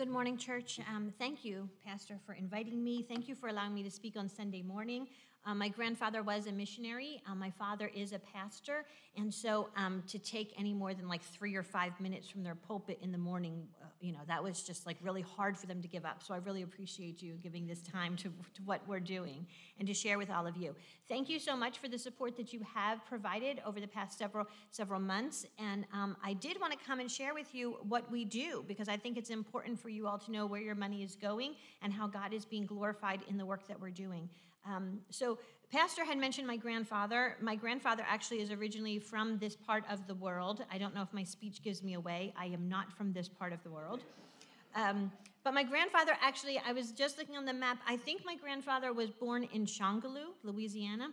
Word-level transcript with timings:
good 0.00 0.08
morning, 0.08 0.38
church. 0.38 0.80
Um, 0.88 1.12
thank 1.18 1.44
you, 1.44 1.68
Pastor, 1.84 2.18
for 2.24 2.32
inviting 2.32 2.82
me. 2.82 3.04
Thank 3.06 3.28
you 3.28 3.34
for 3.34 3.48
allowing 3.48 3.74
me 3.74 3.82
to 3.82 3.90
speak 3.90 4.16
on 4.16 4.30
Sunday 4.30 4.62
morning. 4.62 5.06
Um, 5.44 5.58
my 5.58 5.68
grandfather 5.68 6.22
was 6.22 6.46
a 6.46 6.52
missionary. 6.52 7.20
Um, 7.28 7.38
my 7.38 7.50
father 7.50 7.90
is 7.94 8.14
a 8.14 8.18
pastor. 8.18 8.86
And 9.14 9.32
so 9.32 9.68
um, 9.76 10.02
to 10.06 10.18
take 10.18 10.54
any 10.58 10.72
more 10.72 10.94
than 10.94 11.06
like 11.06 11.20
three 11.22 11.54
or 11.54 11.62
five 11.62 12.00
minutes 12.00 12.30
from 12.30 12.42
their 12.42 12.54
pulpit 12.54 12.98
in 13.02 13.12
the 13.12 13.18
morning, 13.18 13.68
uh, 13.79 13.79
you 14.00 14.12
know, 14.12 14.20
that 14.26 14.42
was 14.42 14.62
just 14.62 14.86
like 14.86 14.96
really 15.02 15.20
hard 15.20 15.56
for 15.56 15.66
them 15.66 15.82
to 15.82 15.88
give 15.88 16.04
up. 16.04 16.22
So 16.22 16.32
I 16.32 16.38
really 16.38 16.62
appreciate 16.62 17.22
you 17.22 17.34
giving 17.42 17.66
this 17.66 17.82
time 17.82 18.16
to, 18.16 18.24
to 18.24 18.62
what 18.64 18.80
we're 18.86 19.00
doing 19.00 19.46
and 19.78 19.86
to 19.86 19.94
share 19.94 20.16
with 20.16 20.30
all 20.30 20.46
of 20.46 20.56
you. 20.56 20.74
Thank 21.08 21.28
you 21.28 21.38
so 21.38 21.54
much 21.54 21.78
for 21.78 21.88
the 21.88 21.98
support 21.98 22.36
that 22.38 22.52
you 22.52 22.60
have 22.74 23.04
provided 23.06 23.60
over 23.66 23.78
the 23.78 23.86
past 23.86 24.18
several 24.18 24.46
several 24.70 25.00
months. 25.00 25.46
And 25.58 25.84
um, 25.92 26.16
I 26.24 26.32
did 26.32 26.60
want 26.60 26.72
to 26.72 26.78
come 26.84 27.00
and 27.00 27.10
share 27.10 27.34
with 27.34 27.54
you 27.54 27.76
what 27.82 28.10
we 28.10 28.24
do 28.24 28.64
because 28.66 28.88
I 28.88 28.96
think 28.96 29.18
it's 29.18 29.30
important 29.30 29.78
for 29.78 29.90
you 29.90 30.06
all 30.06 30.18
to 30.18 30.32
know 30.32 30.46
where 30.46 30.60
your 30.60 30.74
money 30.74 31.02
is 31.02 31.14
going 31.14 31.54
and 31.82 31.92
how 31.92 32.06
God 32.06 32.32
is 32.32 32.44
being 32.44 32.66
glorified 32.66 33.20
in 33.28 33.36
the 33.36 33.44
work 33.44 33.68
that 33.68 33.80
we're 33.80 33.90
doing. 33.90 34.28
Um, 34.66 35.00
so, 35.10 35.38
Pastor 35.72 36.04
had 36.04 36.18
mentioned 36.18 36.48
my 36.48 36.56
grandfather. 36.56 37.36
My 37.40 37.54
grandfather 37.54 38.04
actually 38.08 38.40
is 38.40 38.50
originally 38.50 38.98
from 38.98 39.38
this 39.38 39.54
part 39.54 39.84
of 39.88 40.04
the 40.08 40.14
world. 40.16 40.64
I 40.70 40.78
don't 40.78 40.96
know 40.96 41.02
if 41.02 41.12
my 41.12 41.22
speech 41.22 41.62
gives 41.62 41.80
me 41.84 41.94
away. 41.94 42.34
I 42.36 42.46
am 42.46 42.68
not 42.68 42.92
from 42.92 43.12
this 43.12 43.28
part 43.28 43.52
of 43.52 43.62
the 43.62 43.70
world. 43.70 44.02
Um, 44.74 45.12
but 45.44 45.54
my 45.54 45.62
grandfather 45.62 46.16
actually, 46.20 46.60
I 46.66 46.72
was 46.72 46.90
just 46.90 47.18
looking 47.18 47.36
on 47.36 47.44
the 47.44 47.52
map. 47.52 47.78
I 47.86 47.96
think 47.96 48.22
my 48.24 48.34
grandfather 48.34 48.92
was 48.92 49.10
born 49.10 49.44
in 49.52 49.64
Shongaloo, 49.64 50.32
Louisiana. 50.42 51.10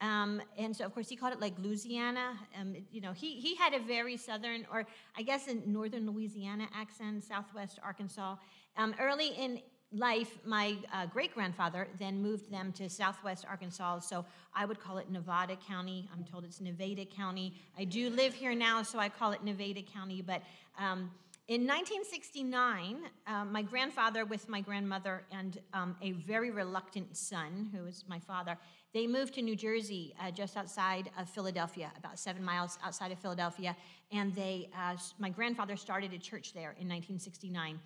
Um, 0.00 0.42
and 0.58 0.74
so, 0.74 0.84
of 0.84 0.92
course, 0.92 1.08
he 1.08 1.14
called 1.14 1.34
it 1.34 1.40
like 1.40 1.54
Louisiana. 1.58 2.32
Um, 2.60 2.74
you 2.90 3.00
know, 3.00 3.12
he, 3.12 3.38
he 3.38 3.54
had 3.54 3.74
a 3.74 3.78
very 3.78 4.16
southern, 4.16 4.66
or 4.72 4.86
I 5.16 5.22
guess 5.22 5.46
a 5.46 5.54
northern 5.68 6.10
Louisiana 6.10 6.66
accent, 6.74 7.22
southwest 7.22 7.78
Arkansas. 7.84 8.36
Um, 8.76 8.92
early 8.98 9.28
in 9.28 9.60
life, 9.92 10.38
my 10.44 10.76
uh, 10.92 11.06
great 11.06 11.34
grandfather 11.34 11.88
then 11.98 12.22
moved 12.22 12.50
them 12.50 12.72
to 12.72 12.88
southwest 12.88 13.44
Arkansas, 13.48 14.00
so 14.00 14.24
I 14.54 14.64
would 14.64 14.80
call 14.80 14.98
it 14.98 15.10
Nevada 15.10 15.56
County. 15.56 16.08
I'm 16.12 16.24
told 16.24 16.44
it's 16.44 16.60
Nevada 16.60 17.04
County. 17.04 17.54
I 17.78 17.84
do 17.84 18.10
live 18.10 18.32
here 18.32 18.54
now, 18.54 18.82
so 18.82 18.98
I 18.98 19.08
call 19.08 19.32
it 19.32 19.42
Nevada 19.42 19.82
County. 19.82 20.22
But 20.22 20.42
um, 20.78 21.10
in 21.48 21.62
1969, 21.62 22.98
uh, 23.26 23.44
my 23.44 23.62
grandfather, 23.62 24.24
with 24.24 24.48
my 24.48 24.60
grandmother 24.60 25.24
and 25.32 25.58
um, 25.74 25.96
a 26.00 26.12
very 26.12 26.52
reluctant 26.52 27.16
son, 27.16 27.68
who 27.74 27.82
was 27.82 28.04
my 28.06 28.20
father, 28.20 28.56
they 28.92 29.08
moved 29.08 29.34
to 29.34 29.42
New 29.42 29.56
Jersey, 29.56 30.14
uh, 30.20 30.30
just 30.30 30.56
outside 30.56 31.10
of 31.18 31.28
Philadelphia, 31.28 31.90
about 31.96 32.18
seven 32.18 32.44
miles 32.44 32.78
outside 32.84 33.10
of 33.10 33.18
Philadelphia. 33.18 33.76
And 34.12 34.32
they, 34.36 34.68
uh, 34.78 34.96
my 35.18 35.30
grandfather 35.30 35.76
started 35.76 36.12
a 36.12 36.18
church 36.18 36.52
there 36.52 36.76
in 36.78 36.88
1969. 36.88 37.80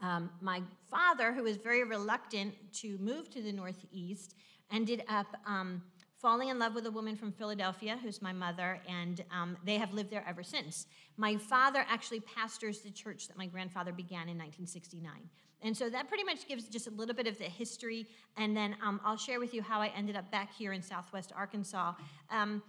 Um, 0.00 0.30
my 0.40 0.62
father, 0.90 1.32
who 1.32 1.42
was 1.42 1.56
very 1.56 1.84
reluctant 1.84 2.54
to 2.80 2.98
move 2.98 3.30
to 3.30 3.42
the 3.42 3.52
Northeast, 3.52 4.34
ended 4.72 5.04
up 5.08 5.26
um, 5.46 5.82
falling 6.24 6.48
in 6.48 6.58
love 6.58 6.74
with 6.74 6.86
a 6.86 6.90
woman 6.90 7.16
from 7.16 7.30
Philadelphia, 7.32 7.98
who's 8.02 8.22
my 8.22 8.32
mother, 8.32 8.80
and 8.88 9.22
um, 9.30 9.56
they 9.64 9.76
have 9.76 9.92
lived 9.92 10.10
there 10.10 10.24
ever 10.26 10.42
since. 10.42 10.86
My 11.16 11.36
father 11.36 11.84
actually 11.88 12.20
pastors 12.20 12.80
the 12.80 12.90
church 12.90 13.28
that 13.28 13.36
my 13.36 13.46
grandfather 13.46 13.92
began 13.92 14.28
in 14.28 14.38
1969. 14.38 15.12
And 15.60 15.76
so 15.76 15.88
that 15.90 16.08
pretty 16.08 16.24
much 16.24 16.46
gives 16.48 16.64
just 16.64 16.86
a 16.86 16.90
little 16.90 17.14
bit 17.14 17.26
of 17.26 17.38
the 17.38 17.44
history, 17.44 18.06
and 18.36 18.56
then 18.56 18.76
um, 18.82 19.00
I'll 19.04 19.16
share 19.16 19.38
with 19.38 19.54
you 19.54 19.62
how 19.62 19.80
I 19.80 19.88
ended 19.96 20.16
up 20.16 20.30
back 20.30 20.54
here 20.54 20.72
in 20.72 20.82
Southwest 20.82 21.32
Arkansas. 21.36 21.92
Um, 22.30 22.62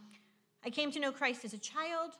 I 0.65 0.69
came 0.69 0.91
to 0.91 0.99
know 0.99 1.11
Christ 1.11 1.45
as 1.45 1.53
a 1.53 1.57
child. 1.57 2.11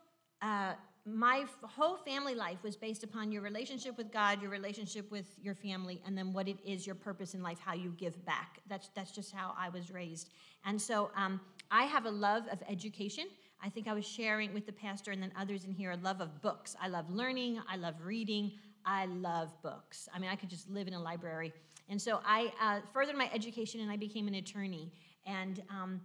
Uh, 0.41 0.73
my 1.05 1.41
f- 1.43 1.69
whole 1.69 1.97
family 1.97 2.33
life 2.33 2.57
was 2.63 2.75
based 2.75 3.03
upon 3.03 3.31
your 3.31 3.43
relationship 3.43 3.95
with 3.97 4.11
God, 4.11 4.41
your 4.41 4.49
relationship 4.49 5.09
with 5.11 5.27
your 5.41 5.53
family, 5.53 6.01
and 6.05 6.17
then 6.17 6.33
what 6.33 6.47
it 6.47 6.57
is 6.65 6.85
your 6.85 6.95
purpose 6.95 7.35
in 7.35 7.43
life, 7.43 7.59
how 7.59 7.73
you 7.73 7.93
give 7.97 8.23
back. 8.25 8.59
That's 8.67 8.89
that's 8.95 9.11
just 9.11 9.31
how 9.31 9.53
I 9.57 9.69
was 9.69 9.91
raised. 9.91 10.31
And 10.65 10.81
so 10.81 11.11
um, 11.15 11.39
I 11.69 11.83
have 11.83 12.05
a 12.05 12.09
love 12.09 12.47
of 12.51 12.61
education. 12.67 13.25
I 13.61 13.69
think 13.69 13.87
I 13.87 13.93
was 13.93 14.05
sharing 14.05 14.53
with 14.53 14.65
the 14.65 14.73
pastor 14.73 15.11
and 15.11 15.21
then 15.21 15.31
others 15.37 15.63
in 15.65 15.71
here 15.71 15.91
a 15.91 15.97
love 15.97 16.21
of 16.21 16.41
books. 16.41 16.75
I 16.81 16.87
love 16.87 17.09
learning. 17.09 17.59
I 17.69 17.77
love 17.77 17.95
reading. 18.03 18.53
I 18.85 19.05
love 19.05 19.53
books. 19.61 20.09
I 20.13 20.19
mean, 20.19 20.29
I 20.29 20.35
could 20.35 20.49
just 20.49 20.69
live 20.69 20.87
in 20.87 20.93
a 20.93 21.01
library. 21.01 21.53
And 21.89 22.01
so 22.01 22.19
I 22.25 22.51
uh, 22.61 22.79
furthered 22.93 23.15
my 23.15 23.29
education 23.33 23.81
and 23.81 23.91
I 23.91 23.97
became 23.97 24.27
an 24.27 24.35
attorney. 24.35 24.91
And 25.25 25.63
um, 25.69 26.01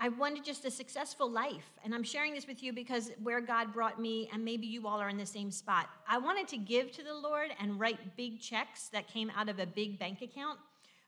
I 0.00 0.08
wanted 0.10 0.44
just 0.44 0.64
a 0.64 0.70
successful 0.70 1.28
life. 1.28 1.70
And 1.84 1.94
I'm 1.94 2.04
sharing 2.04 2.32
this 2.32 2.46
with 2.46 2.62
you 2.62 2.72
because 2.72 3.10
where 3.22 3.40
God 3.40 3.72
brought 3.72 4.00
me, 4.00 4.28
and 4.32 4.44
maybe 4.44 4.66
you 4.66 4.86
all 4.86 5.00
are 5.00 5.08
in 5.08 5.18
the 5.18 5.26
same 5.26 5.50
spot. 5.50 5.88
I 6.08 6.18
wanted 6.18 6.46
to 6.48 6.56
give 6.56 6.92
to 6.92 7.02
the 7.02 7.14
Lord 7.14 7.50
and 7.60 7.80
write 7.80 8.16
big 8.16 8.40
checks 8.40 8.88
that 8.92 9.08
came 9.08 9.30
out 9.36 9.48
of 9.48 9.58
a 9.58 9.66
big 9.66 9.98
bank 9.98 10.22
account. 10.22 10.58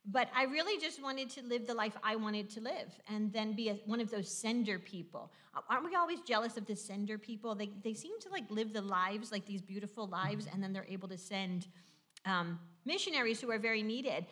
But 0.07 0.29
I 0.35 0.45
really 0.45 0.81
just 0.81 1.03
wanted 1.03 1.31
to 1.31 1.43
live 1.43 1.67
the 1.67 1.75
life 1.75 1.97
I 2.03 2.17
wanted 2.17 2.49
to 2.51 2.61
live 2.61 2.89
and 3.09 3.33
then 3.33 3.53
be 3.53 3.69
a, 3.69 3.75
one 3.85 4.01
of 4.01 4.11
those 4.11 4.31
sender 4.31 4.79
people. 4.79 5.31
Aren't 5.69 5.85
we 5.85 5.95
always 5.95 6.21
jealous 6.21 6.57
of 6.57 6.67
the 6.67 6.75
sender 6.75 7.19
people? 7.19 7.55
They, 7.55 7.71
they 7.85 7.93
seem 7.93 8.19
to 8.21 8.31
like 8.31 8.51
live 8.51 8.73
the 8.73 8.81
lives, 8.83 9.31
like 9.31 9.47
these 9.47 9.61
beautiful 9.61 10.07
lives, 10.07 10.47
and 10.53 10.63
then 10.63 10.73
they're 10.73 10.87
able 10.89 11.09
to 11.09 11.19
send 11.19 11.67
um, 12.25 12.59
missionaries 12.85 13.41
who 13.41 13.51
are 13.51 13.59
very 13.59 13.83
needed. 13.83 14.27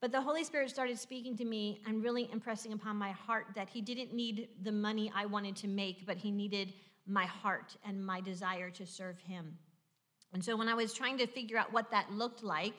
But 0.00 0.12
the 0.12 0.20
Holy 0.20 0.44
Spirit 0.44 0.70
started 0.70 0.98
speaking 0.98 1.36
to 1.38 1.44
me 1.44 1.80
and 1.86 2.02
really 2.02 2.28
impressing 2.30 2.72
upon 2.72 2.96
my 2.96 3.12
heart 3.12 3.46
that 3.54 3.68
He 3.68 3.80
didn't 3.80 4.12
need 4.12 4.48
the 4.62 4.72
money 4.72 5.10
I 5.14 5.26
wanted 5.26 5.56
to 5.56 5.68
make, 5.68 6.06
but 6.06 6.18
He 6.18 6.30
needed 6.30 6.74
my 7.06 7.24
heart 7.24 7.76
and 7.86 8.04
my 8.04 8.20
desire 8.20 8.70
to 8.70 8.86
serve 8.86 9.18
Him. 9.20 9.56
And 10.32 10.44
so 10.44 10.56
when 10.56 10.68
I 10.68 10.74
was 10.74 10.92
trying 10.92 11.16
to 11.18 11.26
figure 11.26 11.56
out 11.56 11.72
what 11.72 11.90
that 11.92 12.12
looked 12.12 12.42
like, 12.42 12.74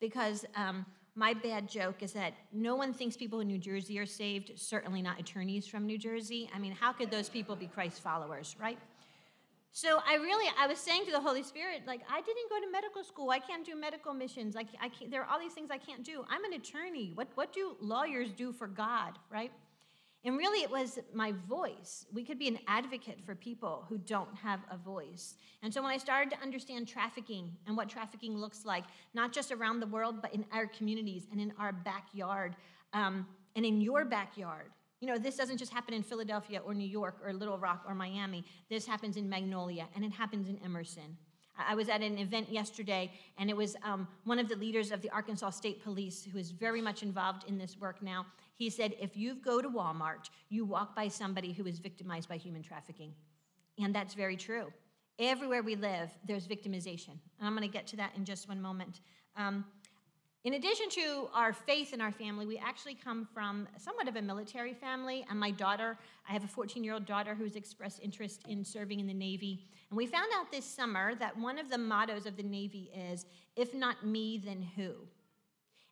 because 0.00 0.44
um, 0.54 0.86
my 1.14 1.34
bad 1.34 1.68
joke 1.68 2.02
is 2.02 2.12
that 2.12 2.34
no 2.52 2.76
one 2.76 2.94
thinks 2.94 3.16
people 3.16 3.40
in 3.40 3.48
New 3.48 3.58
Jersey 3.58 3.98
are 3.98 4.06
saved, 4.06 4.52
certainly 4.54 5.02
not 5.02 5.18
attorneys 5.18 5.66
from 5.66 5.86
New 5.86 5.98
Jersey. 5.98 6.48
I 6.54 6.58
mean, 6.58 6.72
how 6.72 6.92
could 6.92 7.10
those 7.10 7.28
people 7.28 7.56
be 7.56 7.66
Christ 7.66 8.00
followers, 8.00 8.54
right? 8.60 8.78
So 9.72 10.00
I 10.06 10.14
really, 10.16 10.50
I 10.58 10.66
was 10.66 10.78
saying 10.78 11.04
to 11.06 11.12
the 11.12 11.20
Holy 11.20 11.44
Spirit, 11.44 11.82
like, 11.86 12.00
I 12.10 12.20
didn't 12.20 12.50
go 12.50 12.60
to 12.60 12.70
medical 12.72 13.04
school. 13.04 13.30
I 13.30 13.38
can't 13.38 13.64
do 13.64 13.76
medical 13.76 14.12
missions. 14.12 14.54
Like, 14.54 14.66
I 14.80 14.88
can't, 14.88 15.10
there 15.10 15.22
are 15.22 15.30
all 15.30 15.38
these 15.38 15.52
things 15.52 15.70
I 15.70 15.78
can't 15.78 16.04
do. 16.04 16.24
I'm 16.28 16.44
an 16.44 16.54
attorney. 16.54 17.12
What, 17.14 17.28
what 17.36 17.52
do 17.52 17.76
lawyers 17.80 18.32
do 18.32 18.52
for 18.52 18.66
God, 18.66 19.12
right? 19.30 19.52
And 20.24 20.36
really, 20.36 20.62
it 20.62 20.70
was 20.70 20.98
my 21.14 21.32
voice. 21.48 22.04
We 22.12 22.24
could 22.24 22.38
be 22.38 22.48
an 22.48 22.58
advocate 22.66 23.20
for 23.24 23.34
people 23.34 23.86
who 23.88 23.96
don't 23.96 24.34
have 24.36 24.60
a 24.70 24.76
voice. 24.76 25.36
And 25.62 25.72
so 25.72 25.80
when 25.82 25.92
I 25.92 25.96
started 25.96 26.30
to 26.32 26.40
understand 26.42 26.88
trafficking 26.88 27.50
and 27.66 27.76
what 27.76 27.88
trafficking 27.88 28.36
looks 28.36 28.66
like, 28.66 28.84
not 29.14 29.32
just 29.32 29.50
around 29.50 29.80
the 29.80 29.86
world, 29.86 30.20
but 30.20 30.34
in 30.34 30.44
our 30.52 30.66
communities 30.66 31.26
and 31.30 31.40
in 31.40 31.54
our 31.58 31.72
backyard 31.72 32.54
um, 32.92 33.26
and 33.56 33.64
in 33.64 33.80
your 33.80 34.04
backyard, 34.04 34.72
you 35.00 35.08
know, 35.08 35.18
this 35.18 35.36
doesn't 35.36 35.56
just 35.56 35.72
happen 35.72 35.94
in 35.94 36.02
Philadelphia 36.02 36.60
or 36.64 36.74
New 36.74 36.88
York 36.88 37.16
or 37.24 37.32
Little 37.32 37.58
Rock 37.58 37.84
or 37.88 37.94
Miami. 37.94 38.44
This 38.68 38.86
happens 38.86 39.16
in 39.16 39.28
Magnolia 39.28 39.88
and 39.94 40.04
it 40.04 40.12
happens 40.12 40.48
in 40.48 40.58
Emerson. 40.64 41.16
I 41.68 41.74
was 41.74 41.88
at 41.88 42.00
an 42.00 42.18
event 42.18 42.50
yesterday, 42.50 43.12
and 43.38 43.50
it 43.50 43.56
was 43.56 43.76
um, 43.82 44.08
one 44.24 44.38
of 44.38 44.48
the 44.48 44.56
leaders 44.56 44.92
of 44.92 45.02
the 45.02 45.10
Arkansas 45.10 45.50
State 45.50 45.82
Police 45.82 46.24
who 46.24 46.38
is 46.38 46.50
very 46.50 46.80
much 46.80 47.02
involved 47.02 47.44
in 47.48 47.58
this 47.58 47.78
work 47.78 48.02
now. 48.02 48.26
He 48.54 48.70
said, 48.70 48.94
If 49.00 49.16
you 49.16 49.34
go 49.34 49.60
to 49.60 49.68
Walmart, 49.68 50.30
you 50.48 50.64
walk 50.64 50.94
by 50.94 51.08
somebody 51.08 51.52
who 51.52 51.66
is 51.66 51.78
victimized 51.78 52.28
by 52.28 52.36
human 52.36 52.62
trafficking. 52.62 53.12
And 53.78 53.94
that's 53.94 54.14
very 54.14 54.36
true. 54.36 54.72
Everywhere 55.18 55.62
we 55.62 55.76
live, 55.76 56.10
there's 56.26 56.46
victimization. 56.46 57.18
And 57.38 57.46
I'm 57.46 57.54
going 57.54 57.68
to 57.68 57.72
get 57.72 57.86
to 57.88 57.96
that 57.96 58.12
in 58.16 58.24
just 58.24 58.48
one 58.48 58.60
moment. 58.60 59.00
Um, 59.36 59.64
in 60.42 60.54
addition 60.54 60.88
to 60.90 61.28
our 61.34 61.52
faith 61.52 61.92
in 61.92 62.00
our 62.00 62.12
family, 62.12 62.46
we 62.46 62.56
actually 62.56 62.94
come 62.94 63.28
from 63.34 63.68
somewhat 63.76 64.08
of 64.08 64.16
a 64.16 64.22
military 64.22 64.72
family. 64.72 65.26
And 65.28 65.38
my 65.38 65.50
daughter, 65.50 65.98
I 66.26 66.32
have 66.32 66.44
a 66.44 66.48
14 66.48 66.82
year 66.82 66.94
old 66.94 67.04
daughter 67.04 67.34
who's 67.34 67.56
expressed 67.56 68.00
interest 68.02 68.42
in 68.48 68.64
serving 68.64 69.00
in 69.00 69.06
the 69.06 69.14
Navy. 69.14 69.66
And 69.90 69.98
we 69.98 70.06
found 70.06 70.30
out 70.34 70.50
this 70.50 70.64
summer 70.64 71.14
that 71.16 71.38
one 71.38 71.58
of 71.58 71.68
the 71.68 71.76
mottos 71.76 72.24
of 72.24 72.36
the 72.36 72.42
Navy 72.42 72.90
is, 72.94 73.26
if 73.54 73.74
not 73.74 74.06
me, 74.06 74.40
then 74.42 74.66
who? 74.76 74.92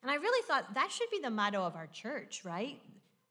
And 0.02 0.10
I 0.10 0.14
really 0.14 0.46
thought 0.46 0.74
that 0.74 0.90
should 0.92 1.10
be 1.10 1.20
the 1.20 1.30
motto 1.30 1.62
of 1.62 1.76
our 1.76 1.88
church, 1.88 2.42
right? 2.44 2.80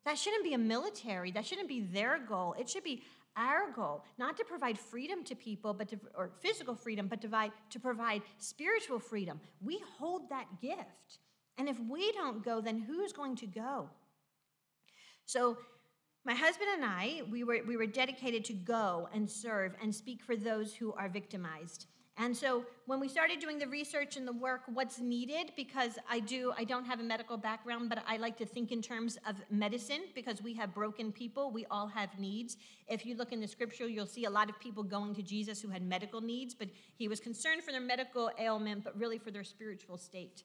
That 0.05 0.17
shouldn't 0.17 0.43
be 0.43 0.53
a 0.53 0.59
military, 0.59 1.31
that 1.31 1.45
shouldn't 1.45 1.67
be 1.67 1.81
their 1.81 2.19
goal. 2.19 2.55
It 2.59 2.69
should 2.69 2.83
be 2.83 3.03
our 3.37 3.71
goal, 3.71 4.03
not 4.17 4.35
to 4.37 4.43
provide 4.43 4.77
freedom 4.77 5.23
to 5.25 5.35
people, 5.35 5.73
but 5.73 5.87
to, 5.89 5.99
or 6.15 6.31
physical 6.41 6.75
freedom, 6.75 7.07
but 7.07 7.21
to 7.21 7.27
provide, 7.27 7.51
to 7.69 7.79
provide 7.79 8.21
spiritual 8.39 8.99
freedom. 8.99 9.39
We 9.61 9.81
hold 9.97 10.29
that 10.29 10.47
gift. 10.61 11.19
And 11.57 11.69
if 11.69 11.77
we 11.89 12.11
don't 12.11 12.43
go, 12.43 12.59
then 12.61 12.79
who's 12.79 13.13
going 13.13 13.35
to 13.37 13.47
go? 13.47 13.89
So 15.25 15.57
my 16.25 16.33
husband 16.33 16.69
and 16.73 16.83
I, 16.83 17.21
we 17.31 17.43
were, 17.43 17.59
we 17.65 17.77
were 17.77 17.85
dedicated 17.85 18.43
to 18.45 18.53
go 18.53 19.07
and 19.13 19.29
serve 19.29 19.73
and 19.81 19.93
speak 19.93 20.21
for 20.21 20.35
those 20.35 20.73
who 20.73 20.93
are 20.93 21.07
victimized. 21.07 21.87
And 22.19 22.35
so 22.35 22.65
when 22.87 22.99
we 22.99 23.07
started 23.07 23.39
doing 23.39 23.59
the 23.59 23.67
research 23.67 24.17
and 24.17 24.27
the 24.27 24.33
work, 24.33 24.61
what's 24.73 24.99
needed, 24.99 25.51
because 25.55 25.99
I 26.09 26.19
do, 26.19 26.51
I 26.57 26.63
don't 26.63 26.83
have 26.85 26.99
a 26.99 27.03
medical 27.03 27.37
background, 27.37 27.89
but 27.89 28.03
I 28.07 28.17
like 28.17 28.35
to 28.37 28.45
think 28.45 28.71
in 28.71 28.81
terms 28.81 29.19
of 29.27 29.35
medicine 29.51 30.01
because 30.15 30.41
we 30.41 30.55
have 30.55 30.73
broken 30.73 31.11
people. 31.11 31.51
We 31.51 31.67
all 31.69 31.87
have 31.87 32.17
needs. 32.17 32.57
If 32.87 33.05
you 33.05 33.15
look 33.15 33.33
in 33.33 33.39
the 33.39 33.47
scripture, 33.47 33.87
you'll 33.87 34.07
see 34.07 34.25
a 34.25 34.29
lot 34.31 34.49
of 34.49 34.59
people 34.59 34.81
going 34.81 35.13
to 35.13 35.21
Jesus 35.21 35.61
who 35.61 35.69
had 35.69 35.83
medical 35.83 36.19
needs, 36.19 36.55
but 36.55 36.69
he 36.95 37.07
was 37.07 37.19
concerned 37.19 37.63
for 37.63 37.71
their 37.71 37.81
medical 37.81 38.31
ailment, 38.39 38.83
but 38.83 38.97
really 38.97 39.19
for 39.19 39.29
their 39.29 39.43
spiritual 39.43 39.97
state. 39.97 40.43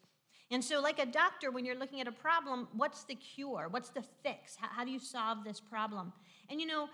And 0.51 0.63
so, 0.63 0.83
like 0.83 0.99
a 0.99 1.07
doctor, 1.07 1.51
when 1.51 1.65
you're 1.65 1.79
looking 1.79 2.03
at 2.03 2.07
a 2.07 2.13
problem, 2.13 2.69
what's 2.75 3.05
the 3.05 3.15
cure? 3.15 3.69
What's 3.71 3.89
the 3.89 4.05
fix? 4.23 4.57
How, 4.57 4.69
how 4.69 4.85
do 4.85 4.91
you 4.91 4.99
solve 4.99 5.45
this 5.45 5.59
problem? 5.59 6.13
And 6.51 6.61
you 6.61 6.67
know, 6.67 6.91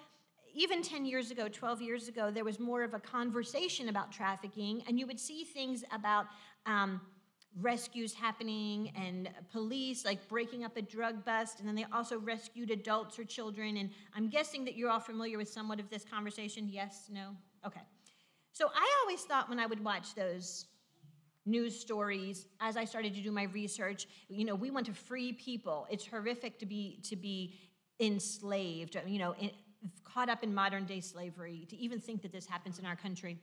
even 0.59 0.83
10 0.83 1.05
years 1.05 1.31
ago, 1.31 1.49
12 1.49 1.81
years 1.81 2.09
ago, 2.09 2.33
there 2.33 2.45
was 2.45 2.59
more 2.59 2.83
of 2.83 2.93
a 2.93 2.99
conversation 2.99 3.89
about 3.89 4.11
trafficking, 4.11 4.83
and 4.89 4.99
you 4.99 5.07
would 5.07 5.21
see 5.21 5.45
things 5.45 5.85
about 5.93 6.27
um, 6.67 7.01
rescues 7.61 8.13
happening 8.13 8.93
and 8.97 9.31
police 9.53 10.05
like 10.05 10.29
breaking 10.29 10.65
up 10.65 10.77
a 10.77 10.83
drug 10.83 11.25
bust, 11.25 11.61
and 11.61 11.69
then 11.69 11.77
they 11.77 11.87
also 11.93 12.19
rescued 12.19 12.73
adults 12.73 13.19
or 13.21 13.25
children. 13.25 13.77
And 13.77 13.91
I'm 14.17 14.29
guessing 14.29 14.65
that 14.65 14.77
you're 14.77 14.91
all 14.91 14.99
familiar 14.99 15.39
with 15.39 15.49
somewhat 15.49 15.79
of 15.79 15.89
this 15.91 16.05
conversation. 16.05 16.69
Yes, 16.69 17.09
no? 17.09 17.37
Okay. 17.65 17.83
So 18.53 18.69
I 18.75 18.93
always 19.03 19.23
thought 19.23 19.49
when 19.49 19.61
I 19.61 19.67
would 19.67 19.83
watch 19.85 20.17
those 20.17 20.67
news 21.47 21.81
stories 21.81 22.45
as 22.61 22.77
i 22.77 22.85
started 22.85 23.15
to 23.15 23.23
do 23.23 23.33
my 23.33 23.45
research 23.45 24.07
you 24.29 24.45
know 24.45 24.55
we 24.55 24.71
want 24.71 24.85
to 24.85 24.93
free 24.93 25.33
people 25.33 25.87
it's 25.89 26.07
horrific 26.07 26.59
to 26.59 26.67
be 26.67 27.01
to 27.03 27.17
be 27.17 27.55
enslaved 28.01 29.01
you 29.07 29.19
know 29.19 29.35
caught 30.05 30.29
up 30.29 30.43
in 30.43 30.55
modern 30.55 30.85
day 30.85 31.01
slavery 31.01 31.67
to 31.69 31.77
even 31.77 32.01
think 32.01 32.23
that 32.23 32.33
this 32.33 32.47
happens 32.47 32.79
in 32.79 32.87
our 32.87 32.97
country 32.97 33.39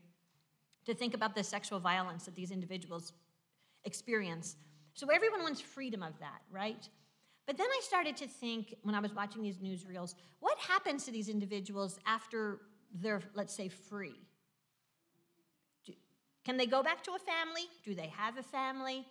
to 0.86 0.94
think 0.94 1.14
about 1.14 1.36
the 1.36 1.44
sexual 1.44 1.80
violence 1.80 2.26
that 2.26 2.36
these 2.36 2.52
individuals 2.52 3.14
experience 3.86 4.56
so 4.94 5.08
everyone 5.08 5.42
wants 5.42 5.62
freedom 5.62 6.04
of 6.04 6.18
that 6.20 6.42
right 6.52 6.90
but 7.46 7.58
then 7.58 7.68
i 7.68 7.80
started 7.84 8.18
to 8.18 8.28
think 8.28 8.74
when 8.84 8.96
i 8.96 9.00
was 9.00 9.14
watching 9.14 9.42
these 9.42 9.58
newsreels 9.58 10.16
what 10.40 10.58
happens 10.58 11.06
to 11.06 11.12
these 11.12 11.30
individuals 11.30 12.00
after 12.06 12.62
they're 12.94 13.22
let's 13.36 13.54
say 13.54 13.70
free 13.70 14.16
can 16.46 16.58
they 16.58 16.68
go 16.68 16.84
back 16.84 17.04
to 17.04 17.12
a 17.12 17.20
family? 17.20 17.64
Do 17.84 17.96
they 17.96 18.14
have 18.16 18.38
a 18.38 18.44
family? 18.44 19.06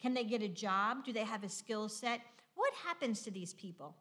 Can 0.00 0.12
they 0.12 0.22
get 0.22 0.42
a 0.42 0.48
job? 0.48 1.04
Do 1.04 1.14
they 1.14 1.24
have 1.24 1.42
a 1.42 1.48
skill 1.48 1.88
set? 1.88 2.20
What 2.54 2.74
happens 2.84 3.22
to 3.22 3.30
these 3.30 3.54
people? 3.54 3.96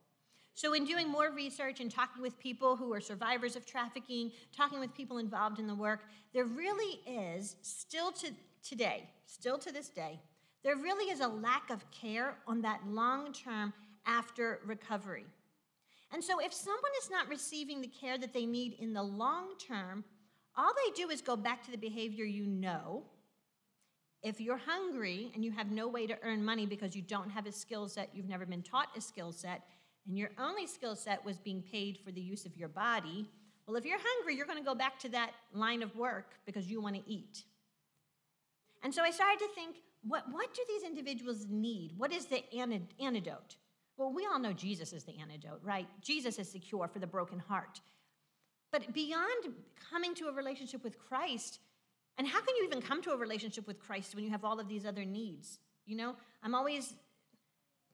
So, 0.55 0.73
in 0.73 0.85
doing 0.85 1.09
more 1.09 1.31
research 1.31 1.79
and 1.79 1.89
talking 1.89 2.21
with 2.21 2.37
people 2.37 2.75
who 2.75 2.93
are 2.93 3.01
survivors 3.01 3.55
of 3.55 3.65
trafficking, 3.65 4.31
talking 4.55 4.79
with 4.79 4.93
people 4.93 5.17
involved 5.17 5.59
in 5.59 5.65
the 5.65 5.73
work, 5.73 6.01
there 6.33 6.45
really 6.45 6.99
is, 7.07 7.55
still 7.63 8.11
to 8.11 8.31
today, 8.63 9.09
still 9.25 9.57
to 9.57 9.71
this 9.71 9.89
day, 9.89 10.19
there 10.63 10.75
really 10.75 11.11
is 11.11 11.21
a 11.21 11.27
lack 11.27 11.69
of 11.71 11.89
care 11.91 12.37
on 12.47 12.61
that 12.61 12.81
long 12.87 13.33
term 13.33 13.73
after 14.05 14.59
recovery. 14.65 15.25
And 16.11 16.23
so, 16.23 16.39
if 16.39 16.53
someone 16.53 16.91
is 17.01 17.09
not 17.09 17.27
receiving 17.29 17.81
the 17.81 17.87
care 17.87 18.19
that 18.19 18.33
they 18.33 18.45
need 18.45 18.75
in 18.79 18.93
the 18.93 19.01
long 19.01 19.55
term, 19.57 20.03
all 20.55 20.71
they 20.85 20.91
do 20.93 21.09
is 21.09 21.21
go 21.21 21.35
back 21.35 21.63
to 21.65 21.71
the 21.71 21.77
behavior 21.77 22.25
you 22.25 22.45
know. 22.45 23.03
If 24.21 24.39
you're 24.39 24.57
hungry 24.57 25.31
and 25.33 25.43
you 25.43 25.51
have 25.51 25.71
no 25.71 25.87
way 25.87 26.05
to 26.07 26.17
earn 26.23 26.45
money 26.45 26.67
because 26.67 26.95
you 26.95 27.01
don't 27.01 27.29
have 27.31 27.47
a 27.47 27.51
skill 27.51 27.89
set, 27.89 28.09
you've 28.13 28.29
never 28.29 28.45
been 28.45 28.61
taught 28.61 28.87
a 28.95 29.01
skill 29.01 29.31
set, 29.31 29.63
and 30.07 30.17
your 30.17 30.31
only 30.37 30.67
skill 30.67 30.95
set 30.95 31.23
was 31.25 31.37
being 31.37 31.61
paid 31.61 31.97
for 32.03 32.11
the 32.11 32.21
use 32.21 32.45
of 32.45 32.57
your 32.57 32.67
body, 32.67 33.27
well, 33.65 33.77
if 33.77 33.85
you're 33.85 33.99
hungry, 34.01 34.35
you're 34.35 34.45
going 34.45 34.57
to 34.57 34.65
go 34.65 34.75
back 34.75 34.99
to 34.99 35.09
that 35.09 35.31
line 35.53 35.83
of 35.83 35.95
work 35.95 36.31
because 36.45 36.69
you 36.69 36.81
want 36.81 36.95
to 36.95 37.09
eat. 37.09 37.43
And 38.83 38.93
so 38.93 39.01
I 39.01 39.11
started 39.11 39.39
to 39.39 39.47
think, 39.55 39.77
what, 40.05 40.25
what 40.31 40.53
do 40.53 40.61
these 40.67 40.83
individuals 40.83 41.45
need? 41.49 41.93
What 41.97 42.11
is 42.11 42.25
the 42.25 42.43
antidote? 42.99 43.55
Well, 43.97 44.11
we 44.11 44.25
all 44.25 44.39
know 44.39 44.51
Jesus 44.51 44.91
is 44.91 45.03
the 45.03 45.17
antidote, 45.19 45.61
right? 45.63 45.87
Jesus 46.01 46.39
is 46.39 46.51
the 46.51 46.59
cure 46.59 46.89
for 46.89 46.99
the 46.99 47.07
broken 47.07 47.39
heart. 47.39 47.79
But 48.71 48.93
beyond 48.93 49.53
coming 49.89 50.15
to 50.15 50.27
a 50.27 50.33
relationship 50.33 50.83
with 50.83 50.99
Christ, 50.99 51.59
and 52.17 52.27
how 52.27 52.41
can 52.41 52.55
you 52.57 52.65
even 52.65 52.81
come 52.81 53.01
to 53.03 53.11
a 53.11 53.17
relationship 53.17 53.65
with 53.67 53.79
Christ 53.79 54.15
when 54.15 54.23
you 54.23 54.31
have 54.31 54.43
all 54.43 54.59
of 54.59 54.67
these 54.67 54.85
other 54.85 55.05
needs? 55.05 55.59
You 55.85 55.95
know, 55.95 56.15
I'm 56.41 56.55
always, 56.55 56.93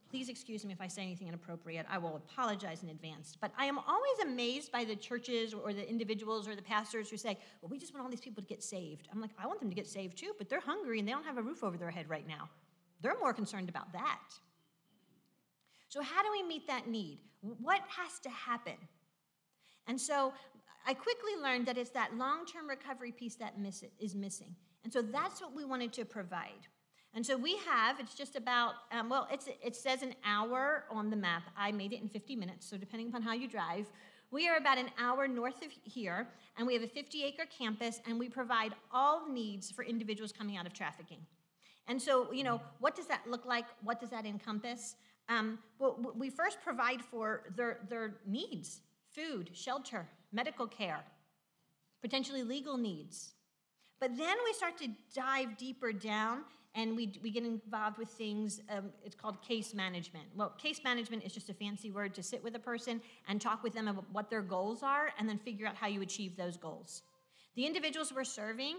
please 0.10 0.30
excuse 0.30 0.66
me 0.66 0.74
if 0.74 0.82
I 0.82 0.88
say 0.88 1.04
anything 1.04 1.28
inappropriate. 1.28 1.86
I 1.90 1.98
will 1.98 2.16
apologize 2.16 2.84
in 2.84 2.90
advance. 2.90 3.38
But 3.40 3.52
I 3.58 3.66
am 3.66 3.78
always 3.78 4.20
amazed 4.24 4.72
by 4.72 4.84
the 4.84 4.96
churches 4.96 5.54
or 5.54 5.74
the 5.74 5.88
individuals 5.88 6.48
or 6.48 6.56
the 6.56 6.62
pastors 6.62 7.10
who 7.10 7.18
say, 7.18 7.38
well, 7.62 7.70
we 7.70 7.78
just 7.78 7.94
want 7.94 8.04
all 8.04 8.10
these 8.10 8.22
people 8.22 8.42
to 8.42 8.50
get 8.50 8.64
saved. 8.64 9.08
I'm 9.12 9.22
like, 9.22 9.32
I 9.38 9.48
want 9.48 9.60
them 9.60 9.70
to 9.70 9.76
get 9.76 9.88
saved 9.88 10.18
too, 10.18 10.34
but 10.38 10.50
they're 10.50 10.60
hungry 10.60 11.00
and 11.00 11.08
they 11.08 11.12
don't 11.12 11.26
have 11.26 11.38
a 11.38 11.42
roof 11.42 11.64
over 11.64 11.78
their 11.78 11.92
head 11.92 12.10
right 12.10 12.28
now. 12.28 12.50
They're 13.02 13.20
more 13.20 13.34
concerned 13.34 13.70
about 13.70 13.94
that. 13.94 14.20
So, 15.88 16.02
how 16.02 16.22
do 16.22 16.30
we 16.32 16.44
meet 16.44 16.68
that 16.68 16.88
need? 16.88 17.20
What 17.42 17.82
has 17.88 18.20
to 18.20 18.30
happen? 18.30 18.76
And 19.88 20.00
so 20.00 20.34
I 20.86 20.94
quickly 20.94 21.32
learned 21.42 21.66
that 21.66 21.78
it's 21.78 21.90
that 21.92 22.16
long 22.16 22.46
term 22.46 22.68
recovery 22.70 23.12
piece 23.12 23.36
that 23.36 23.60
miss 23.60 23.84
is 24.00 24.16
missing. 24.16 24.56
And 24.84 24.94
so 24.94 25.02
that's 25.02 25.42
what 25.42 25.54
we 25.54 25.66
wanted 25.66 25.92
to 25.94 26.06
provide. 26.06 26.68
And 27.16 27.26
so 27.26 27.36
we 27.36 27.58
have, 27.68 28.00
it's 28.00 28.14
just 28.14 28.36
about, 28.36 28.76
um, 28.92 29.10
well, 29.10 29.28
it 29.32 29.76
says 29.76 30.04
an 30.04 30.14
hour 30.24 30.86
on 30.92 31.10
the 31.10 31.16
map. 31.16 31.44
I 31.58 31.72
made 31.72 31.92
it 31.92 32.02
in 32.02 32.08
50 32.08 32.36
minutes, 32.36 32.70
so 32.70 32.78
depending 32.78 33.10
upon 33.10 33.24
how 33.24 33.34
you 33.34 33.48
drive. 33.48 33.88
We 34.32 34.48
are 34.48 34.58
about 34.58 34.78
an 34.78 34.92
hour 35.00 35.28
north 35.28 35.64
of 35.64 35.72
here, 35.84 36.28
and 36.56 36.68
we 36.68 36.76
have 36.76 36.84
a 36.84 36.88
50 36.88 37.24
acre 37.24 37.46
campus, 37.58 38.00
and 38.08 38.20
we 38.20 38.30
provide 38.30 38.74
all 38.92 39.28
needs 39.28 39.72
for 39.72 39.84
individuals 39.84 40.32
coming 40.32 40.56
out 40.56 40.68
of 40.68 40.74
trafficking. 40.74 41.18
And 41.88 42.00
so, 42.00 42.32
you 42.32 42.44
know, 42.44 42.62
what 42.80 42.96
does 42.96 43.08
that 43.08 43.22
look 43.28 43.48
like? 43.48 43.66
What 43.84 44.00
does 44.00 44.12
that 44.12 44.28
encompass? 44.28 44.96
Um, 45.30 45.58
well, 45.80 46.14
we 46.16 46.30
first 46.30 46.62
provide 46.62 47.02
for 47.02 47.42
their, 47.56 47.80
their 47.90 48.18
needs 48.28 48.82
food, 49.12 49.50
shelter, 49.54 50.08
medical 50.32 50.68
care, 50.68 51.04
potentially 52.04 52.44
legal 52.44 52.78
needs. 52.78 53.34
But 54.00 54.16
then 54.16 54.38
we 54.46 54.54
start 54.54 54.78
to 54.78 54.90
dive 55.16 55.58
deeper 55.58 55.92
down 55.92 56.44
and 56.80 56.96
we, 56.96 57.12
we 57.22 57.30
get 57.30 57.44
involved 57.44 57.98
with 57.98 58.08
things, 58.08 58.62
um, 58.70 58.86
it's 59.04 59.16
called 59.16 59.42
case 59.42 59.74
management. 59.74 60.26
Well, 60.34 60.54
case 60.58 60.80
management 60.82 61.26
is 61.26 61.34
just 61.34 61.50
a 61.50 61.54
fancy 61.54 61.92
word 61.92 62.16
to 62.16 62.24
sit 62.24 62.42
with 62.42 62.56
a 62.56 62.60
person 62.60 63.02
and 63.28 63.42
talk 63.42 63.64
with 63.64 63.74
them 63.74 63.90
about 63.90 64.06
what 64.14 64.30
their 64.30 64.42
goals 64.42 64.82
are 64.82 65.10
and 65.20 65.28
then 65.28 65.38
figure 65.40 65.68
out 65.68 65.76
how 65.76 65.88
you 65.88 66.02
achieve 66.02 66.38
those 66.38 66.56
goals. 66.56 67.02
The 67.56 67.66
individuals 67.66 68.14
we're 68.16 68.24
serving, 68.24 68.78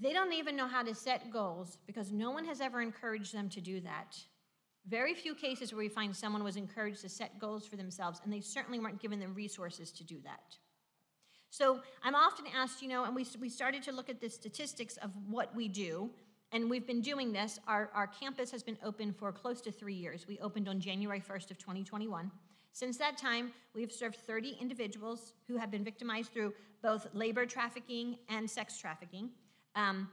they 0.00 0.12
don't 0.12 0.32
even 0.34 0.54
know 0.54 0.68
how 0.68 0.84
to 0.84 0.94
set 0.94 1.32
goals 1.32 1.78
because 1.84 2.12
no 2.12 2.30
one 2.30 2.44
has 2.44 2.60
ever 2.60 2.80
encouraged 2.80 3.34
them 3.34 3.48
to 3.50 3.60
do 3.60 3.80
that. 3.80 4.16
Very 4.86 5.14
few 5.14 5.34
cases 5.34 5.72
where 5.72 5.80
we 5.80 5.88
find 5.88 6.14
someone 6.14 6.44
was 6.44 6.56
encouraged 6.56 7.00
to 7.00 7.08
set 7.08 7.40
goals 7.40 7.66
for 7.66 7.76
themselves, 7.76 8.20
and 8.22 8.32
they 8.32 8.40
certainly 8.40 8.78
weren't 8.78 9.02
given 9.02 9.18
the 9.18 9.28
resources 9.28 9.90
to 9.92 10.04
do 10.04 10.20
that. 10.24 10.56
So 11.50 11.80
I'm 12.02 12.14
often 12.14 12.46
asked, 12.56 12.82
you 12.82 12.88
know, 12.88 13.04
and 13.04 13.14
we, 13.14 13.26
we 13.40 13.48
started 13.48 13.82
to 13.84 13.92
look 13.92 14.08
at 14.08 14.20
the 14.20 14.30
statistics 14.30 14.96
of 14.96 15.10
what 15.28 15.54
we 15.54 15.68
do, 15.68 16.10
and 16.52 16.68
we've 16.68 16.86
been 16.86 17.00
doing 17.00 17.32
this. 17.32 17.58
Our, 17.66 17.90
our 17.94 18.06
campus 18.06 18.50
has 18.50 18.62
been 18.62 18.78
open 18.84 19.12
for 19.12 19.32
close 19.32 19.60
to 19.62 19.72
three 19.72 19.94
years. 19.94 20.26
We 20.28 20.38
opened 20.40 20.68
on 20.68 20.80
January 20.80 21.20
1st 21.20 21.50
of 21.50 21.58
2021. 21.58 22.30
Since 22.72 22.98
that 22.98 23.16
time, 23.16 23.52
we've 23.74 23.92
served 23.92 24.16
30 24.16 24.56
individuals 24.60 25.32
who 25.48 25.56
have 25.56 25.70
been 25.70 25.84
victimized 25.84 26.32
through 26.32 26.54
both 26.82 27.06
labor 27.14 27.46
trafficking 27.46 28.18
and 28.28 28.48
sex 28.48 28.78
trafficking. 28.78 29.30
Um, 29.74 30.08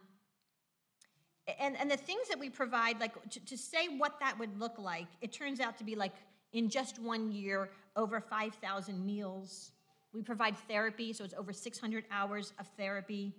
and, 1.59 1.75
and 1.77 1.89
the 1.89 1.97
things 1.97 2.27
that 2.29 2.39
we 2.39 2.49
provide, 2.49 2.99
like 2.99 3.13
to, 3.31 3.45
to 3.45 3.57
say 3.57 3.87
what 3.97 4.19
that 4.19 4.37
would 4.39 4.59
look 4.59 4.77
like, 4.77 5.07
it 5.21 5.31
turns 5.31 5.59
out 5.59 5.77
to 5.77 5.83
be 5.83 5.95
like 5.95 6.13
in 6.53 6.69
just 6.69 6.99
one 6.99 7.31
year, 7.31 7.69
over 7.95 8.19
5,000 8.21 9.05
meals. 9.05 9.71
We 10.13 10.21
provide 10.21 10.57
therapy, 10.67 11.13
so 11.13 11.23
it's 11.23 11.33
over 11.33 11.53
600 11.53 12.05
hours 12.11 12.53
of 12.59 12.67
therapy. 12.77 13.33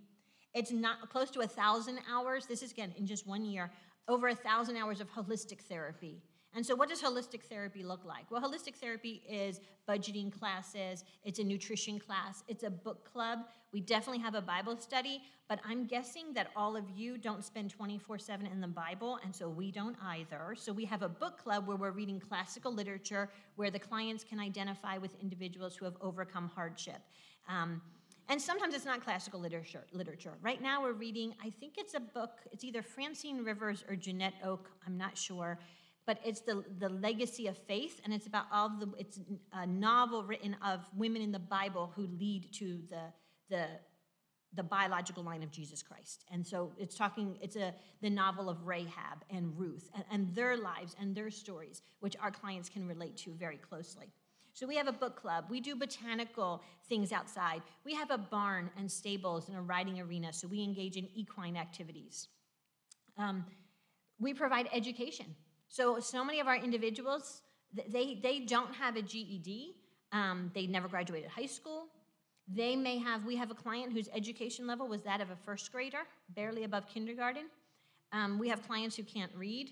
It's 0.54 0.72
not 0.72 1.10
close 1.10 1.30
to 1.32 1.40
a 1.40 1.46
thousand 1.46 2.00
hours. 2.10 2.46
This 2.46 2.62
is 2.62 2.72
again 2.72 2.92
in 2.96 3.06
just 3.06 3.26
one 3.26 3.44
year, 3.44 3.70
over 4.08 4.28
a 4.28 4.34
thousand 4.34 4.76
hours 4.76 5.00
of 5.00 5.10
holistic 5.10 5.60
therapy. 5.60 6.22
And 6.52 6.66
so, 6.66 6.74
what 6.74 6.88
does 6.88 7.00
holistic 7.00 7.42
therapy 7.42 7.84
look 7.84 8.04
like? 8.04 8.28
Well, 8.28 8.42
holistic 8.42 8.74
therapy 8.74 9.22
is 9.28 9.60
budgeting 9.88 10.36
classes, 10.36 11.04
it's 11.22 11.38
a 11.38 11.44
nutrition 11.44 12.00
class, 12.00 12.42
it's 12.48 12.64
a 12.64 12.70
book 12.70 13.08
club. 13.12 13.40
We 13.72 13.80
definitely 13.80 14.20
have 14.22 14.34
a 14.34 14.42
Bible 14.42 14.76
study, 14.76 15.22
but 15.48 15.60
I'm 15.64 15.86
guessing 15.86 16.32
that 16.34 16.48
all 16.56 16.76
of 16.76 16.90
you 16.90 17.18
don't 17.18 17.44
spend 17.44 17.70
24 17.70 18.18
7 18.18 18.46
in 18.46 18.60
the 18.60 18.66
Bible, 18.66 19.20
and 19.22 19.34
so 19.34 19.48
we 19.48 19.70
don't 19.70 19.96
either. 20.04 20.56
So, 20.56 20.72
we 20.72 20.84
have 20.86 21.02
a 21.02 21.08
book 21.08 21.38
club 21.38 21.68
where 21.68 21.76
we're 21.76 21.92
reading 21.92 22.18
classical 22.18 22.74
literature 22.74 23.30
where 23.54 23.70
the 23.70 23.78
clients 23.78 24.24
can 24.24 24.40
identify 24.40 24.98
with 24.98 25.14
individuals 25.22 25.76
who 25.76 25.84
have 25.84 25.94
overcome 26.00 26.50
hardship. 26.52 27.00
Um, 27.48 27.80
and 28.30 28.40
sometimes 28.40 28.74
it's 28.74 28.86
not 28.86 29.04
classical 29.04 29.40
literature, 29.40 29.84
literature. 29.92 30.32
Right 30.40 30.62
now, 30.62 30.80
we're 30.82 30.94
reading, 30.94 31.34
I 31.44 31.50
think 31.50 31.74
it's 31.76 31.92
a 31.92 32.00
book, 32.00 32.38
it's 32.50 32.64
either 32.64 32.80
Francine 32.80 33.44
Rivers 33.44 33.84
or 33.86 33.96
Janette 33.96 34.34
Oke, 34.42 34.70
I'm 34.86 34.96
not 34.96 35.18
sure 35.18 35.58
but 36.10 36.18
it's 36.24 36.40
the, 36.40 36.64
the 36.78 36.88
legacy 36.88 37.46
of 37.46 37.56
faith, 37.56 38.00
and 38.04 38.12
it's 38.12 38.26
about 38.26 38.46
all 38.52 38.68
the, 38.68 38.90
it's 38.98 39.20
a 39.52 39.64
novel 39.64 40.24
written 40.24 40.56
of 40.60 40.80
women 40.96 41.22
in 41.22 41.30
the 41.30 41.38
Bible 41.38 41.92
who 41.94 42.08
lead 42.18 42.52
to 42.54 42.80
the, 42.90 43.02
the, 43.48 43.66
the 44.54 44.62
biological 44.64 45.22
line 45.22 45.44
of 45.44 45.52
Jesus 45.52 45.84
Christ. 45.84 46.24
And 46.32 46.44
so 46.44 46.72
it's 46.78 46.96
talking, 46.96 47.38
it's 47.40 47.54
a, 47.54 47.74
the 48.00 48.10
novel 48.10 48.48
of 48.48 48.66
Rahab 48.66 49.24
and 49.30 49.56
Ruth 49.56 49.88
and, 49.94 50.04
and 50.10 50.34
their 50.34 50.56
lives 50.56 50.96
and 51.00 51.14
their 51.14 51.30
stories, 51.30 51.82
which 52.00 52.16
our 52.20 52.32
clients 52.32 52.68
can 52.68 52.88
relate 52.88 53.16
to 53.18 53.30
very 53.34 53.58
closely. 53.58 54.06
So 54.52 54.66
we 54.66 54.76
have 54.76 54.88
a 54.88 54.92
book 54.92 55.16
club. 55.16 55.46
We 55.48 55.60
do 55.60 55.74
botanical 55.74 56.62
things 56.88 57.12
outside. 57.12 57.62
We 57.84 57.94
have 57.94 58.10
a 58.10 58.18
barn 58.18 58.70
and 58.76 58.90
stables 58.90 59.48
and 59.48 59.56
a 59.56 59.60
riding 59.60 60.00
arena, 60.00 60.32
so 60.32 60.48
we 60.48 60.62
engage 60.62 60.96
in 60.96 61.08
equine 61.14 61.56
activities. 61.56 62.28
Um, 63.16 63.44
we 64.18 64.34
provide 64.34 64.68
education. 64.72 65.26
So, 65.68 66.00
so 66.00 66.24
many 66.24 66.40
of 66.40 66.46
our 66.46 66.56
individuals, 66.56 67.42
they, 67.88 68.18
they 68.22 68.40
don't 68.40 68.74
have 68.74 68.96
a 68.96 69.02
GED. 69.02 69.76
Um, 70.12 70.50
they 70.54 70.66
never 70.66 70.88
graduated 70.88 71.30
high 71.30 71.46
school. 71.46 71.86
They 72.52 72.74
may 72.74 72.98
have, 72.98 73.24
we 73.24 73.36
have 73.36 73.50
a 73.50 73.54
client 73.54 73.92
whose 73.92 74.08
education 74.12 74.66
level 74.66 74.88
was 74.88 75.02
that 75.02 75.20
of 75.20 75.30
a 75.30 75.36
first 75.36 75.70
grader, 75.70 76.02
barely 76.30 76.64
above 76.64 76.88
kindergarten. 76.88 77.44
Um, 78.12 78.38
we 78.38 78.48
have 78.48 78.66
clients 78.66 78.96
who 78.96 79.04
can't 79.04 79.30
read. 79.36 79.70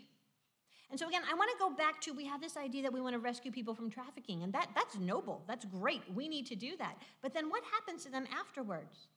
And 0.90 0.98
so 0.98 1.06
again, 1.06 1.22
I 1.30 1.34
want 1.34 1.50
to 1.50 1.58
go 1.58 1.70
back 1.70 2.00
to 2.02 2.12
we 2.12 2.24
have 2.24 2.40
this 2.40 2.56
idea 2.56 2.82
that 2.82 2.92
we 2.92 3.00
want 3.00 3.14
to 3.14 3.18
rescue 3.18 3.52
people 3.52 3.74
from 3.74 3.90
trafficking, 3.90 4.42
and 4.42 4.52
that, 4.54 4.68
that's 4.74 4.98
noble. 4.98 5.42
That's 5.46 5.64
great. 5.66 6.02
We 6.14 6.28
need 6.28 6.46
to 6.46 6.54
do 6.54 6.76
that. 6.78 6.96
But 7.20 7.34
then 7.34 7.50
what 7.50 7.62
happens 7.72 8.04
to 8.04 8.10
them 8.10 8.26
afterwards? 8.38 9.08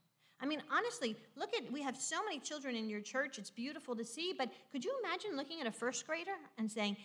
I 0.41 0.45
mean, 0.47 0.61
honestly, 0.71 1.15
look 1.35 1.51
at, 1.55 1.71
we 1.71 1.81
have 1.83 1.95
so 1.95 2.23
many 2.23 2.39
children 2.39 2.75
in 2.75 2.89
your 2.89 2.99
church. 2.99 3.37
It's 3.37 3.51
beautiful 3.51 3.95
to 3.95 4.03
see, 4.03 4.33
but 4.37 4.49
could 4.71 4.83
you 4.83 4.91
imagine 5.03 5.37
looking 5.37 5.61
at 5.61 5.67
a 5.67 5.71
first 5.71 6.05
grader 6.07 6.31
and 6.57 6.69
saying, 6.69 6.97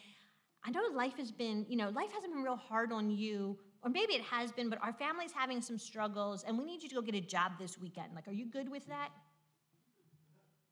I 0.64 0.70
know 0.70 0.80
life 0.92 1.18
has 1.18 1.30
been, 1.30 1.64
you 1.68 1.76
know, 1.76 1.90
life 1.90 2.10
hasn't 2.12 2.32
been 2.32 2.42
real 2.42 2.56
hard 2.56 2.92
on 2.92 3.10
you, 3.10 3.58
or 3.84 3.90
maybe 3.90 4.14
it 4.14 4.22
has 4.22 4.50
been, 4.50 4.68
but 4.68 4.82
our 4.82 4.92
family's 4.92 5.32
having 5.32 5.60
some 5.60 5.78
struggles, 5.78 6.44
and 6.44 6.58
we 6.58 6.64
need 6.64 6.82
you 6.82 6.88
to 6.88 6.94
go 6.94 7.02
get 7.02 7.14
a 7.14 7.20
job 7.20 7.52
this 7.60 7.78
weekend. 7.78 8.08
Like, 8.14 8.26
are 8.26 8.32
you 8.32 8.46
good 8.46 8.68
with 8.68 8.86
that? 8.88 9.10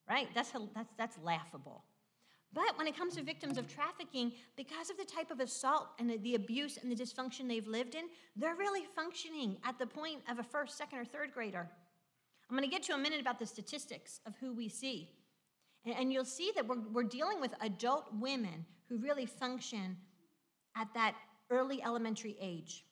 Right? 0.08 0.26
That's, 0.34 0.52
that's, 0.74 0.92
that's 0.98 1.18
laughable. 1.22 1.84
But 2.54 2.78
when 2.78 2.86
it 2.86 2.96
comes 2.96 3.16
to 3.16 3.22
victims 3.22 3.58
of 3.58 3.66
trafficking, 3.66 4.32
because 4.56 4.88
of 4.88 4.96
the 4.96 5.04
type 5.04 5.32
of 5.32 5.40
assault 5.40 5.88
and 5.98 6.08
the 6.22 6.36
abuse 6.36 6.78
and 6.80 6.90
the 6.90 6.96
dysfunction 6.96 7.48
they've 7.48 7.66
lived 7.66 7.96
in, 7.96 8.04
they're 8.36 8.54
really 8.54 8.84
functioning 8.94 9.56
at 9.64 9.78
the 9.78 9.86
point 9.86 10.20
of 10.30 10.38
a 10.38 10.42
first, 10.44 10.78
second, 10.78 11.00
or 11.00 11.04
third 11.04 11.34
grader. 11.34 11.68
I'm 12.48 12.56
going 12.56 12.68
to 12.68 12.72
get 12.72 12.84
to 12.84 12.94
a 12.94 12.98
minute 12.98 13.20
about 13.20 13.40
the 13.40 13.46
statistics 13.46 14.20
of 14.26 14.34
who 14.36 14.54
we 14.54 14.68
see. 14.68 15.10
And, 15.84 16.12
you'll 16.12 16.24
see 16.24 16.50
that 16.54 16.66
we're, 16.66 16.80
we're 16.92 17.02
dealing 17.02 17.40
with 17.40 17.52
adult 17.60 18.06
women 18.18 18.64
who 18.88 18.96
really 18.98 19.26
function 19.26 19.96
at 20.76 20.88
that 20.94 21.14
early 21.50 21.82
elementary 21.82 22.36
age. 22.40 22.84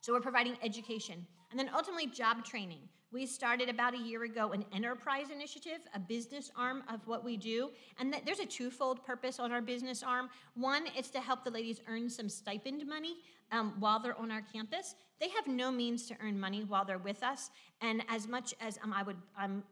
So 0.00 0.12
we're 0.12 0.20
providing 0.20 0.56
education. 0.62 1.26
And 1.50 1.58
then 1.58 1.70
ultimately, 1.74 2.06
job 2.06 2.44
training. 2.44 2.80
We 3.10 3.24
started 3.24 3.70
about 3.70 3.94
a 3.94 3.98
year 3.98 4.24
ago 4.24 4.52
an 4.52 4.66
enterprise 4.72 5.30
initiative, 5.30 5.78
a 5.94 5.98
business 5.98 6.50
arm 6.54 6.82
of 6.92 7.06
what 7.06 7.24
we 7.24 7.38
do. 7.38 7.70
And 7.98 8.14
there's 8.26 8.38
a 8.38 8.46
twofold 8.46 9.02
purpose 9.04 9.38
on 9.38 9.50
our 9.50 9.62
business 9.62 10.02
arm. 10.02 10.28
One 10.54 10.84
is 10.96 11.08
to 11.10 11.20
help 11.20 11.42
the 11.42 11.50
ladies 11.50 11.80
earn 11.88 12.10
some 12.10 12.28
stipend 12.28 12.86
money 12.86 13.16
um, 13.50 13.74
while 13.78 13.98
they're 13.98 14.18
on 14.18 14.30
our 14.30 14.42
campus. 14.42 14.94
They 15.20 15.30
have 15.30 15.46
no 15.46 15.70
means 15.70 16.06
to 16.08 16.16
earn 16.20 16.38
money 16.38 16.64
while 16.64 16.84
they're 16.84 16.98
with 16.98 17.22
us. 17.22 17.50
And 17.80 18.04
as 18.08 18.28
much 18.28 18.54
as 18.60 18.78
um, 18.84 18.92
I 18.92 19.02
would, 19.02 19.16
I'm, 19.38 19.64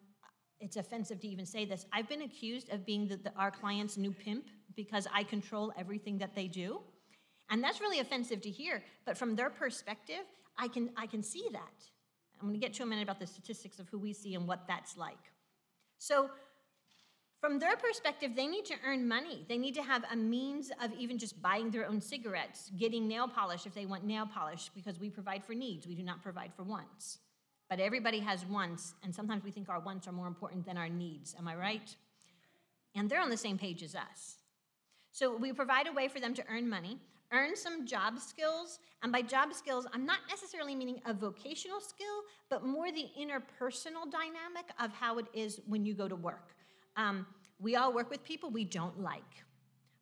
it's 0.59 0.77
offensive 0.77 1.21
to 1.21 1.29
even 1.29 1.45
say 1.45 1.67
this, 1.67 1.85
I've 1.93 2.09
been 2.09 2.23
accused 2.23 2.73
of 2.73 2.87
being 2.87 3.07
the, 3.07 3.17
the, 3.17 3.33
our 3.37 3.51
client's 3.51 3.99
new 3.99 4.13
pimp 4.13 4.47
because 4.75 5.07
I 5.13 5.23
control 5.23 5.75
everything 5.79 6.17
that 6.19 6.35
they 6.35 6.49
do. 6.49 6.81
And 7.51 7.63
that's 7.63 7.81
really 7.81 8.01
offensive 8.01 8.41
to 8.43 8.51
hear. 8.51 8.83
But 9.05 9.17
from 9.17 9.37
their 9.37 9.51
perspective, 9.51 10.25
I 10.59 10.69
can, 10.69 10.91
I 10.97 11.07
can 11.07 11.23
see 11.23 11.47
that. 11.53 11.85
I'm 12.41 12.49
going 12.49 12.61
to 12.61 12.65
get 12.65 12.75
to 12.75 12.83
a 12.83 12.87
minute 12.87 13.03
about 13.03 13.21
the 13.21 13.27
statistics 13.27 13.79
of 13.79 13.89
who 13.89 13.99
we 13.99 14.13
see 14.13 14.35
and 14.35 14.47
what 14.47 14.67
that's 14.67 14.97
like. 14.97 15.17
So, 15.99 16.31
from 17.41 17.59
their 17.59 17.77
perspective, 17.77 18.33
they 18.35 18.47
need 18.47 18.65
to 18.65 18.75
earn 18.85 19.07
money. 19.07 19.45
They 19.49 19.59
need 19.59 19.75
to 19.75 19.83
have 19.83 20.05
a 20.11 20.17
means 20.17 20.73
of 20.83 20.93
even 20.99 21.19
just 21.19 21.41
buying 21.41 21.71
their 21.71 21.87
own 21.87 22.01
cigarettes, 22.01 22.71
getting 22.77 23.07
nail 23.07 23.29
polish 23.29 23.67
if 23.67 23.75
they 23.75 23.87
want 23.87 24.05
nail 24.05 24.27
polish, 24.27 24.71
because 24.75 24.99
we 24.99 25.11
provide 25.11 25.45
for 25.45 25.55
needs. 25.55 25.87
We 25.87 25.95
do 25.95 26.03
not 26.03 26.23
provide 26.23 26.53
for 26.55 26.63
wants. 26.63 27.19
But 27.69 27.79
everybody 27.79 28.21
has 28.21 28.45
wants, 28.47 28.95
and 29.05 29.15
sometimes 29.15 29.45
we 29.45 29.51
think 29.51 29.69
our 29.69 29.81
wants 29.81 30.09
are 30.09 30.13
more 30.13 30.27
important 30.27 30.65
than 30.65 30.77
our 30.77 30.89
needs. 30.89 31.37
Am 31.39 31.47
I 31.47 31.57
right? 31.57 31.95
And 32.95 33.09
they're 33.09 33.21
on 33.21 33.31
the 33.31 33.37
same 33.37 33.59
page 33.59 33.83
as 33.83 33.95
us. 33.95 34.37
So 35.13 35.37
we 35.37 35.53
provide 35.53 35.87
a 35.87 35.93
way 35.93 36.09
for 36.09 36.21
them 36.21 36.35
to 36.35 36.45
earn 36.49 36.69
money 36.69 36.99
earn 37.33 37.57
some 37.57 37.87
job 37.87 38.19
skills. 38.19 38.79
And 39.03 39.13
by 39.13 39.23
job 39.23 39.53
skills, 39.53 39.87
I'm 39.93 40.07
not 40.07 40.19
necessarily 40.29 40.75
meaning 40.75 41.01
a 41.07 41.13
vocational 41.13 41.81
skill, 41.81 42.23
but 42.49 42.65
more 42.65 42.91
the 42.91 43.09
interpersonal 43.19 44.11
dynamic 44.11 44.71
of 44.81 44.93
how 44.93 45.19
it 45.19 45.27
is 45.33 45.61
when 45.67 45.85
you 45.85 45.95
go 45.95 46.09
to 46.09 46.17
work. 46.17 46.55
Um, 46.97 47.27
we 47.59 47.77
all 47.77 47.93
work 47.93 48.11
with 48.11 48.25
people 48.25 48.51
we 48.51 48.65
don't 48.65 49.01
like. 49.01 49.23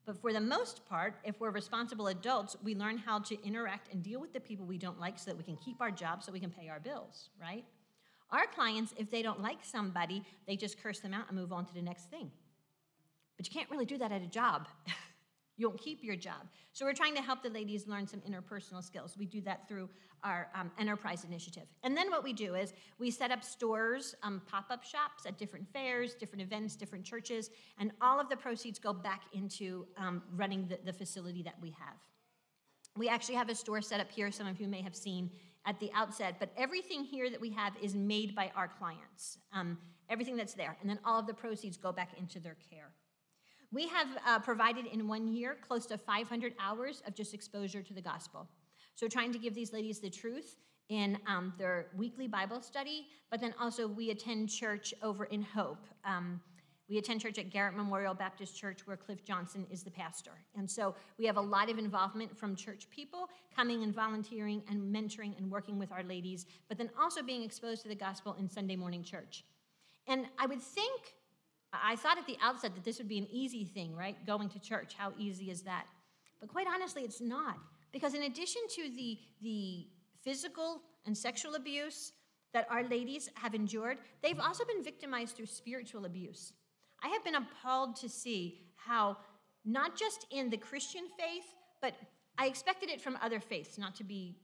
But 0.06 0.20
for 0.20 0.32
the 0.32 0.40
most 0.40 0.86
part, 0.86 1.14
if 1.24 1.40
we're 1.40 1.50
responsible 1.50 2.08
adults, 2.08 2.56
we 2.62 2.74
learn 2.74 2.98
how 2.98 3.20
to 3.20 3.42
interact 3.46 3.92
and 3.92 4.02
deal 4.02 4.20
with 4.20 4.32
the 4.32 4.40
people 4.40 4.66
we 4.66 4.76
don't 4.76 5.00
like 5.00 5.18
so 5.18 5.30
that 5.30 5.36
we 5.36 5.44
can 5.44 5.56
keep 5.56 5.80
our 5.80 5.90
jobs 5.90 6.26
so 6.26 6.32
we 6.32 6.40
can 6.40 6.50
pay 6.50 6.68
our 6.68 6.78
bills, 6.78 7.30
right? 7.40 7.64
Our 8.30 8.46
clients, 8.46 8.92
if 8.98 9.10
they 9.10 9.22
don't 9.22 9.40
like 9.40 9.58
somebody, 9.62 10.22
they 10.46 10.56
just 10.56 10.82
curse 10.82 11.00
them 11.00 11.14
out 11.14 11.28
and 11.28 11.38
move 11.38 11.52
on 11.52 11.64
to 11.66 11.74
the 11.74 11.80
next 11.80 12.10
thing. 12.10 12.30
But 13.36 13.46
you 13.46 13.52
can't 13.52 13.70
really 13.70 13.86
do 13.86 13.98
that 13.98 14.12
at 14.12 14.22
a 14.22 14.26
job. 14.26 14.68
You 15.56 15.68
won't 15.68 15.80
keep 15.80 16.02
your 16.02 16.16
job. 16.16 16.48
So 16.72 16.84
we're 16.84 16.94
trying 16.94 17.14
to 17.14 17.22
help 17.22 17.42
the 17.42 17.50
ladies 17.50 17.86
learn 17.86 18.06
some 18.06 18.20
interpersonal 18.20 18.82
skills. 18.82 19.16
We 19.16 19.26
do 19.26 19.40
that 19.42 19.68
through 19.68 19.88
our 20.24 20.48
um, 20.54 20.70
enterprise 20.78 21.24
initiative. 21.24 21.64
And 21.82 21.96
then 21.96 22.10
what 22.10 22.24
we 22.24 22.32
do 22.32 22.54
is 22.54 22.72
we 22.98 23.10
set 23.10 23.30
up 23.30 23.44
stores, 23.44 24.14
um, 24.22 24.42
pop 24.46 24.66
up 24.70 24.82
shops 24.82 25.26
at 25.26 25.38
different 25.38 25.68
fairs, 25.72 26.14
different 26.14 26.42
events, 26.42 26.74
different 26.74 27.04
churches, 27.04 27.50
and 27.78 27.92
all 28.00 28.18
of 28.18 28.28
the 28.28 28.36
proceeds 28.36 28.78
go 28.78 28.92
back 28.92 29.22
into 29.32 29.86
um, 29.96 30.22
running 30.34 30.66
the, 30.66 30.78
the 30.84 30.92
facility 30.92 31.42
that 31.42 31.54
we 31.60 31.70
have. 31.70 31.98
We 32.96 33.08
actually 33.08 33.34
have 33.36 33.48
a 33.48 33.54
store 33.54 33.82
set 33.82 34.00
up 34.00 34.10
here, 34.10 34.30
some 34.32 34.46
of 34.46 34.60
you 34.60 34.68
may 34.68 34.82
have 34.82 34.96
seen 34.96 35.30
at 35.66 35.78
the 35.80 35.90
outset, 35.94 36.36
but 36.38 36.50
everything 36.56 37.04
here 37.04 37.30
that 37.30 37.40
we 37.40 37.50
have 37.50 37.74
is 37.82 37.94
made 37.94 38.34
by 38.34 38.50
our 38.54 38.68
clients. 38.68 39.38
Um, 39.52 39.78
everything 40.08 40.36
that's 40.36 40.54
there. 40.54 40.76
And 40.80 40.88
then 40.88 40.98
all 41.04 41.18
of 41.18 41.26
the 41.26 41.34
proceeds 41.34 41.76
go 41.76 41.92
back 41.92 42.10
into 42.18 42.40
their 42.40 42.56
care. 42.70 42.92
We 43.74 43.88
have 43.88 44.06
uh, 44.24 44.38
provided 44.38 44.86
in 44.86 45.08
one 45.08 45.26
year 45.26 45.56
close 45.66 45.84
to 45.86 45.98
500 45.98 46.54
hours 46.60 47.02
of 47.08 47.14
just 47.16 47.34
exposure 47.34 47.82
to 47.82 47.92
the 47.92 48.00
gospel. 48.00 48.46
So, 48.94 49.08
trying 49.08 49.32
to 49.32 49.38
give 49.38 49.52
these 49.52 49.72
ladies 49.72 49.98
the 49.98 50.08
truth 50.08 50.54
in 50.90 51.18
um, 51.26 51.52
their 51.58 51.86
weekly 51.96 52.28
Bible 52.28 52.60
study, 52.60 53.08
but 53.32 53.40
then 53.40 53.52
also 53.60 53.88
we 53.88 54.10
attend 54.10 54.48
church 54.48 54.94
over 55.02 55.24
in 55.24 55.42
Hope. 55.42 55.86
Um, 56.04 56.40
we 56.88 56.98
attend 56.98 57.20
church 57.20 57.36
at 57.38 57.50
Garrett 57.50 57.74
Memorial 57.74 58.14
Baptist 58.14 58.56
Church, 58.56 58.86
where 58.86 58.96
Cliff 58.96 59.24
Johnson 59.24 59.66
is 59.72 59.82
the 59.82 59.90
pastor. 59.90 60.32
And 60.56 60.70
so 60.70 60.94
we 61.18 61.26
have 61.26 61.36
a 61.36 61.40
lot 61.40 61.68
of 61.68 61.76
involvement 61.76 62.36
from 62.38 62.54
church 62.54 62.88
people 62.90 63.28
coming 63.56 63.82
and 63.82 63.92
volunteering 63.92 64.62
and 64.70 64.94
mentoring 64.94 65.36
and 65.36 65.50
working 65.50 65.80
with 65.80 65.90
our 65.90 66.04
ladies, 66.04 66.46
but 66.68 66.78
then 66.78 66.90
also 67.00 67.24
being 67.24 67.42
exposed 67.42 67.82
to 67.82 67.88
the 67.88 67.96
gospel 67.96 68.36
in 68.38 68.48
Sunday 68.48 68.76
morning 68.76 69.02
church. 69.02 69.44
And 70.06 70.26
I 70.38 70.46
would 70.46 70.62
think 70.62 71.14
I 71.82 71.96
thought 71.96 72.18
at 72.18 72.26
the 72.26 72.36
outset 72.42 72.74
that 72.74 72.84
this 72.84 72.98
would 72.98 73.08
be 73.08 73.18
an 73.18 73.26
easy 73.30 73.64
thing, 73.64 73.94
right? 73.96 74.16
Going 74.26 74.48
to 74.50 74.58
church, 74.58 74.94
how 74.96 75.12
easy 75.18 75.50
is 75.50 75.62
that? 75.62 75.86
But 76.40 76.48
quite 76.48 76.66
honestly, 76.66 77.02
it's 77.02 77.20
not. 77.20 77.56
Because 77.92 78.14
in 78.14 78.24
addition 78.24 78.62
to 78.70 78.90
the, 78.94 79.18
the 79.42 79.86
physical 80.22 80.82
and 81.06 81.16
sexual 81.16 81.54
abuse 81.54 82.12
that 82.52 82.66
our 82.70 82.84
ladies 82.84 83.30
have 83.34 83.54
endured, 83.54 83.98
they've 84.22 84.40
also 84.40 84.64
been 84.64 84.82
victimized 84.82 85.36
through 85.36 85.46
spiritual 85.46 86.04
abuse. 86.04 86.52
I 87.02 87.08
have 87.08 87.24
been 87.24 87.34
appalled 87.34 87.96
to 87.96 88.08
see 88.08 88.60
how, 88.76 89.16
not 89.64 89.96
just 89.96 90.26
in 90.30 90.50
the 90.50 90.56
Christian 90.56 91.04
faith, 91.18 91.44
but 91.80 91.94
I 92.38 92.46
expected 92.46 92.90
it 92.90 93.00
from 93.00 93.18
other 93.22 93.40
faiths, 93.40 93.78
not 93.78 93.94
to 93.96 94.04
be 94.04 94.36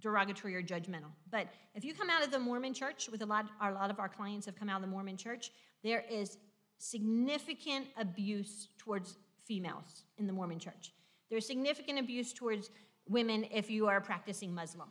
derogatory 0.00 0.54
or 0.56 0.62
judgmental. 0.62 1.12
But 1.30 1.48
if 1.74 1.84
you 1.84 1.94
come 1.94 2.10
out 2.10 2.24
of 2.24 2.30
the 2.30 2.38
Mormon 2.38 2.74
church, 2.74 3.08
with 3.10 3.22
a 3.22 3.26
lot, 3.26 3.46
a 3.60 3.70
lot 3.70 3.90
of 3.90 4.00
our 4.00 4.08
clients 4.08 4.46
have 4.46 4.56
come 4.56 4.68
out 4.68 4.76
of 4.76 4.82
the 4.82 4.88
Mormon 4.88 5.16
church, 5.16 5.50
there 5.82 6.04
is 6.10 6.38
significant 6.84 7.86
abuse 7.96 8.68
towards 8.78 9.16
females 9.44 10.04
in 10.18 10.26
the 10.26 10.32
Mormon 10.32 10.58
church. 10.58 10.92
There's 11.30 11.46
significant 11.46 11.98
abuse 11.98 12.32
towards 12.32 12.70
women 13.08 13.46
if 13.52 13.70
you 13.70 13.86
are 13.86 14.00
practicing 14.00 14.54
Muslim. 14.54 14.88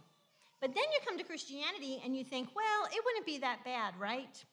But 0.60 0.74
then 0.74 0.84
you 0.94 1.00
come 1.06 1.18
to 1.18 1.24
Christianity 1.24 2.02
and 2.04 2.16
you 2.16 2.24
think, 2.24 2.50
well, 2.56 2.88
it 2.92 3.02
wouldn't 3.04 3.26
be 3.26 3.38
that 3.40 3.64
bad, 3.64 3.94
right? 4.00 4.44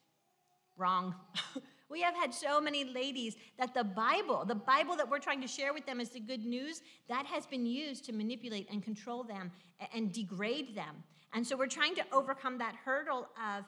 Wrong. 0.76 1.14
we 1.90 2.02
have 2.02 2.14
had 2.14 2.34
so 2.34 2.60
many 2.60 2.84
ladies 2.84 3.36
that 3.58 3.74
the 3.74 3.84
Bible, 3.84 4.44
the 4.44 4.54
Bible 4.54 4.96
that 4.96 5.08
we're 5.08 5.18
trying 5.18 5.40
to 5.40 5.48
share 5.48 5.72
with 5.72 5.86
them 5.86 6.00
as 6.00 6.10
the 6.10 6.20
good 6.20 6.44
news, 6.44 6.82
that 7.08 7.26
has 7.26 7.46
been 7.46 7.64
used 7.64 8.04
to 8.06 8.12
manipulate 8.12 8.68
and 8.70 8.82
control 8.82 9.24
them 9.24 9.50
and 9.94 10.12
degrade 10.12 10.74
them. 10.74 11.02
And 11.32 11.46
so 11.46 11.56
we're 11.56 11.68
trying 11.68 11.94
to 11.94 12.04
overcome 12.12 12.58
that 12.58 12.74
hurdle 12.84 13.28
of 13.38 13.64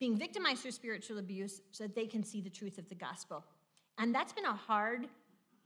being 0.00 0.16
victimized 0.16 0.62
through 0.62 0.72
spiritual 0.72 1.18
abuse 1.18 1.60
so 1.70 1.84
that 1.84 1.94
they 1.94 2.06
can 2.06 2.22
see 2.22 2.40
the 2.40 2.50
truth 2.50 2.78
of 2.78 2.88
the 2.88 2.94
gospel. 2.94 3.44
And 3.98 4.14
that's 4.14 4.32
been 4.32 4.44
a 4.44 4.54
hard 4.54 5.08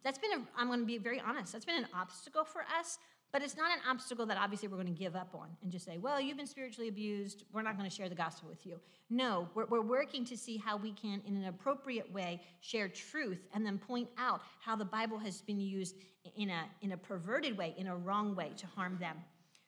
that's 0.05 0.19
been, 0.19 0.33
a, 0.33 0.43
I'm 0.57 0.69
going 0.69 0.81
to 0.81 0.87
be 0.87 0.99
very 0.99 1.21
honest, 1.21 1.53
that's 1.53 1.65
been 1.65 1.77
an 1.79 1.89
obstacle 1.95 2.45
for 2.45 2.63
us, 2.79 2.99
but 3.33 3.43
it's 3.43 3.57
not 3.57 3.71
an 3.71 3.81
obstacle 3.89 4.25
that 4.27 4.39
obviously 4.39 4.69
we're 4.69 4.77
going 4.77 4.87
to 4.87 4.99
give 4.99 5.15
up 5.15 5.35
on 5.35 5.49
and 5.63 5.71
just 5.71 5.85
say, 5.85 5.99
well, 5.99 6.21
you've 6.21 6.37
been 6.37 6.47
spiritually 6.47 6.89
abused, 6.89 7.45
we're 7.53 7.63
not 7.63 7.77
going 7.77 7.89
to 7.89 7.95
share 7.95 8.09
the 8.09 8.15
gospel 8.15 8.49
with 8.49 8.65
you. 8.65 8.81
No, 9.11 9.49
we're, 9.55 9.67
we're 9.67 9.83
working 9.83 10.25
to 10.27 10.37
see 10.37 10.57
how 10.57 10.77
we 10.77 10.93
can, 10.93 11.21
in 11.27 11.37
an 11.37 11.45
appropriate 11.47 12.11
way, 12.13 12.41
share 12.61 12.89
truth 12.89 13.47
and 13.55 13.67
then 13.67 13.77
point 13.77 14.09
out 14.17 14.41
how 14.61 14.77
the 14.77 14.85
Bible 14.85 15.19
has 15.19 15.43
been 15.43 15.61
used 15.61 15.97
in 16.37 16.49
a, 16.51 16.65
in 16.81 16.93
a 16.93 16.97
perverted 16.97 17.59
way, 17.59 17.75
in 17.77 17.89
a 17.89 17.97
wrong 17.97 18.35
way 18.35 18.53
to 18.57 18.67
harm 18.67 18.97
them. 18.99 19.17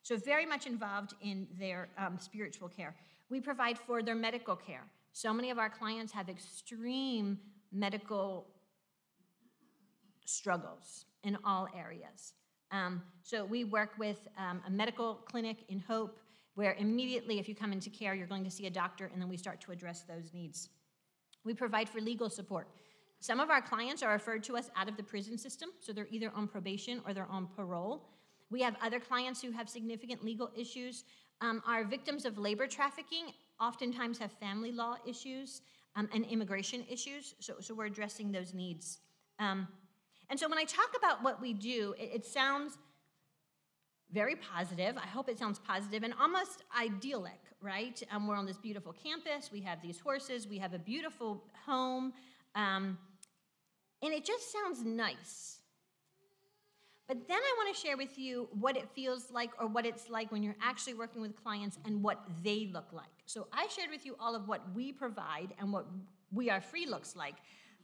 So, 0.02 0.16
very 0.16 0.46
much 0.46 0.66
involved 0.66 1.12
in 1.20 1.46
their 1.58 1.88
um, 1.98 2.18
spiritual 2.18 2.68
care. 2.68 2.96
We 3.30 3.40
provide 3.40 3.78
for 3.78 4.02
their 4.02 4.14
medical 4.14 4.56
care. 4.56 4.84
So 5.12 5.32
many 5.32 5.50
of 5.50 5.58
our 5.58 5.70
clients 5.70 6.12
have 6.12 6.28
extreme 6.28 7.38
medical 7.72 8.48
struggles 10.24 11.04
in 11.24 11.38
all 11.44 11.68
areas. 11.76 12.34
Um, 12.72 13.02
so 13.22 13.44
we 13.44 13.64
work 13.64 13.90
with 13.98 14.28
um, 14.36 14.60
a 14.66 14.70
medical 14.70 15.14
clinic 15.30 15.58
in 15.68 15.78
Hope 15.80 16.18
where 16.54 16.74
immediately, 16.74 17.38
if 17.38 17.48
you 17.48 17.54
come 17.54 17.72
into 17.72 17.90
care, 17.90 18.14
you're 18.14 18.26
going 18.26 18.44
to 18.44 18.50
see 18.50 18.66
a 18.66 18.70
doctor, 18.70 19.10
and 19.12 19.22
then 19.22 19.28
we 19.28 19.36
start 19.36 19.60
to 19.62 19.72
address 19.72 20.02
those 20.02 20.34
needs. 20.34 20.68
We 21.44 21.54
provide 21.54 21.88
for 21.88 22.00
legal 22.00 22.28
support. 22.28 22.68
Some 23.20 23.40
of 23.40 23.50
our 23.50 23.62
clients 23.62 24.02
are 24.02 24.12
referred 24.12 24.42
to 24.44 24.56
us 24.56 24.70
out 24.76 24.88
of 24.88 24.96
the 24.96 25.02
prison 25.02 25.38
system, 25.38 25.70
so 25.80 25.92
they're 25.92 26.08
either 26.10 26.32
on 26.34 26.48
probation 26.48 27.00
or 27.06 27.14
they're 27.14 27.30
on 27.30 27.48
parole. 27.54 28.08
We 28.50 28.62
have 28.62 28.76
other 28.82 28.98
clients 28.98 29.40
who 29.40 29.52
have 29.52 29.68
significant 29.68 30.24
legal 30.24 30.50
issues. 30.56 31.04
Um, 31.40 31.62
our 31.66 31.84
victims 31.84 32.24
of 32.24 32.38
labor 32.38 32.66
trafficking 32.66 33.32
oftentimes 33.60 34.18
have 34.18 34.32
family 34.32 34.72
law 34.72 34.96
issues 35.06 35.62
um, 35.96 36.08
and 36.14 36.24
immigration 36.26 36.84
issues, 36.88 37.34
so, 37.40 37.54
so 37.60 37.74
we're 37.74 37.86
addressing 37.86 38.30
those 38.30 38.54
needs. 38.54 38.98
Um, 39.38 39.66
and 40.28 40.38
so 40.38 40.48
when 40.48 40.58
I 40.58 40.64
talk 40.64 40.90
about 40.96 41.22
what 41.22 41.40
we 41.40 41.52
do, 41.52 41.94
it, 41.98 42.10
it 42.14 42.26
sounds 42.26 42.78
very 44.12 44.36
positive. 44.36 44.96
I 44.96 45.06
hope 45.06 45.28
it 45.28 45.38
sounds 45.38 45.58
positive 45.58 46.02
and 46.02 46.14
almost 46.20 46.64
idyllic, 46.78 47.40
right? 47.60 48.00
Um, 48.10 48.26
we're 48.26 48.36
on 48.36 48.46
this 48.46 48.58
beautiful 48.58 48.92
campus. 48.92 49.50
We 49.52 49.60
have 49.62 49.80
these 49.80 49.98
horses. 49.98 50.46
We 50.48 50.58
have 50.58 50.74
a 50.74 50.78
beautiful 50.78 51.44
home. 51.64 52.12
Um, 52.54 52.98
and 54.02 54.12
it 54.12 54.24
just 54.24 54.52
sounds 54.52 54.84
nice. 54.84 55.59
But 57.10 57.26
then 57.26 57.38
I 57.38 57.54
want 57.56 57.74
to 57.74 57.80
share 57.82 57.96
with 57.96 58.16
you 58.20 58.48
what 58.52 58.76
it 58.76 58.88
feels 58.94 59.32
like 59.32 59.50
or 59.58 59.66
what 59.66 59.84
it's 59.84 60.08
like 60.08 60.30
when 60.30 60.44
you're 60.44 60.54
actually 60.62 60.94
working 60.94 61.20
with 61.20 61.34
clients 61.34 61.76
and 61.84 62.04
what 62.04 62.22
they 62.44 62.70
look 62.72 62.92
like. 62.92 63.08
So 63.26 63.48
I 63.52 63.66
shared 63.66 63.90
with 63.90 64.06
you 64.06 64.14
all 64.20 64.36
of 64.36 64.46
what 64.46 64.60
we 64.76 64.92
provide 64.92 65.52
and 65.58 65.72
what 65.72 65.86
We 66.30 66.50
Are 66.50 66.60
Free 66.60 66.86
looks 66.86 67.16
like. 67.16 67.34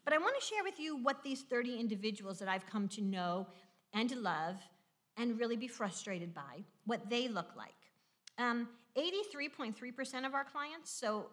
But 0.04 0.14
I 0.14 0.18
want 0.18 0.37
to 0.38 0.47
share 0.47 0.62
with 0.62 0.78
you 0.78 0.97
what 0.97 1.25
these 1.25 1.42
30 1.42 1.76
individuals 1.76 2.38
that 2.38 2.49
I've 2.49 2.66
come 2.66 2.87
to 2.90 3.02
know 3.02 3.49
and 3.92 4.09
to 4.11 4.16
love 4.16 4.61
and 5.16 5.40
really 5.40 5.56
be 5.56 5.66
frustrated 5.66 6.33
by, 6.33 6.62
what 6.85 7.11
they 7.11 7.26
look 7.26 7.49
like. 7.56 7.75
83.3% 8.38 10.14
um, 10.14 10.25
of 10.25 10.35
our 10.35 10.45
clients, 10.45 10.92
so 10.92 11.30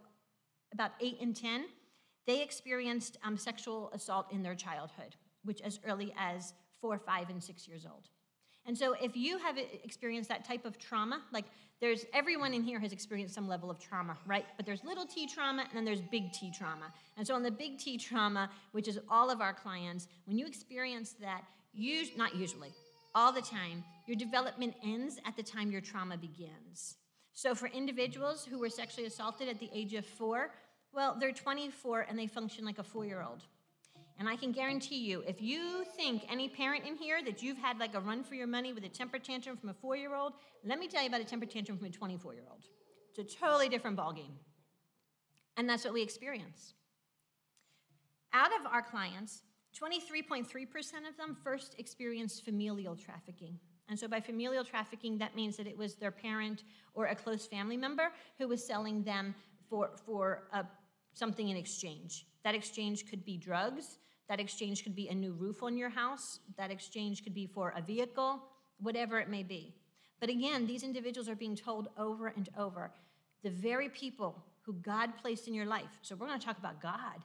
about 0.73 0.93
8 0.99 1.17
in 1.21 1.35
10, 1.35 1.65
they 2.25 2.41
experienced 2.41 3.17
um, 3.23 3.37
sexual 3.37 3.91
assault 3.93 4.31
in 4.31 4.41
their 4.41 4.55
childhood, 4.55 5.15
which 5.43 5.61
as 5.61 5.79
early 5.85 6.11
as 6.17 6.55
four, 6.83 6.99
five, 6.99 7.29
and 7.29 7.41
six 7.41 7.65
years 7.65 7.85
old. 7.89 8.09
And 8.65 8.77
so 8.77 8.93
if 9.01 9.15
you 9.15 9.37
have 9.37 9.57
experienced 9.57 10.27
that 10.27 10.43
type 10.43 10.65
of 10.65 10.77
trauma, 10.77 11.21
like 11.31 11.45
there's 11.79 12.05
everyone 12.13 12.53
in 12.53 12.61
here 12.61 12.77
has 12.77 12.91
experienced 12.91 13.33
some 13.33 13.47
level 13.47 13.71
of 13.71 13.79
trauma, 13.79 14.17
right? 14.25 14.45
But 14.57 14.65
there's 14.65 14.83
little 14.83 15.05
t 15.05 15.25
trauma 15.25 15.61
and 15.61 15.71
then 15.73 15.85
there's 15.85 16.01
big 16.01 16.33
T 16.33 16.51
trauma. 16.51 16.87
And 17.17 17.25
so 17.25 17.35
on 17.35 17.43
the 17.43 17.51
big 17.51 17.77
T 17.77 17.97
trauma, 17.97 18.49
which 18.73 18.89
is 18.89 18.99
all 19.09 19.29
of 19.31 19.39
our 19.39 19.53
clients, 19.53 20.09
when 20.25 20.37
you 20.37 20.45
experience 20.45 21.15
that, 21.21 21.43
you 21.73 22.05
not 22.17 22.35
usually, 22.35 22.73
all 23.15 23.31
the 23.31 23.41
time, 23.41 23.83
your 24.07 24.17
development 24.17 24.75
ends 24.83 25.19
at 25.25 25.37
the 25.37 25.43
time 25.43 25.71
your 25.71 25.81
trauma 25.81 26.17
begins. 26.17 26.97
So 27.31 27.55
for 27.55 27.67
individuals 27.67 28.45
who 28.45 28.59
were 28.59 28.69
sexually 28.69 29.07
assaulted 29.07 29.47
at 29.47 29.59
the 29.59 29.69
age 29.73 29.93
of 29.93 30.05
four, 30.05 30.51
well, 30.91 31.15
they're 31.17 31.31
24 31.31 32.07
and 32.09 32.19
they 32.19 32.27
function 32.27 32.65
like 32.65 32.79
a 32.79 32.83
four 32.83 33.05
year 33.05 33.23
old. 33.27 33.43
And 34.19 34.29
I 34.29 34.35
can 34.35 34.51
guarantee 34.51 34.97
you, 34.97 35.23
if 35.27 35.41
you 35.41 35.83
think 35.97 36.23
any 36.29 36.47
parent 36.47 36.85
in 36.85 36.95
here 36.95 37.23
that 37.23 37.41
you've 37.41 37.57
had 37.57 37.79
like 37.79 37.95
a 37.95 37.99
run 37.99 38.23
for 38.23 38.35
your 38.35 38.47
money 38.47 38.71
with 38.71 38.83
a 38.83 38.89
temper 38.89 39.19
tantrum 39.19 39.57
from 39.57 39.69
a 39.69 39.73
four 39.73 39.95
year 39.95 40.15
old, 40.15 40.33
let 40.63 40.79
me 40.79 40.87
tell 40.87 41.01
you 41.01 41.07
about 41.07 41.21
a 41.21 41.25
temper 41.25 41.45
tantrum 41.45 41.77
from 41.77 41.87
a 41.87 41.89
24 41.89 42.33
year 42.33 42.43
old. 42.49 42.65
It's 43.15 43.33
a 43.33 43.37
totally 43.37 43.69
different 43.69 43.97
ballgame. 43.97 44.33
And 45.57 45.69
that's 45.69 45.83
what 45.83 45.93
we 45.93 46.01
experience. 46.01 46.73
Out 48.33 48.51
of 48.59 48.65
our 48.71 48.81
clients, 48.81 49.43
23.3% 49.79 50.45
of 51.07 51.17
them 51.17 51.35
first 51.43 51.75
experienced 51.77 52.45
familial 52.45 52.95
trafficking. 52.95 53.59
And 53.89 53.99
so, 53.99 54.07
by 54.07 54.21
familial 54.21 54.63
trafficking, 54.63 55.17
that 55.17 55.35
means 55.35 55.57
that 55.57 55.67
it 55.67 55.77
was 55.77 55.95
their 55.95 56.11
parent 56.11 56.63
or 56.93 57.07
a 57.07 57.15
close 57.15 57.45
family 57.45 57.77
member 57.77 58.11
who 58.39 58.47
was 58.47 58.65
selling 58.65 59.03
them 59.03 59.35
for, 59.69 59.91
for 60.05 60.47
a, 60.53 60.65
something 61.13 61.49
in 61.49 61.57
exchange. 61.57 62.25
That 62.43 62.55
exchange 62.55 63.09
could 63.09 63.25
be 63.25 63.37
drugs, 63.37 63.99
that 64.29 64.39
exchange 64.39 64.83
could 64.83 64.95
be 64.95 65.09
a 65.09 65.15
new 65.15 65.33
roof 65.33 65.63
on 65.63 65.77
your 65.77 65.89
house. 65.89 66.39
That 66.57 66.71
exchange 66.71 67.23
could 67.23 67.33
be 67.33 67.45
for 67.47 67.73
a 67.75 67.81
vehicle, 67.81 68.41
whatever 68.79 69.19
it 69.19 69.29
may 69.29 69.43
be. 69.43 69.75
But 70.19 70.29
again, 70.29 70.65
these 70.65 70.83
individuals 70.83 71.27
are 71.27 71.35
being 71.35 71.55
told 71.55 71.89
over 71.97 72.27
and 72.27 72.47
over 72.57 72.91
the 73.43 73.49
very 73.49 73.89
people 73.89 74.43
who 74.61 74.73
God 74.73 75.17
placed 75.21 75.47
in 75.47 75.53
your 75.53 75.65
life. 75.65 75.99
So 76.01 76.15
we're 76.15 76.27
going 76.27 76.39
to 76.39 76.45
talk 76.45 76.57
about 76.57 76.81
God 76.81 77.23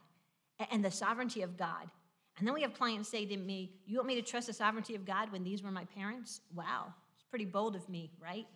and 0.71 0.83
the 0.83 0.91
sovereignty 0.91 1.41
of 1.41 1.57
God. 1.57 1.89
And 2.37 2.47
then 2.47 2.53
we 2.53 2.61
have 2.61 2.73
clients 2.73 3.09
say 3.09 3.25
to 3.25 3.37
me, 3.37 3.71
You 3.85 3.97
want 3.97 4.07
me 4.07 4.15
to 4.15 4.21
trust 4.21 4.47
the 4.47 4.53
sovereignty 4.53 4.95
of 4.95 5.05
God 5.05 5.31
when 5.31 5.43
these 5.43 5.63
were 5.63 5.71
my 5.71 5.85
parents? 5.85 6.41
Wow, 6.53 6.93
it's 7.15 7.23
pretty 7.23 7.45
bold 7.45 7.75
of 7.75 7.87
me, 7.89 8.11
right? 8.21 8.47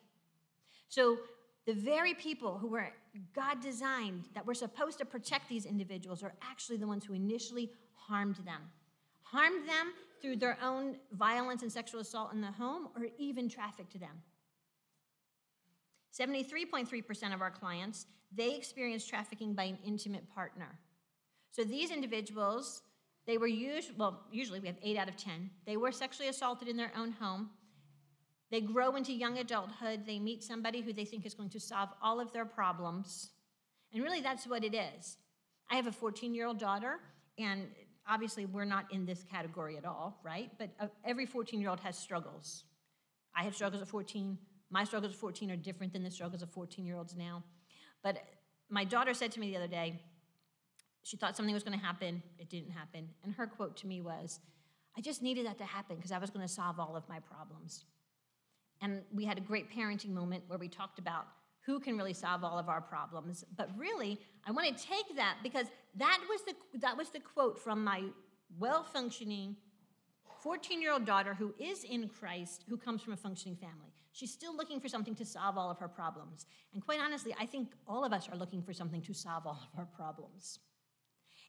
So 0.90 1.18
the 1.66 1.74
very 1.74 2.14
people 2.14 2.58
who 2.58 2.68
were 2.68 2.90
God 3.34 3.62
designed 3.62 4.26
that 4.36 4.46
were 4.46 4.54
supposed 4.54 4.98
to 5.00 5.06
protect 5.06 5.48
these 5.48 5.66
individuals 5.66 6.24
are 6.24 6.34
actually 6.42 6.78
the 6.78 6.88
ones 6.88 7.06
who 7.06 7.14
initially 7.14 7.72
harmed 8.08 8.38
them. 8.38 8.62
Harmed 9.24 9.68
them 9.68 9.94
through 10.22 10.38
their 10.38 10.58
own 10.64 10.96
violence 11.12 11.64
and 11.64 11.72
sexual 11.72 12.02
assault 12.02 12.34
in 12.34 12.42
the 12.42 12.52
home 12.52 12.88
or 12.96 13.08
even 13.18 13.50
trafficked 13.50 13.92
to 13.92 13.98
them. 13.98 14.22
73.3% 16.18 17.34
of 17.34 17.42
our 17.42 17.52
clients, 17.52 18.06
they 18.34 18.56
experienced 18.56 19.10
trafficking 19.10 19.54
by 19.54 19.64
an 19.64 19.78
intimate 19.86 20.30
partner. 20.34 20.80
So 21.52 21.64
these 21.64 21.92
individuals, 21.92 22.84
they 23.26 23.38
were 23.38 23.48
usually, 23.48 23.96
well, 23.98 24.22
usually 24.32 24.60
we 24.60 24.68
have 24.68 24.78
8 24.82 24.98
out 24.98 25.10
of 25.10 25.18
10. 25.18 25.50
They 25.66 25.78
were 25.78 25.92
sexually 25.92 26.30
assaulted 26.30 26.68
in 26.68 26.78
their 26.78 26.92
own 26.98 27.12
home. 27.12 27.50
They 28.52 28.62
grow 28.62 28.96
into 28.96 29.12
young 29.12 29.40
adulthood. 29.40 30.06
They 30.06 30.20
meet 30.20 30.44
somebody 30.44 30.82
who 30.82 30.94
they 30.94 31.06
think 31.06 31.26
is 31.26 31.34
going 31.34 31.50
to 31.50 31.60
solve 31.60 31.90
all 32.02 32.20
of 32.20 32.32
their 32.32 32.46
problems. 32.46 33.32
And 33.92 34.04
really, 34.04 34.22
that's 34.22 34.46
what 34.46 34.64
it 34.64 34.76
is. 34.76 35.18
I 35.72 35.76
have 35.76 35.88
a 35.88 35.92
14 35.92 36.36
year 36.36 36.46
old 36.46 36.60
daughter, 36.60 37.00
and 37.38 37.68
obviously, 38.08 38.46
we're 38.46 38.66
not 38.66 38.92
in 38.92 39.06
this 39.06 39.24
category 39.24 39.78
at 39.78 39.86
all, 39.86 40.20
right? 40.24 40.52
But 40.58 40.72
uh, 40.80 40.88
every 41.06 41.26
14 41.26 41.60
year 41.60 41.70
old 41.70 41.80
has 41.82 41.98
struggles. 41.98 42.64
I 43.36 43.44
had 43.44 43.54
struggles 43.54 43.82
at 43.82 43.88
14. 43.88 44.38
My 44.70 44.84
struggles 44.84 45.14
at 45.14 45.20
14 45.20 45.52
are 45.52 45.56
different 45.56 45.94
than 45.94 46.04
the 46.04 46.12
struggles 46.12 46.42
of 46.42 46.50
14 46.50 46.86
year 46.86 46.96
olds 46.96 47.16
now. 47.16 47.44
But 48.04 48.18
my 48.70 48.84
daughter 48.84 49.14
said 49.14 49.32
to 49.34 49.40
me 49.40 49.52
the 49.52 49.58
other 49.58 49.68
day, 49.68 50.02
she 51.04 51.18
thought 51.18 51.36
something 51.36 51.54
was 51.54 51.64
going 51.64 51.78
to 51.78 51.86
happen. 51.86 52.24
It 52.40 52.50
didn't 52.50 52.72
happen. 52.72 53.10
And 53.24 53.34
her 53.34 53.46
quote 53.46 53.76
to 53.78 53.88
me 53.88 54.02
was, 54.02 54.40
I 54.98 55.02
just 55.02 55.22
needed 55.22 55.46
that 55.46 55.58
to 55.58 55.66
happen 55.66 55.96
because 55.98 56.12
I 56.12 56.18
was 56.18 56.30
going 56.30 56.46
to 56.46 56.52
solve 56.52 56.80
all 56.80 56.96
of 56.96 57.08
my 57.10 57.20
problems. 57.20 57.86
And 58.82 59.02
we 59.14 59.26
had 59.26 59.38
a 59.38 59.42
great 59.42 59.72
parenting 59.72 60.12
moment 60.12 60.44
where 60.48 60.60
we 60.60 60.68
talked 60.68 61.00
about 61.00 61.28
who 61.66 61.80
can 61.80 61.98
really 61.98 62.14
solve 62.14 62.44
all 62.44 62.60
of 62.60 62.70
our 62.70 62.82
problems. 62.82 63.46
But 63.58 63.70
really, 63.78 64.20
I 64.46 64.52
want 64.52 64.78
to 64.78 64.84
take 64.84 65.16
that 65.16 65.38
because 65.42 65.68
that 65.98 66.20
was 66.30 66.42
the, 66.44 66.80
that 66.80 66.98
was 66.98 67.10
the 67.10 67.20
quote 67.20 67.60
from 67.60 67.84
my 67.84 68.04
well 68.60 68.84
functioning 68.84 69.56
14 70.42 70.82
year 70.82 70.92
old 70.92 71.06
daughter 71.06 71.34
who 71.34 71.54
is 71.60 71.84
in 71.84 72.10
Christ, 72.10 72.66
who 72.68 72.78
comes 72.78 73.02
from 73.02 73.14
a 73.14 73.18
functioning 73.18 73.56
family. 73.56 73.94
She's 74.12 74.32
still 74.32 74.56
looking 74.56 74.80
for 74.80 74.90
something 74.90 75.16
to 75.16 75.26
solve 75.26 75.58
all 75.58 75.72
of 75.72 75.80
her 75.80 75.88
problems. 75.88 76.46
And 76.74 76.84
quite 76.84 77.00
honestly, 77.00 77.34
I 77.40 77.46
think 77.46 77.70
all 77.88 78.06
of 78.06 78.14
us 78.14 78.30
are 78.30 78.38
looking 78.38 78.62
for 78.62 78.74
something 78.74 79.02
to 79.04 79.14
solve 79.14 79.48
all 79.48 79.60
of 79.74 79.80
our 79.80 79.86
problems. 79.86 80.60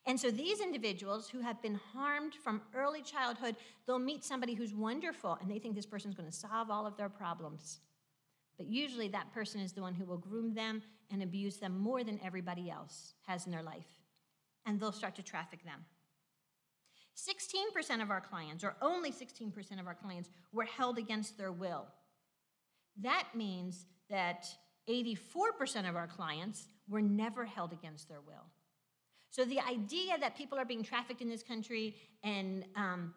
And 0.07 0.20
so 0.20 0.30
these 0.30 0.61
individuals 0.61 1.28
who 1.28 1.40
have 1.40 1.61
been 1.61 1.74
harmed 1.92 2.35
from 2.35 2.62
early 2.74 3.02
childhood, 3.02 3.57
they'll 3.87 3.98
meet 3.98 4.24
somebody 4.24 4.54
who's 4.54 4.74
wonderful 4.74 5.38
and 5.40 5.50
they 5.50 5.59
think 5.59 5.74
this 5.74 5.87
person's 5.87 6.14
going 6.14 6.30
to 6.30 6.35
solve 6.35 6.70
all 6.70 6.87
of 6.87 6.96
their 6.96 7.09
problems. 7.09 7.80
But 8.57 8.66
usually 8.66 9.09
that 9.09 9.33
person 9.33 9.61
is 9.61 9.72
the 9.72 9.83
one 9.83 9.94
who 9.94 10.04
will 10.04 10.18
groom 10.18 10.54
them 10.54 10.83
and 11.11 11.22
abuse 11.22 11.57
them 11.57 11.78
more 11.78 12.04
than 12.04 12.20
everybody 12.24 12.70
else 12.70 13.14
has 13.26 13.46
in 13.46 13.52
their 13.52 13.62
life. 13.62 14.04
And 14.66 14.81
they'll 14.81 14.92
start 14.92 15.16
to 15.16 15.22
traffic 15.22 15.64
them. 15.64 15.85
16% 17.16 18.03
of 18.03 18.11
our 18.11 18.20
clients, 18.20 18.64
or 18.64 18.77
only 18.83 19.12
16% 19.12 19.81
of 19.81 19.87
our 19.87 19.94
clients, 19.94 20.31
were 20.53 20.64
held 20.64 20.98
against 20.98 21.38
their 21.38 21.53
will. 21.53 21.87
That 23.00 23.29
means 23.35 23.87
that 24.11 24.46
84% 24.88 25.88
of 25.88 25.96
our 25.96 26.07
clients 26.07 26.66
were 26.88 27.03
never 27.03 27.44
held 27.44 27.72
against 27.72 28.09
their 28.09 28.20
will. 28.20 28.44
So 29.31 29.44
the 29.44 29.61
idea 29.61 30.18
that 30.20 30.37
people 30.37 30.59
are 30.59 30.64
being 30.64 30.83
trafficked 30.83 31.20
in 31.20 31.29
this 31.29 31.42
country 31.42 31.96
and 32.22 32.64
um, 32.77 33.14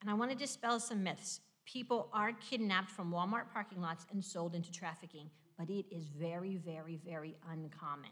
And 0.00 0.10
I 0.10 0.14
want 0.14 0.30
to 0.30 0.36
dispel 0.36 0.78
some 0.78 1.02
myths. 1.02 1.40
People 1.64 2.08
are 2.12 2.32
kidnapped 2.32 2.90
from 2.90 3.10
Walmart 3.10 3.52
parking 3.52 3.80
lots 3.80 4.06
and 4.10 4.24
sold 4.24 4.54
into 4.54 4.72
trafficking, 4.72 5.30
but 5.58 5.68
it 5.68 5.86
is 5.90 6.08
very, 6.08 6.56
very, 6.56 6.98
very 7.04 7.36
uncommon. 7.50 8.10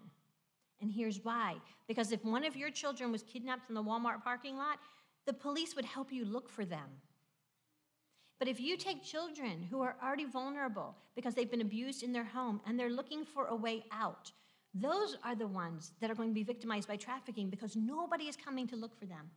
And 0.80 0.90
here's 0.90 1.24
why 1.24 1.56
because 1.88 2.12
if 2.12 2.24
one 2.24 2.44
of 2.44 2.56
your 2.56 2.70
children 2.70 3.12
was 3.12 3.22
kidnapped 3.22 3.68
in 3.68 3.74
the 3.74 3.82
Walmart 3.82 4.22
parking 4.22 4.56
lot, 4.56 4.78
the 5.26 5.32
police 5.32 5.74
would 5.76 5.84
help 5.84 6.12
you 6.12 6.24
look 6.24 6.48
for 6.48 6.64
them. 6.64 6.88
But 8.38 8.48
if 8.48 8.60
you 8.60 8.76
take 8.76 9.02
children 9.02 9.66
who 9.70 9.80
are 9.80 9.96
already 10.02 10.24
vulnerable 10.26 10.94
because 11.14 11.34
they've 11.34 11.50
been 11.50 11.62
abused 11.62 12.02
in 12.02 12.12
their 12.12 12.24
home 12.24 12.60
and 12.66 12.78
they're 12.78 12.90
looking 12.90 13.24
for 13.24 13.46
a 13.46 13.56
way 13.56 13.84
out, 13.90 14.30
those 14.74 15.16
are 15.24 15.34
the 15.34 15.46
ones 15.46 15.92
that 16.00 16.10
are 16.10 16.14
going 16.14 16.28
to 16.28 16.34
be 16.34 16.42
victimized 16.42 16.86
by 16.86 16.96
trafficking 16.96 17.48
because 17.48 17.76
nobody 17.76 18.24
is 18.24 18.36
coming 18.36 18.66
to 18.68 18.76
look 18.76 18.98
for 18.98 19.06
them. 19.06 19.30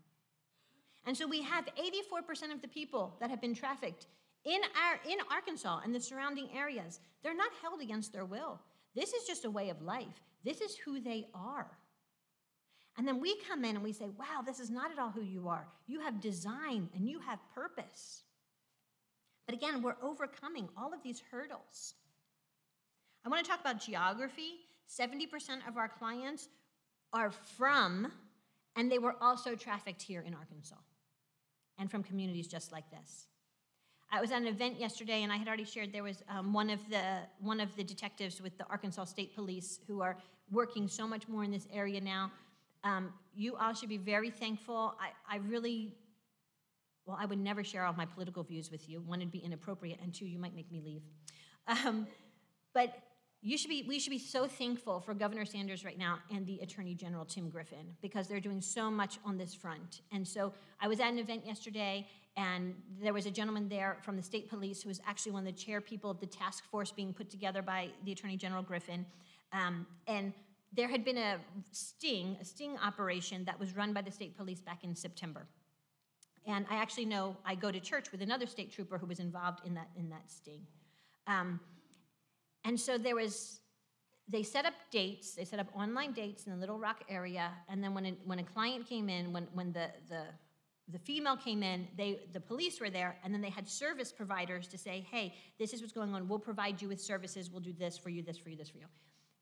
And 1.06 1.16
so 1.16 1.26
we 1.26 1.42
have 1.44 1.66
84% 1.76 2.52
of 2.52 2.62
the 2.62 2.68
people 2.68 3.16
that 3.22 3.30
have 3.30 3.40
been 3.40 3.56
trafficked 3.56 4.08
in, 4.44 4.60
our, 4.84 5.00
in 5.10 5.20
Arkansas 5.32 5.80
and 5.84 5.96
the 5.96 6.02
surrounding 6.02 6.50
areas. 6.54 7.00
They're 7.24 7.36
not 7.36 7.52
held 7.62 7.82
against 7.82 8.12
their 8.12 8.26
will. 8.26 8.60
This 8.96 9.14
is 9.14 9.26
just 9.28 9.46
a 9.46 9.52
way 9.52 9.70
of 9.70 9.82
life, 9.82 10.22
this 10.44 10.62
is 10.62 10.76
who 10.78 11.00
they 11.00 11.28
are. 11.34 11.70
And 12.98 13.08
then 13.08 13.22
we 13.22 13.38
come 13.48 13.64
in 13.64 13.76
and 13.76 13.84
we 13.84 13.94
say, 13.94 14.10
wow, 14.18 14.42
this 14.46 14.60
is 14.60 14.70
not 14.70 14.92
at 14.92 15.00
all 15.00 15.10
who 15.10 15.22
you 15.22 15.48
are. 15.48 15.66
You 15.88 16.02
have 16.02 16.20
design 16.20 16.90
and 16.94 17.08
you 17.08 17.20
have 17.20 17.40
purpose. 17.56 18.24
But 19.46 19.56
again, 19.56 19.82
we're 19.82 19.96
overcoming 20.04 20.68
all 20.78 20.94
of 20.94 21.02
these 21.02 21.24
hurdles. 21.32 21.94
I 23.26 23.30
want 23.30 23.44
to 23.44 23.50
talk 23.50 23.62
about 23.62 23.80
geography 23.80 24.60
70% 24.90 25.68
of 25.68 25.78
our 25.78 25.88
clients 25.88 26.50
are 27.14 27.32
from, 27.32 28.12
and 28.76 28.92
they 28.92 29.00
were 29.00 29.16
also 29.22 29.56
trafficked 29.56 30.02
here 30.02 30.22
in 30.22 30.34
Arkansas, 30.34 30.76
and 31.78 31.90
from 31.90 32.04
communities 32.04 32.48
just 32.48 32.72
like 32.72 32.90
this. 32.90 33.28
I 34.12 34.22
was 34.22 34.32
at 34.32 34.42
an 34.42 34.48
event 34.48 34.80
yesterday, 34.80 35.22
and 35.24 35.32
I 35.32 35.38
had 35.38 35.48
already 35.48 35.66
shared 35.66 35.94
there 35.94 36.04
was 36.04 36.24
um, 36.30 36.52
one 36.52 36.70
of 36.70 36.80
the 36.90 37.04
one 37.40 37.60
of 37.60 37.76
the 37.76 37.84
detectives 37.84 38.42
with 38.42 38.58
the 38.58 38.66
Arkansas 38.68 39.06
State 39.06 39.36
Police 39.36 39.80
who 39.88 40.02
are 40.02 40.18
working 40.52 40.88
so 40.88 41.08
much 41.08 41.28
more 41.28 41.44
in 41.44 41.52
this 41.52 41.68
area 41.72 42.02
now. 42.02 42.32
Um, 42.84 43.14
you 43.36 43.56
all 43.56 43.74
should 43.74 43.90
be 43.90 43.98
very 43.98 44.32
thankful. 44.32 44.96
I, 45.00 45.36
I 45.36 45.38
really, 45.40 45.94
well, 47.06 47.18
I 47.20 47.26
would 47.26 47.38
never 47.38 47.64
share 47.64 47.86
all 47.86 47.94
my 47.94 48.06
political 48.06 48.42
views 48.42 48.72
with 48.72 48.90
you. 48.90 49.02
One, 49.02 49.22
it'd 49.22 49.32
be 49.32 49.40
inappropriate, 49.40 50.00
and 50.02 50.14
two, 50.14 50.26
you 50.26 50.40
might 50.40 50.56
make 50.56 50.72
me 50.72 50.82
leave. 50.84 51.04
Um, 51.68 52.08
but 52.74 52.98
you 53.42 53.58
should 53.58 53.70
be, 53.70 53.86
we 53.88 54.00
should 54.00 54.10
be 54.10 54.20
so 54.20 54.48
thankful 54.48 55.00
for 55.00 55.14
Governor 55.14 55.46
Sanders 55.46 55.86
right 55.86 55.98
now 55.98 56.20
and 56.34 56.46
the 56.46 56.60
Attorney 56.60 56.94
General 56.94 57.24
Tim 57.24 57.50
Griffin 57.50 57.96
because 58.02 58.28
they're 58.28 58.42
doing 58.42 58.60
so 58.60 58.92
much 58.92 59.18
on 59.24 59.38
this 59.38 59.54
front. 59.54 60.02
And 60.12 60.28
so 60.28 60.54
I 60.82 60.90
was 60.90 61.00
at 61.00 61.10
an 61.10 61.20
event 61.20 61.46
yesterday, 61.46 62.06
and 62.40 62.74
there 63.04 63.12
was 63.12 63.26
a 63.26 63.32
gentleman 63.32 63.68
there 63.68 63.98
from 64.02 64.16
the 64.16 64.24
state 64.24 64.50
police 64.50 64.82
who 64.82 64.88
was 64.88 65.02
actually 65.06 65.34
one 65.34 65.46
of 65.46 65.54
the 65.54 65.62
chair 65.62 65.82
people 65.82 66.10
of 66.10 66.22
the 66.22 66.26
task 66.26 66.64
force 66.72 66.90
being 66.90 67.12
put 67.14 67.30
together 67.30 67.62
by 67.62 67.90
the 68.06 68.14
Attorney 68.14 68.38
General 68.38 68.64
Griffin. 68.64 69.06
Um, 69.52 69.86
and 70.08 70.32
there 70.72 70.88
had 70.88 71.04
been 71.04 71.18
a 71.18 71.36
sting, 71.74 72.38
a 72.40 72.46
sting 72.46 72.78
operation 72.82 73.44
that 73.44 73.60
was 73.60 73.76
run 73.76 73.92
by 73.92 74.02
the 74.02 74.12
state 74.12 74.38
police 74.38 74.62
back 74.62 74.86
in 74.86 74.96
September. 74.96 75.48
And 76.48 76.66
I 76.70 76.76
actually 76.78 77.08
know 77.08 77.36
I 77.46 77.56
go 77.56 77.72
to 77.72 77.80
church 77.82 78.10
with 78.14 78.22
another 78.22 78.48
state 78.48 78.72
trooper 78.72 78.98
who 78.98 79.06
was 79.06 79.20
involved 79.20 79.60
in 79.66 79.74
that 79.74 79.90
in 79.98 80.10
that 80.10 80.32
sting. 80.32 80.62
Um, 81.28 81.60
and 82.64 82.80
so 82.80 82.98
there 82.98 83.16
was, 83.16 83.60
they 84.30 84.44
set 84.44 84.66
up 84.66 84.76
dates, 84.92 85.36
they 85.36 85.44
set 85.44 85.60
up 85.60 85.68
online 85.76 86.14
dates 86.14 86.46
in 86.46 86.54
the 86.54 86.58
Little 86.58 86.80
Rock 86.80 87.04
area, 87.10 87.52
and 87.68 87.84
then 87.84 87.94
when 87.94 88.06
a, 88.06 88.12
when 88.24 88.40
a 88.40 88.44
client 88.44 88.88
came 88.88 89.10
in, 89.10 89.34
when, 89.34 89.48
when 89.54 89.74
the, 89.74 89.88
the, 90.08 90.24
the 90.92 91.00
female 91.00 91.38
came 91.38 91.62
in, 91.64 91.88
they, 91.98 92.22
the 92.34 92.40
police 92.40 92.80
were 92.80 92.90
there, 92.90 93.18
and 93.24 93.34
then 93.34 93.42
they 93.42 93.50
had 93.50 93.68
service 93.68 94.12
providers 94.12 94.68
to 94.68 94.78
say, 94.78 95.06
hey, 95.12 95.36
this 95.60 95.74
is 95.74 95.82
what's 95.82 95.94
going 95.94 96.14
on. 96.14 96.28
We'll 96.28 96.40
provide 96.40 96.82
you 96.82 96.88
with 96.88 97.02
services. 97.02 97.50
We'll 97.52 97.62
do 97.62 97.74
this 97.74 97.98
for 97.98 98.10
you, 98.10 98.24
this 98.24 98.38
for 98.38 98.50
you, 98.50 98.56
this 98.56 98.70
for 98.70 98.78
you. 98.78 98.86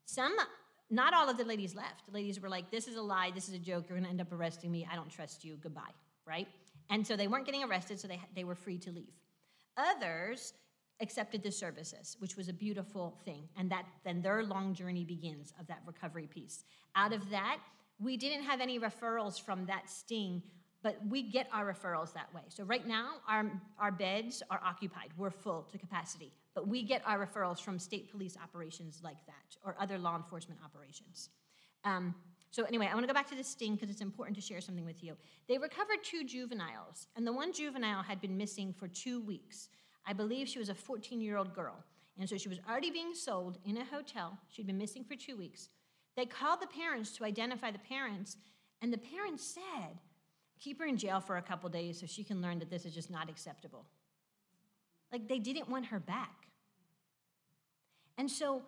Some, 0.05 0.35
not 0.89 1.13
all 1.13 1.29
of 1.29 1.37
the 1.37 1.43
ladies 1.43 1.75
left. 1.75 2.05
The 2.05 2.13
ladies 2.13 2.39
were 2.39 2.49
like, 2.49 2.69
this 2.71 2.87
is 2.87 2.95
a 2.95 3.01
lie. 3.01 3.31
This 3.33 3.47
is 3.47 3.55
a 3.55 3.59
joke. 3.59 3.85
You're 3.87 3.97
going 3.97 4.05
to 4.05 4.09
end 4.09 4.21
up 4.21 4.31
arresting 4.31 4.71
me. 4.71 4.87
I 4.91 4.95
don't 4.95 5.09
trust 5.09 5.43
you. 5.43 5.55
Goodbye, 5.55 5.93
right? 6.25 6.47
And 6.89 7.05
so 7.05 7.15
they 7.15 7.27
weren't 7.27 7.45
getting 7.45 7.63
arrested, 7.63 7.99
so 7.99 8.07
they, 8.07 8.19
they 8.35 8.43
were 8.43 8.55
free 8.55 8.77
to 8.79 8.91
leave. 8.91 9.13
Others 9.77 10.53
accepted 10.99 11.43
the 11.43 11.51
services, 11.51 12.17
which 12.19 12.35
was 12.35 12.49
a 12.49 12.53
beautiful 12.53 13.17
thing. 13.23 13.43
And 13.57 13.69
that 13.71 13.85
then 14.03 14.21
their 14.21 14.43
long 14.43 14.73
journey 14.73 15.03
begins 15.03 15.53
of 15.59 15.67
that 15.67 15.81
recovery 15.85 16.27
piece. 16.27 16.63
Out 16.95 17.13
of 17.13 17.29
that, 17.29 17.59
we 17.99 18.17
didn't 18.17 18.43
have 18.43 18.61
any 18.61 18.79
referrals 18.79 19.41
from 19.41 19.65
that 19.65 19.89
sting, 19.89 20.41
but 20.83 20.97
we 21.07 21.23
get 21.23 21.47
our 21.51 21.71
referrals 21.71 22.13
that 22.13 22.33
way. 22.33 22.43
So 22.49 22.63
right 22.63 22.85
now, 22.87 23.15
our, 23.27 23.51
our 23.79 23.91
beds 23.91 24.43
are 24.49 24.61
occupied. 24.63 25.09
We're 25.17 25.31
full 25.31 25.63
to 25.71 25.77
capacity. 25.77 26.31
But 26.53 26.67
we 26.67 26.83
get 26.83 27.01
our 27.05 27.25
referrals 27.25 27.59
from 27.59 27.79
state 27.79 28.11
police 28.11 28.37
operations 28.41 29.01
like 29.03 29.25
that 29.25 29.57
or 29.63 29.75
other 29.79 29.97
law 29.97 30.15
enforcement 30.15 30.59
operations. 30.63 31.29
Um, 31.83 32.15
so 32.51 32.63
anyway, 32.63 32.87
I 32.89 32.93
want 32.93 33.03
to 33.03 33.07
go 33.07 33.13
back 33.13 33.29
to 33.29 33.35
the 33.35 33.43
sting 33.43 33.75
because 33.75 33.89
it's 33.89 34.01
important 34.01 34.35
to 34.37 34.41
share 34.41 34.61
something 34.61 34.85
with 34.85 35.03
you. 35.03 35.15
They 35.47 35.57
recovered 35.57 36.03
two 36.03 36.23
juveniles, 36.23 37.07
and 37.15 37.27
the 37.27 37.33
one 37.33 37.53
juvenile 37.53 38.01
had 38.01 38.21
been 38.21 38.37
missing 38.37 38.73
for 38.73 38.87
two 38.87 39.21
weeks. 39.21 39.69
I 40.05 40.13
believe 40.13 40.47
she 40.47 40.59
was 40.59 40.69
a 40.69 40.75
14 40.75 41.21
year 41.21 41.37
old 41.37 41.53
girl. 41.53 41.83
And 42.19 42.27
so 42.27 42.37
she 42.37 42.49
was 42.49 42.59
already 42.67 42.89
being 42.89 43.13
sold 43.13 43.59
in 43.65 43.77
a 43.77 43.85
hotel. 43.85 44.37
She'd 44.49 44.65
been 44.65 44.77
missing 44.77 45.03
for 45.03 45.15
two 45.15 45.37
weeks. 45.37 45.69
They 46.15 46.25
called 46.25 46.61
the 46.61 46.67
parents 46.67 47.11
to 47.17 47.25
identify 47.25 47.69
the 47.69 47.77
parents, 47.77 48.37
and 48.81 48.91
the 48.91 48.97
parents 48.97 49.43
said, 49.43 49.99
keep 50.59 50.79
her 50.79 50.85
in 50.85 50.97
jail 50.97 51.19
for 51.19 51.37
a 51.37 51.41
couple 51.41 51.69
days 51.69 51.99
so 51.99 52.05
she 52.05 52.23
can 52.23 52.41
learn 52.41 52.59
that 52.59 52.69
this 52.69 52.85
is 52.85 52.93
just 52.93 53.09
not 53.09 53.29
acceptable. 53.29 53.85
Like 55.11 55.27
they 55.27 55.39
didn't 55.39 55.69
want 55.69 55.85
her 55.87 55.99
back. 55.99 56.47
And 58.17 58.29
so 58.29 58.63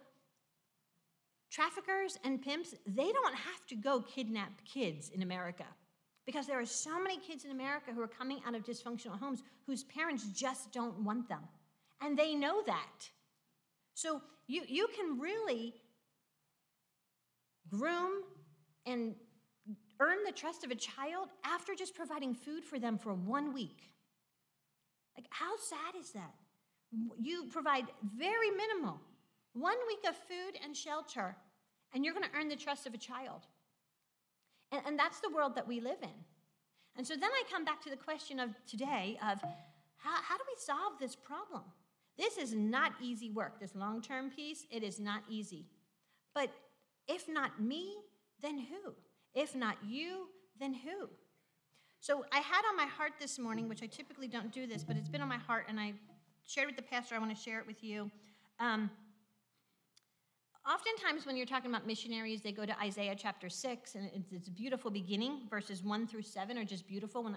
traffickers 1.50 2.18
and 2.24 2.42
pimps, 2.42 2.76
they 2.86 3.12
don't 3.12 3.36
have 3.36 3.66
to 3.68 3.76
go 3.76 4.02
kidnap 4.02 4.52
kids 4.66 5.10
in 5.10 5.22
America. 5.22 5.66
Because 6.26 6.46
there 6.46 6.60
are 6.60 6.66
so 6.66 7.02
many 7.02 7.18
kids 7.18 7.44
in 7.44 7.52
America 7.52 7.92
who 7.94 8.02
are 8.02 8.08
coming 8.08 8.40
out 8.46 8.54
of 8.54 8.64
dysfunctional 8.64 9.18
homes 9.18 9.42
whose 9.66 9.84
parents 9.84 10.28
just 10.28 10.72
don't 10.72 11.00
want 11.04 11.28
them. 11.28 11.42
And 12.02 12.18
they 12.18 12.36
know 12.36 12.62
that. 12.68 13.10
So 13.96 14.22
you, 14.48 14.62
you 14.68 14.88
can 14.96 15.20
really 15.20 15.74
groom 17.70 18.12
and 18.86 19.16
earn 20.00 20.18
the 20.26 20.32
trust 20.32 20.64
of 20.64 20.72
a 20.72 20.76
child 20.76 21.30
after 21.44 21.76
just 21.76 21.96
providing 21.96 22.34
food 22.34 22.64
for 22.64 22.80
them 22.80 22.98
for 22.98 23.14
one 23.14 23.54
week. 23.54 23.92
Like, 25.18 25.28
how 25.30 25.58
sad 25.58 26.00
is 26.00 26.12
that? 26.12 26.34
You 27.20 27.46
provide 27.52 27.86
very 28.18 28.50
minimal, 28.52 29.00
one 29.54 29.78
week 29.88 30.00
of 30.08 30.16
food 30.16 30.60
and 30.64 30.76
shelter, 30.76 31.36
and 31.94 32.04
you're 32.04 32.14
going 32.14 32.26
to 32.26 32.38
earn 32.38 32.48
the 32.48 32.56
trust 32.56 32.88
of 32.88 32.94
a 32.94 32.98
child. 32.98 33.42
And, 34.72 34.82
and 34.86 35.00
that's 35.00 35.20
the 35.20 35.30
world 35.30 35.56
that 35.56 35.68
we 35.68 35.82
live 35.82 36.02
in. 36.02 36.10
And 36.96 37.06
so 37.06 37.16
then 37.16 37.30
I 37.32 37.44
come 37.52 37.66
back 37.66 37.82
to 37.84 37.90
the 37.90 37.98
question 37.98 38.40
of 38.40 38.50
today 38.66 39.18
of 39.22 39.42
how, 39.98 40.16
how 40.22 40.38
do 40.38 40.44
we 40.48 40.56
solve 40.58 40.94
this 41.00 41.16
problem? 41.16 41.64
This 42.18 42.38
is 42.38 42.54
not 42.54 42.94
easy 43.02 43.30
work, 43.30 43.60
this 43.60 43.76
long 43.76 44.02
term 44.02 44.30
piece, 44.30 44.66
it 44.72 44.84
is 44.84 45.00
not 45.00 45.24
easy. 45.30 45.68
But 46.34 46.50
if 47.08 47.28
not 47.28 47.62
me, 47.62 47.96
then 48.42 48.60
who? 48.60 48.94
If 49.34 49.56
not 49.56 49.78
you, 49.86 50.28
then 50.60 50.74
who? 50.74 51.10
So 52.00 52.26
I 52.32 52.40
had 52.40 52.62
on 52.70 52.78
my 52.78 52.86
heart 52.86 53.14
this 53.20 53.38
morning, 53.38 53.68
which 53.68 53.84
I 53.84 53.88
typically 53.88 54.28
don't 54.28 54.52
do 54.52 54.66
this, 54.66 54.84
but 54.84 54.96
it's 54.96 55.10
been 55.10 55.22
on 55.22 55.28
my 55.28 55.38
heart, 55.38 55.66
and 55.68 55.80
I 55.80 55.94
shared 56.46 56.68
with 56.68 56.76
the 56.76 56.82
pastor. 56.82 57.16
I 57.16 57.20
want 57.20 57.36
to 57.36 57.42
share 57.42 57.60
it 57.60 57.68
with 57.68 57.84
you. 57.84 58.10
Um, 58.60 58.90
Oftentimes, 60.70 61.26
when 61.26 61.36
you're 61.36 61.48
talking 61.48 61.72
about 61.72 61.88
missionaries, 61.88 62.42
they 62.42 62.52
go 62.52 62.64
to 62.64 62.80
Isaiah 62.80 63.16
chapter 63.18 63.50
6, 63.50 63.96
and 63.96 64.12
it's, 64.14 64.32
it's, 64.32 64.48
a 64.50 64.52
beautiful 64.52 64.92
beginning. 64.92 65.48
Verses 65.50 65.84
1 65.84 66.06
through 66.06 66.22
7 66.22 66.58
are 66.60 66.64
just 66.64 66.88
beautiful 66.88 67.24
when 67.24 67.36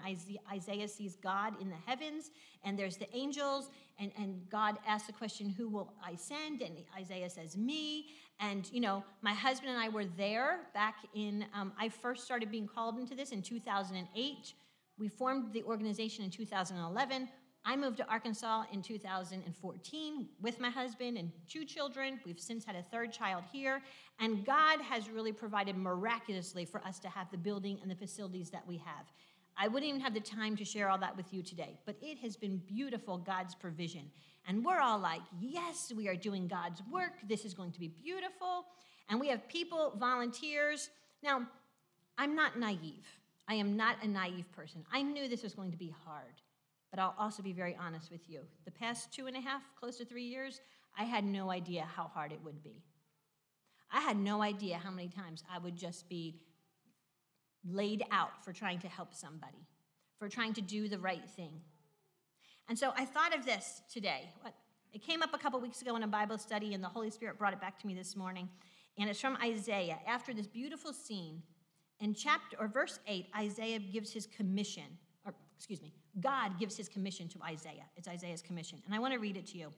Isaiah 0.51 0.87
sees 0.87 1.15
God 1.15 1.59
in 1.59 1.69
the 1.69 1.75
heavens, 1.87 2.29
and 2.63 2.77
there's 2.77 2.95
the 2.95 3.07
angels, 3.15 3.71
and, 3.97 4.11
and 4.19 4.47
God 4.51 4.77
asks 4.85 5.07
the 5.07 5.13
question, 5.13 5.49
Who 5.49 5.67
will 5.67 5.93
I 6.05 6.15
send? 6.15 6.61
And 6.61 6.75
Isaiah 6.95 7.29
says, 7.29 7.57
Me. 7.57 8.09
And, 8.39 8.69
you 8.71 8.81
know, 8.81 9.03
my 9.21 9.33
husband 9.33 9.71
and 9.71 9.79
I 9.79 9.89
were 9.89 10.05
there 10.05 10.61
back 10.73 10.95
in, 11.13 11.45
um, 11.53 11.71
I 11.79 11.89
first 11.89 12.25
started 12.25 12.51
being 12.51 12.67
called 12.67 12.97
into 12.97 13.15
this 13.15 13.31
in 13.31 13.41
2008. 13.41 14.53
We 14.97 15.07
formed 15.07 15.53
the 15.53 15.63
organization 15.63 16.25
in 16.25 16.29
2011. 16.29 17.29
I 17.65 17.77
moved 17.77 17.97
to 17.97 18.07
Arkansas 18.07 18.65
in 18.73 18.81
2014 18.81 20.27
with 20.41 20.59
my 20.59 20.69
husband 20.69 21.17
and 21.17 21.31
two 21.47 21.63
children. 21.63 22.19
We've 22.25 22.39
since 22.39 22.65
had 22.65 22.75
a 22.75 22.83
third 22.83 23.13
child 23.13 23.43
here. 23.51 23.81
And 24.19 24.45
God 24.45 24.81
has 24.81 25.09
really 25.09 25.31
provided 25.31 25.77
miraculously 25.77 26.65
for 26.65 26.83
us 26.85 26.99
to 26.99 27.09
have 27.09 27.31
the 27.31 27.37
building 27.37 27.79
and 27.81 27.89
the 27.89 27.95
facilities 27.95 28.49
that 28.49 28.67
we 28.67 28.77
have. 28.77 29.05
I 29.55 29.67
wouldn't 29.67 29.87
even 29.87 30.01
have 30.01 30.13
the 30.13 30.19
time 30.19 30.57
to 30.57 30.65
share 30.65 30.89
all 30.89 30.97
that 30.97 31.15
with 31.15 31.31
you 31.31 31.43
today, 31.43 31.77
but 31.85 31.95
it 32.01 32.17
has 32.19 32.35
been 32.35 32.57
beautiful, 32.57 33.17
God's 33.17 33.55
provision. 33.55 34.09
And 34.47 34.65
we're 34.65 34.79
all 34.81 34.99
like, 34.99 35.21
yes, 35.39 35.91
we 35.95 36.07
are 36.07 36.15
doing 36.15 36.47
God's 36.47 36.81
work. 36.91 37.13
This 37.27 37.45
is 37.45 37.53
going 37.53 37.71
to 37.71 37.79
be 37.79 37.87
beautiful. 37.87 38.65
And 39.09 39.19
we 39.19 39.29
have 39.29 39.47
people, 39.47 39.93
volunteers. 39.97 40.89
Now, 41.21 41.47
I'm 42.17 42.35
not 42.35 42.59
naive. 42.59 43.07
I 43.47 43.55
am 43.55 43.75
not 43.75 43.97
a 44.03 44.07
naive 44.07 44.51
person. 44.51 44.83
I 44.91 45.01
knew 45.01 45.27
this 45.27 45.43
was 45.43 45.53
going 45.53 45.71
to 45.71 45.77
be 45.77 45.93
hard. 46.05 46.41
but 46.93 47.01
I'll 47.01 47.15
also 47.17 47.41
be 47.41 47.53
very 47.53 47.75
honest 47.75 48.11
with 48.11 48.29
you. 48.29 48.41
The 48.65 48.71
past 48.71 49.11
two 49.11 49.25
and 49.25 49.35
a 49.35 49.41
half, 49.41 49.63
close 49.79 49.97
to 49.97 50.05
three 50.05 50.25
years, 50.25 50.61
I 50.95 51.05
had 51.05 51.23
no 51.25 51.49
idea 51.49 51.87
how 51.95 52.03
hard 52.03 52.31
it 52.31 52.39
would 52.43 52.63
be. 52.63 52.83
I 53.91 53.99
had 53.99 54.15
no 54.15 54.43
idea 54.43 54.77
how 54.77 54.91
many 54.91 55.07
times 55.07 55.43
I 55.51 55.57
would 55.57 55.75
just 55.75 56.07
be 56.07 56.35
laid 57.67 58.05
out 58.11 58.45
for 58.45 58.53
trying 58.53 58.77
to 58.81 58.87
help 58.87 59.11
somebody, 59.15 59.65
for 60.19 60.29
trying 60.29 60.53
to 60.53 60.61
do 60.61 60.87
the 60.87 60.99
right 60.99 61.27
thing. 61.27 61.61
And 62.69 62.77
so 62.77 62.93
I 62.97 63.05
thought 63.05 63.35
of 63.35 63.45
this 63.45 63.81
today. 63.91 64.29
It 64.93 65.01
came 65.01 65.21
up 65.21 65.33
a 65.33 65.37
couple 65.37 65.59
weeks 65.59 65.81
ago 65.81 65.95
in 65.95 66.03
a 66.03 66.07
Bible 66.07 66.37
study, 66.37 66.73
and 66.73 66.83
the 66.83 66.87
Holy 66.87 67.09
Spirit 67.09 67.37
brought 67.37 67.53
it 67.53 67.59
back 67.59 67.79
to 67.79 67.87
me 67.87 67.93
this 67.93 68.15
morning. 68.15 68.47
And 68.97 69.09
it's 69.09 69.19
from 69.19 69.37
Isaiah. 69.43 69.99
After 70.07 70.33
this 70.33 70.47
beautiful 70.47 70.93
scene, 70.93 71.41
in 71.99 72.13
chapter 72.13 72.57
or 72.59 72.67
verse 72.67 72.99
8, 73.07 73.27
Isaiah 73.37 73.79
gives 73.79 74.11
his 74.11 74.27
commission, 74.27 74.83
or 75.25 75.33
excuse 75.57 75.81
me, 75.81 75.93
God 76.19 76.59
gives 76.59 76.77
his 76.77 76.87
commission 76.87 77.27
to 77.29 77.39
Isaiah. 77.43 77.85
It's 77.95 78.07
Isaiah's 78.07 78.41
commission. 78.41 78.81
And 78.85 78.93
I 78.93 78.99
want 78.99 79.13
to 79.13 79.19
read 79.19 79.35
it 79.35 79.47
to 79.47 79.57
you. 79.57 79.69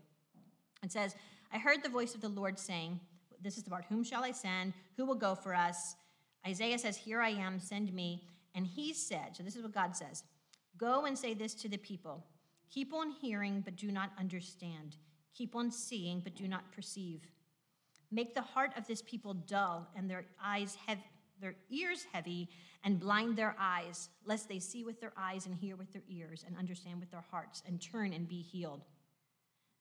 It 0.83 0.91
says, 0.91 1.15
I 1.53 1.57
heard 1.57 1.81
the 1.81 1.89
voice 1.89 2.13
of 2.13 2.21
the 2.21 2.29
Lord 2.29 2.59
saying, 2.59 2.99
This 3.41 3.57
is 3.57 3.63
the 3.63 3.69
part, 3.69 3.85
whom 3.87 4.03
shall 4.03 4.23
I 4.23 4.31
send? 4.31 4.73
Who 4.97 5.05
will 5.05 5.15
go 5.15 5.33
for 5.33 5.55
us? 5.55 5.95
Isaiah 6.45 6.77
says, 6.77 6.97
Here 6.97 7.21
I 7.21 7.29
am, 7.29 7.59
send 7.59 7.93
me. 7.93 8.23
And 8.53 8.67
he 8.67 8.93
said, 8.93 9.35
So 9.35 9.43
this 9.43 9.55
is 9.55 9.63
what 9.63 9.73
God 9.73 9.95
says 9.95 10.23
Go 10.77 11.05
and 11.05 11.17
say 11.17 11.33
this 11.33 11.53
to 11.55 11.69
the 11.69 11.77
people 11.77 12.25
Keep 12.71 12.93
on 12.93 13.11
hearing, 13.11 13.61
but 13.61 13.75
do 13.75 13.91
not 13.91 14.11
understand. 14.19 14.97
Keep 15.33 15.55
on 15.55 15.71
seeing, 15.71 16.19
but 16.19 16.35
do 16.35 16.47
not 16.47 16.71
perceive. 16.71 17.21
Make 18.11 18.33
the 18.33 18.41
heart 18.41 18.71
of 18.77 18.87
this 18.87 19.01
people 19.01 19.33
dull 19.33 19.87
and 19.95 20.09
their 20.09 20.25
eyes 20.43 20.77
heavy, 20.85 21.03
their 21.41 21.55
ears 21.69 22.05
heavy, 22.13 22.49
and 22.83 22.99
blind 22.99 23.35
their 23.35 23.55
eyes, 23.59 24.09
lest 24.25 24.47
they 24.47 24.59
see 24.59 24.83
with 24.83 25.01
their 25.01 25.13
eyes 25.17 25.45
and 25.45 25.55
hear 25.55 25.75
with 25.75 25.91
their 25.91 26.03
ears 26.07 26.43
and 26.45 26.55
understand 26.57 26.99
with 26.99 27.11
their 27.11 27.25
hearts 27.31 27.63
and 27.67 27.81
turn 27.81 28.13
and 28.13 28.27
be 28.27 28.41
healed. 28.41 28.83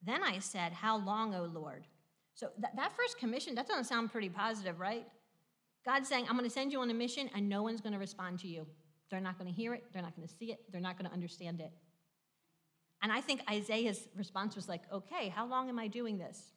Then 0.03 0.23
I 0.23 0.39
said, 0.39 0.73
How 0.73 0.99
long, 0.99 1.35
O 1.35 1.45
Lord? 1.45 1.87
So 2.35 2.49
that, 2.59 2.75
that 2.77 2.97
first 2.97 3.19
commission, 3.19 3.55
that 3.55 3.69
doesn't 3.69 3.85
sound 3.85 4.11
pretty 4.11 4.29
positive, 4.29 4.81
right? 4.81 5.07
God's 5.85 6.09
saying, 6.09 6.27
I'm 6.29 6.37
going 6.37 6.49
to 6.49 6.51
send 6.51 6.73
you 6.73 6.81
on 6.81 6.91
a 6.91 6.95
mission 6.95 7.31
and 7.35 7.49
no 7.49 7.63
one's 7.63 7.81
going 7.81 7.93
to 7.93 7.99
respond 7.99 8.41
to 8.41 8.49
you. 8.49 8.67
They're 9.11 9.21
not 9.21 9.39
going 9.39 9.53
to 9.53 9.55
hear 9.57 9.75
it, 9.75 9.85
they're 9.93 10.03
not 10.03 10.17
going 10.17 10.27
to 10.27 10.35
see 10.35 10.47
it, 10.47 10.61
they're 10.73 10.81
not 10.81 10.99
going 10.99 11.09
to 11.09 11.13
understand 11.13 11.61
it. 11.61 11.71
And 13.03 13.13
I 13.13 13.21
think 13.21 13.43
Isaiah's 13.51 14.09
response 14.17 14.57
was 14.57 14.69
like, 14.69 14.83
okay, 14.93 15.29
how 15.29 15.47
long 15.47 15.69
am 15.69 15.79
I 15.79 15.89
doing 15.89 16.19
this? 16.19 16.53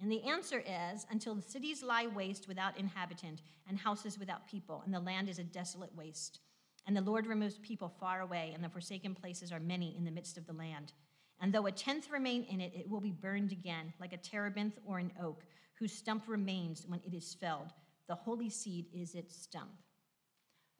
And 0.00 0.10
the 0.10 0.24
answer 0.24 0.60
is 0.60 1.06
until 1.10 1.34
the 1.34 1.42
cities 1.42 1.82
lie 1.82 2.06
waste 2.06 2.48
without 2.48 2.78
inhabitant 2.78 3.42
and 3.68 3.78
houses 3.78 4.18
without 4.18 4.46
people, 4.46 4.82
and 4.84 4.92
the 4.92 5.00
land 5.00 5.28
is 5.28 5.38
a 5.38 5.44
desolate 5.44 5.94
waste. 5.94 6.40
And 6.86 6.96
the 6.96 7.00
Lord 7.00 7.26
removes 7.26 7.58
people 7.58 7.88
far 7.88 8.20
away, 8.20 8.52
and 8.54 8.62
the 8.62 8.68
forsaken 8.68 9.14
places 9.14 9.52
are 9.52 9.60
many 9.60 9.96
in 9.96 10.04
the 10.04 10.10
midst 10.10 10.36
of 10.36 10.46
the 10.46 10.52
land. 10.52 10.92
And 11.40 11.52
though 11.52 11.66
a 11.66 11.72
tenth 11.72 12.10
remain 12.10 12.44
in 12.44 12.60
it, 12.60 12.72
it 12.74 12.88
will 12.88 13.00
be 13.00 13.12
burned 13.12 13.52
again, 13.52 13.92
like 14.00 14.12
a 14.12 14.18
terebinth 14.18 14.78
or 14.86 14.98
an 14.98 15.12
oak, 15.22 15.44
whose 15.78 15.92
stump 15.92 16.24
remains 16.28 16.84
when 16.86 17.00
it 17.06 17.14
is 17.14 17.34
felled. 17.34 17.72
The 18.06 18.14
holy 18.14 18.50
seed 18.50 18.86
is 18.94 19.14
its 19.14 19.34
stump. 19.34 19.72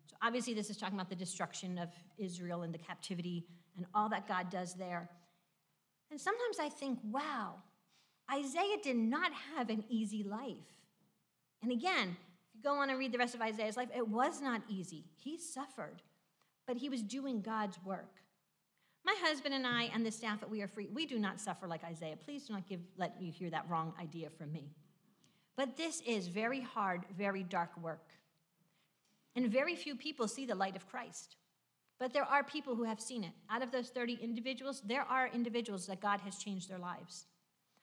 So 0.07 0.17
obviously, 0.23 0.53
this 0.53 0.69
is 0.69 0.77
talking 0.77 0.97
about 0.97 1.09
the 1.09 1.17
destruction 1.17 1.79
of 1.79 1.89
Israel 2.19 2.63
and 2.63 2.75
the 2.75 2.79
captivity 2.79 3.47
and 3.77 3.87
all 3.95 4.09
that 4.11 4.29
God 4.29 4.51
does 4.51 4.75
there. 4.75 5.09
And 6.11 6.21
sometimes 6.21 6.59
I 6.61 6.69
think, 6.69 6.99
wow, 7.11 7.55
Isaiah 8.33 8.79
did 8.83 8.97
not 8.97 9.33
have 9.57 9.71
an 9.71 9.85
easy 9.89 10.23
life. 10.23 10.57
And 11.63 11.73
again, 11.73 12.17
if 12.49 12.55
you 12.55 12.63
go 12.63 12.75
on 12.75 12.91
and 12.91 12.99
read 12.99 13.13
the 13.13 13.19
rest 13.19 13.35
of 13.35 13.43
Isaiah's 13.43 13.77
life, 13.77 13.89
it 13.95 14.07
was 14.07 14.41
not 14.41 14.63
easy. 14.69 15.05
He 15.17 15.39
suffered, 15.39 16.03
but 16.67 16.77
he 16.77 16.89
was 16.89 17.03
doing 17.03 17.41
God's 17.41 17.79
work. 17.85 18.21
My 19.05 19.15
husband 19.21 19.55
and 19.55 19.67
I 19.67 19.91
and 19.95 20.05
the 20.05 20.11
staff 20.11 20.43
at 20.43 20.51
We 20.51 20.63
Are 20.63 20.69
Free, 20.69 20.89
we 20.93 21.05
do 21.05 21.19
not 21.19 21.41
suffer 21.41 21.67
like 21.67 21.85
Isaiah. 21.85 22.17
Please 22.17 22.47
do 22.47 22.55
not 22.55 22.67
give, 22.67 22.81
let 22.97 23.21
you 23.21 23.31
hear 23.31 23.51
that 23.51 23.67
wrong 23.69 23.93
idea 24.01 24.31
from 24.31 24.53
me. 24.53 24.71
But 25.57 25.77
this 25.77 26.01
is 26.07 26.29
very 26.29 26.61
hard, 26.61 27.03
very 27.17 27.43
dark 27.43 27.71
work. 27.83 28.11
And 29.37 29.51
very 29.51 29.75
few 29.75 29.95
people 29.95 30.29
see 30.29 30.47
the 30.47 30.55
light 30.55 30.77
of 30.77 30.89
Christ. 30.89 31.37
But 31.99 32.13
there 32.13 32.25
are 32.25 32.43
people 32.43 32.75
who 32.75 32.85
have 32.85 33.01
seen 33.01 33.25
it. 33.25 33.33
Out 33.51 33.63
of 33.63 33.71
those 33.71 33.89
30 33.89 34.19
individuals, 34.23 34.83
there 34.85 35.03
are 35.03 35.29
individuals 35.29 35.87
that 35.87 36.01
God 36.01 36.21
has 36.21 36.37
changed 36.37 36.69
their 36.69 36.79
lives. 36.79 37.27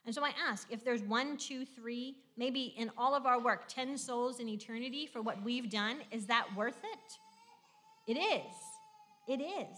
And 0.06 0.14
so 0.14 0.26
I 0.26 0.34
ask 0.48 0.68
if 0.72 0.84
there's 0.84 1.02
one, 1.04 1.38
two, 1.38 1.66
three, 1.66 2.18
maybe 2.36 2.74
in 2.78 2.92
all 2.98 3.14
of 3.16 3.26
our 3.26 3.40
work, 3.40 3.68
10 3.68 3.98
souls 3.98 4.40
in 4.40 4.50
eternity 4.50 5.06
for 5.06 5.22
what 5.22 5.42
we've 5.44 5.70
done, 5.70 5.98
is 6.12 6.26
that 6.26 6.48
worth 6.56 6.84
it? 6.84 8.12
It 8.12 8.20
is. 8.20 8.54
It 9.28 9.42
is. 9.42 9.78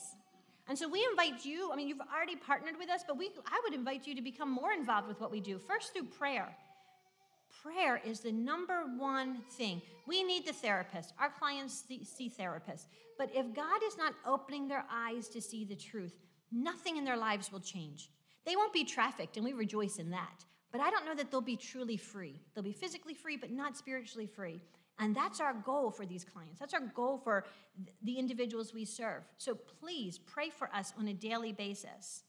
And 0.67 0.77
so 0.77 0.87
we 0.87 1.05
invite 1.11 1.43
you, 1.43 1.71
I 1.73 1.75
mean, 1.75 1.89
you've 1.89 1.99
already 1.99 2.37
partnered 2.37 2.77
with 2.79 2.89
us, 2.89 3.03
but 3.05 3.17
we, 3.17 3.31
I 3.45 3.59
would 3.65 3.73
invite 3.73 4.07
you 4.07 4.15
to 4.15 4.21
become 4.21 4.49
more 4.49 4.71
involved 4.71 5.09
with 5.09 5.19
what 5.19 5.29
we 5.29 5.41
do. 5.41 5.57
First, 5.57 5.93
through 5.93 6.05
prayer. 6.05 6.55
Prayer 7.63 8.01
is 8.05 8.19
the 8.19 8.31
number 8.31 8.83
one 8.97 9.37
thing. 9.51 9.81
We 10.05 10.21
need 10.21 10.45
the 10.45 10.51
therapist. 10.51 11.13
Our 11.17 11.29
clients 11.29 11.85
see, 11.87 12.29
therapists. 12.29 12.87
But 13.17 13.29
if 13.33 13.55
God 13.55 13.81
is 13.87 13.97
not 13.97 14.13
opening 14.25 14.67
their 14.67 14.83
eyes 14.91 15.29
to 15.29 15.41
see 15.41 15.63
the 15.63 15.75
truth, 15.75 16.17
nothing 16.51 16.97
in 16.97 17.05
their 17.05 17.15
lives 17.15 17.53
will 17.53 17.61
change. 17.61 18.09
They 18.45 18.57
won't 18.57 18.73
be 18.73 18.83
trafficked, 18.83 19.37
and 19.37 19.45
we 19.45 19.53
rejoice 19.53 19.95
in 19.95 20.11
that. 20.11 20.43
But 20.73 20.81
I 20.81 20.89
don't 20.89 21.05
know 21.05 21.15
that 21.15 21.31
they'll 21.31 21.39
be 21.39 21.55
truly 21.55 21.95
free. 21.95 22.41
They'll 22.53 22.65
be 22.65 22.73
physically 22.73 23.13
free, 23.13 23.37
but 23.37 23.51
not 23.51 23.77
spiritually 23.77 24.27
free. 24.27 24.59
And 24.99 25.15
that's 25.15 25.39
our 25.39 25.53
goal 25.53 25.89
for 25.89 26.05
these 26.05 26.25
clients. 26.25 26.59
That's 26.59 26.73
our 26.73 26.81
goal 26.93 27.17
for 27.17 27.45
the 28.03 28.19
individuals 28.19 28.73
we 28.73 28.83
serve. 28.83 29.23
So 29.37 29.55
please 29.55 30.17
pray 30.19 30.49
for 30.49 30.69
us 30.75 30.93
on 30.99 31.07
a 31.07 31.13
daily 31.13 31.53
basis. 31.53 32.23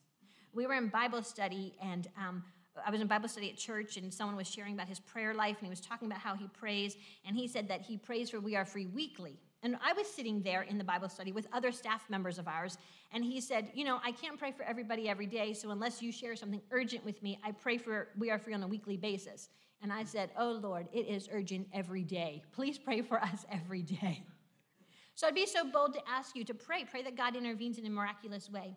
We 0.52 0.66
were 0.68 0.74
in 0.74 0.88
Bible 0.88 1.24
study, 1.24 1.74
and 1.82 2.06
um, 2.16 2.44
I 2.84 2.90
was 2.90 3.00
in 3.00 3.06
Bible 3.06 3.28
study 3.28 3.50
at 3.50 3.56
church, 3.56 3.96
and 3.96 4.12
someone 4.12 4.36
was 4.36 4.48
sharing 4.48 4.74
about 4.74 4.88
his 4.88 4.98
prayer 4.98 5.34
life, 5.34 5.56
and 5.58 5.66
he 5.66 5.70
was 5.70 5.80
talking 5.80 6.06
about 6.06 6.20
how 6.20 6.34
he 6.34 6.48
prays. 6.48 6.96
And 7.24 7.36
he 7.36 7.46
said 7.46 7.68
that 7.68 7.82
he 7.82 7.96
prays 7.96 8.30
for 8.30 8.40
We 8.40 8.56
Are 8.56 8.64
Free 8.64 8.86
weekly. 8.86 9.38
And 9.62 9.76
I 9.82 9.92
was 9.92 10.06
sitting 10.06 10.42
there 10.42 10.62
in 10.62 10.76
the 10.76 10.84
Bible 10.84 11.08
study 11.08 11.32
with 11.32 11.46
other 11.52 11.72
staff 11.72 12.04
members 12.10 12.38
of 12.38 12.48
ours, 12.48 12.76
and 13.12 13.24
he 13.24 13.40
said, 13.40 13.70
You 13.74 13.84
know, 13.84 14.00
I 14.04 14.12
can't 14.12 14.38
pray 14.38 14.52
for 14.52 14.64
everybody 14.64 15.08
every 15.08 15.26
day, 15.26 15.52
so 15.52 15.70
unless 15.70 16.02
you 16.02 16.10
share 16.10 16.36
something 16.36 16.60
urgent 16.70 17.04
with 17.04 17.22
me, 17.22 17.38
I 17.44 17.52
pray 17.52 17.78
for 17.78 18.08
We 18.18 18.30
Are 18.30 18.38
Free 18.38 18.54
on 18.54 18.62
a 18.62 18.68
weekly 18.68 18.96
basis. 18.96 19.48
And 19.80 19.92
I 19.92 20.04
said, 20.04 20.30
Oh 20.38 20.52
Lord, 20.52 20.88
it 20.92 21.06
is 21.06 21.28
urgent 21.30 21.68
every 21.72 22.04
day. 22.04 22.42
Please 22.52 22.78
pray 22.78 23.02
for 23.02 23.22
us 23.22 23.44
every 23.50 23.82
day. 23.82 24.24
So 25.14 25.28
I'd 25.28 25.34
be 25.34 25.46
so 25.46 25.64
bold 25.70 25.92
to 25.94 26.00
ask 26.08 26.34
you 26.34 26.44
to 26.44 26.54
pray. 26.54 26.84
Pray 26.84 27.02
that 27.02 27.16
God 27.16 27.36
intervenes 27.36 27.78
in 27.78 27.86
a 27.86 27.90
miraculous 27.90 28.50
way. 28.50 28.76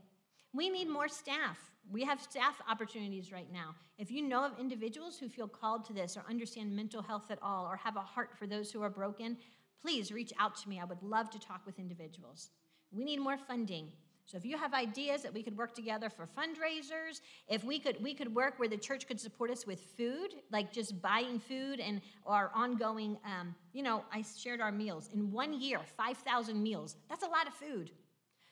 We 0.53 0.69
need 0.69 0.87
more 0.87 1.07
staff. 1.07 1.57
We 1.91 2.03
have 2.03 2.21
staff 2.21 2.61
opportunities 2.69 3.31
right 3.31 3.51
now. 3.51 3.75
If 3.97 4.11
you 4.11 4.21
know 4.21 4.43
of 4.43 4.59
individuals 4.59 5.17
who 5.17 5.29
feel 5.29 5.47
called 5.47 5.85
to 5.85 5.93
this 5.93 6.17
or 6.17 6.23
understand 6.29 6.75
mental 6.75 7.01
health 7.01 7.31
at 7.31 7.39
all 7.41 7.65
or 7.65 7.77
have 7.77 7.95
a 7.95 8.01
heart 8.01 8.31
for 8.37 8.45
those 8.45 8.71
who 8.71 8.81
are 8.81 8.89
broken, 8.89 9.37
please 9.81 10.11
reach 10.11 10.33
out 10.39 10.55
to 10.57 10.69
me. 10.69 10.79
I 10.79 10.85
would 10.85 11.01
love 11.01 11.29
to 11.31 11.39
talk 11.39 11.65
with 11.65 11.79
individuals. 11.79 12.49
We 12.91 13.05
need 13.05 13.19
more 13.19 13.37
funding. 13.37 13.91
So 14.25 14.35
if 14.35 14.43
you 14.43 14.57
have 14.57 14.73
ideas 14.73 15.21
that 15.21 15.33
we 15.33 15.41
could 15.41 15.55
work 15.55 15.73
together 15.73 16.09
for 16.09 16.27
fundraisers, 16.27 17.21
if 17.47 17.63
we 17.63 17.79
could 17.79 18.03
we 18.03 18.13
could 18.13 18.35
work 18.35 18.59
where 18.59 18.67
the 18.67 18.75
church 18.75 19.07
could 19.07 19.21
support 19.21 19.49
us 19.49 19.65
with 19.65 19.79
food, 19.97 20.35
like 20.51 20.73
just 20.73 21.01
buying 21.01 21.39
food 21.39 21.79
and 21.79 22.01
our 22.25 22.51
ongoing, 22.53 23.17
um, 23.23 23.55
you 23.71 23.83
know, 23.83 24.03
I 24.11 24.25
shared 24.37 24.59
our 24.59 24.71
meals 24.71 25.09
in 25.13 25.31
one 25.31 25.61
year, 25.61 25.79
five 25.95 26.17
thousand 26.17 26.61
meals. 26.61 26.97
That's 27.07 27.23
a 27.23 27.29
lot 27.29 27.47
of 27.47 27.53
food. 27.53 27.91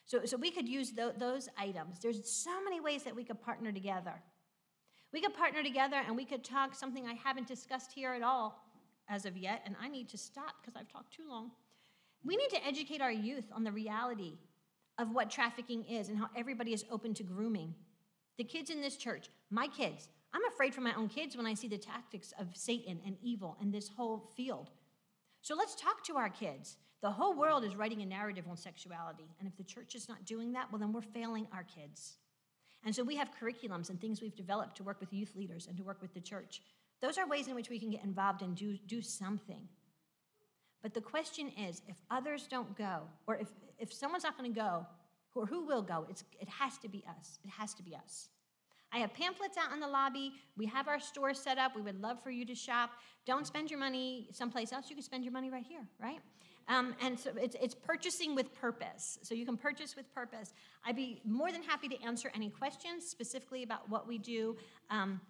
So 0.06 0.24
so 0.24 0.36
we 0.36 0.50
could 0.50 0.68
use 0.68 0.92
th- 0.92 1.14
those 1.18 1.48
items. 1.58 1.98
There's 2.00 2.30
so 2.30 2.62
many 2.62 2.80
ways 2.80 3.02
that 3.02 3.14
we 3.14 3.24
could 3.24 3.40
partner 3.40 3.72
together. 3.72 4.14
We 5.12 5.20
could 5.20 5.34
partner 5.34 5.62
together 5.62 6.00
and 6.06 6.16
we 6.16 6.24
could 6.24 6.44
talk 6.44 6.74
something 6.74 7.06
I 7.06 7.14
haven't 7.14 7.46
discussed 7.46 7.92
here 7.92 8.12
at 8.12 8.22
all 8.22 8.62
as 9.08 9.24
of 9.24 9.36
yet, 9.36 9.62
and 9.64 9.76
I 9.80 9.88
need 9.88 10.08
to 10.10 10.18
stop 10.18 10.54
because 10.60 10.76
I've 10.78 10.92
talked 10.92 11.14
too 11.14 11.28
long. 11.28 11.50
We 12.24 12.36
need 12.36 12.50
to 12.50 12.66
educate 12.66 13.00
our 13.00 13.12
youth 13.12 13.44
on 13.52 13.62
the 13.62 13.70
reality 13.70 14.38
of 14.98 15.12
what 15.12 15.30
trafficking 15.30 15.84
is 15.84 16.08
and 16.08 16.18
how 16.18 16.28
everybody 16.36 16.72
is 16.72 16.84
open 16.90 17.14
to 17.14 17.22
grooming. 17.22 17.74
The 18.38 18.44
kids 18.44 18.70
in 18.70 18.80
this 18.80 18.96
church, 18.96 19.30
my 19.50 19.68
kids, 19.68 20.08
I'm 20.32 20.44
afraid 20.52 20.74
for 20.74 20.80
my 20.80 20.92
own 20.94 21.08
kids 21.08 21.36
when 21.36 21.46
I 21.46 21.54
see 21.54 21.68
the 21.68 21.78
tactics 21.78 22.32
of 22.38 22.56
Satan 22.56 23.00
and 23.06 23.16
evil 23.22 23.56
in 23.62 23.70
this 23.70 23.88
whole 23.88 24.30
field. 24.36 24.70
So 25.40 25.54
let's 25.54 25.74
talk 25.74 26.04
to 26.04 26.16
our 26.16 26.28
kids. 26.28 26.76
The 27.02 27.10
whole 27.10 27.34
world 27.34 27.64
is 27.64 27.76
writing 27.76 28.02
a 28.02 28.06
narrative 28.06 28.46
on 28.48 28.56
sexuality, 28.56 29.28
and 29.38 29.46
if 29.46 29.56
the 29.56 29.64
church 29.64 29.94
is 29.94 30.08
not 30.08 30.24
doing 30.24 30.52
that, 30.52 30.70
well, 30.72 30.78
then 30.78 30.92
we're 30.92 31.02
failing 31.02 31.46
our 31.52 31.64
kids. 31.64 32.16
And 32.84 32.94
so 32.94 33.02
we 33.02 33.16
have 33.16 33.30
curriculums 33.40 33.90
and 33.90 34.00
things 34.00 34.20
we've 34.20 34.36
developed 34.36 34.76
to 34.76 34.82
work 34.82 35.00
with 35.00 35.12
youth 35.12 35.34
leaders 35.36 35.66
and 35.66 35.76
to 35.76 35.82
work 35.82 36.00
with 36.00 36.14
the 36.14 36.20
church 36.20 36.62
those 37.00 37.18
are 37.18 37.26
ways 37.26 37.48
in 37.48 37.54
which 37.54 37.68
we 37.68 37.78
can 37.78 37.90
get 37.90 38.04
involved 38.04 38.42
and 38.42 38.56
do, 38.56 38.78
do 38.86 39.02
something. 39.02 39.68
But 40.82 40.94
the 40.94 41.00
question 41.00 41.52
is 41.58 41.82
if 41.88 41.96
others 42.10 42.46
don't 42.48 42.76
go, 42.76 43.02
or 43.26 43.36
if, 43.36 43.48
if 43.78 43.92
someone's 43.92 44.24
not 44.24 44.38
going 44.38 44.52
to 44.52 44.58
go, 44.58 44.86
or 45.34 45.44
who 45.44 45.66
will 45.66 45.82
go, 45.82 46.06
it's, 46.08 46.24
it 46.40 46.48
has 46.48 46.78
to 46.78 46.88
be 46.88 47.04
us. 47.18 47.38
It 47.44 47.50
has 47.50 47.74
to 47.74 47.82
be 47.82 47.94
us. 47.94 48.30
I 48.92 48.98
have 48.98 49.12
pamphlets 49.12 49.58
out 49.58 49.72
in 49.74 49.80
the 49.80 49.88
lobby. 49.88 50.32
We 50.56 50.64
have 50.66 50.88
our 50.88 50.98
store 51.00 51.34
set 51.34 51.58
up. 51.58 51.76
We 51.76 51.82
would 51.82 52.00
love 52.00 52.22
for 52.22 52.30
you 52.30 52.46
to 52.46 52.54
shop. 52.54 52.90
Don't 53.26 53.46
spend 53.46 53.70
your 53.70 53.78
money 53.78 54.28
someplace 54.32 54.72
else. 54.72 54.88
You 54.88 54.96
can 54.96 55.04
spend 55.04 55.24
your 55.24 55.32
money 55.32 55.50
right 55.50 55.66
here, 55.66 55.86
right? 56.00 56.20
Um, 56.68 56.94
and 57.00 57.18
so 57.18 57.30
it's, 57.36 57.56
it's 57.60 57.74
purchasing 57.74 58.34
with 58.34 58.52
purpose. 58.54 59.18
So 59.22 59.34
you 59.34 59.46
can 59.46 59.56
purchase 59.56 59.94
with 59.94 60.12
purpose. 60.12 60.52
I'd 60.84 60.96
be 60.96 61.20
more 61.24 61.52
than 61.52 61.62
happy 61.62 61.88
to 61.88 62.02
answer 62.02 62.30
any 62.34 62.50
questions 62.50 63.06
specifically 63.06 63.62
about 63.62 63.88
what 63.88 64.08
we 64.08 64.18
do. 64.18 64.56
Um, 64.90 65.20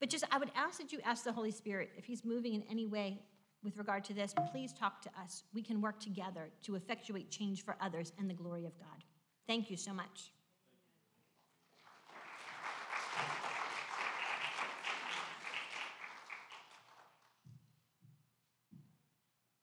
but 0.00 0.08
just, 0.08 0.24
I 0.30 0.38
would 0.38 0.50
ask 0.54 0.78
that 0.78 0.92
you 0.92 1.00
ask 1.04 1.24
the 1.24 1.32
Holy 1.32 1.50
Spirit 1.50 1.90
if 1.96 2.04
He's 2.04 2.24
moving 2.24 2.54
in 2.54 2.62
any 2.70 2.86
way 2.86 3.20
with 3.62 3.76
regard 3.78 4.04
to 4.04 4.14
this, 4.14 4.34
please 4.52 4.72
talk 4.72 5.02
to 5.02 5.10
us. 5.20 5.42
We 5.52 5.62
can 5.62 5.80
work 5.80 5.98
together 5.98 6.50
to 6.62 6.76
effectuate 6.76 7.30
change 7.30 7.64
for 7.64 7.76
others 7.80 8.12
and 8.18 8.30
the 8.30 8.34
glory 8.34 8.64
of 8.64 8.78
God. 8.78 9.04
Thank 9.46 9.70
you 9.70 9.76
so 9.76 9.92
much. 9.92 10.30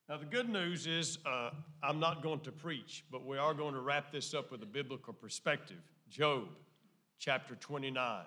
Now, 0.10 0.18
the 0.18 0.26
good 0.26 0.50
news 0.50 0.86
is 0.86 1.18
uh, 1.26 1.52
I'm 1.82 1.98
not 1.98 2.22
going 2.22 2.42
to 2.42 2.52
preach, 2.52 3.06
but 3.10 3.26
we 3.26 3.38
are 3.38 3.54
going 3.54 3.74
to 3.74 3.80
wrap 3.80 4.12
this 4.12 4.34
up 4.34 4.52
with 4.52 4.62
a 4.62 4.66
biblical 4.66 5.14
perspective. 5.14 5.78
Job 6.10 6.50
chapter 7.20 7.56
29. 7.56 8.26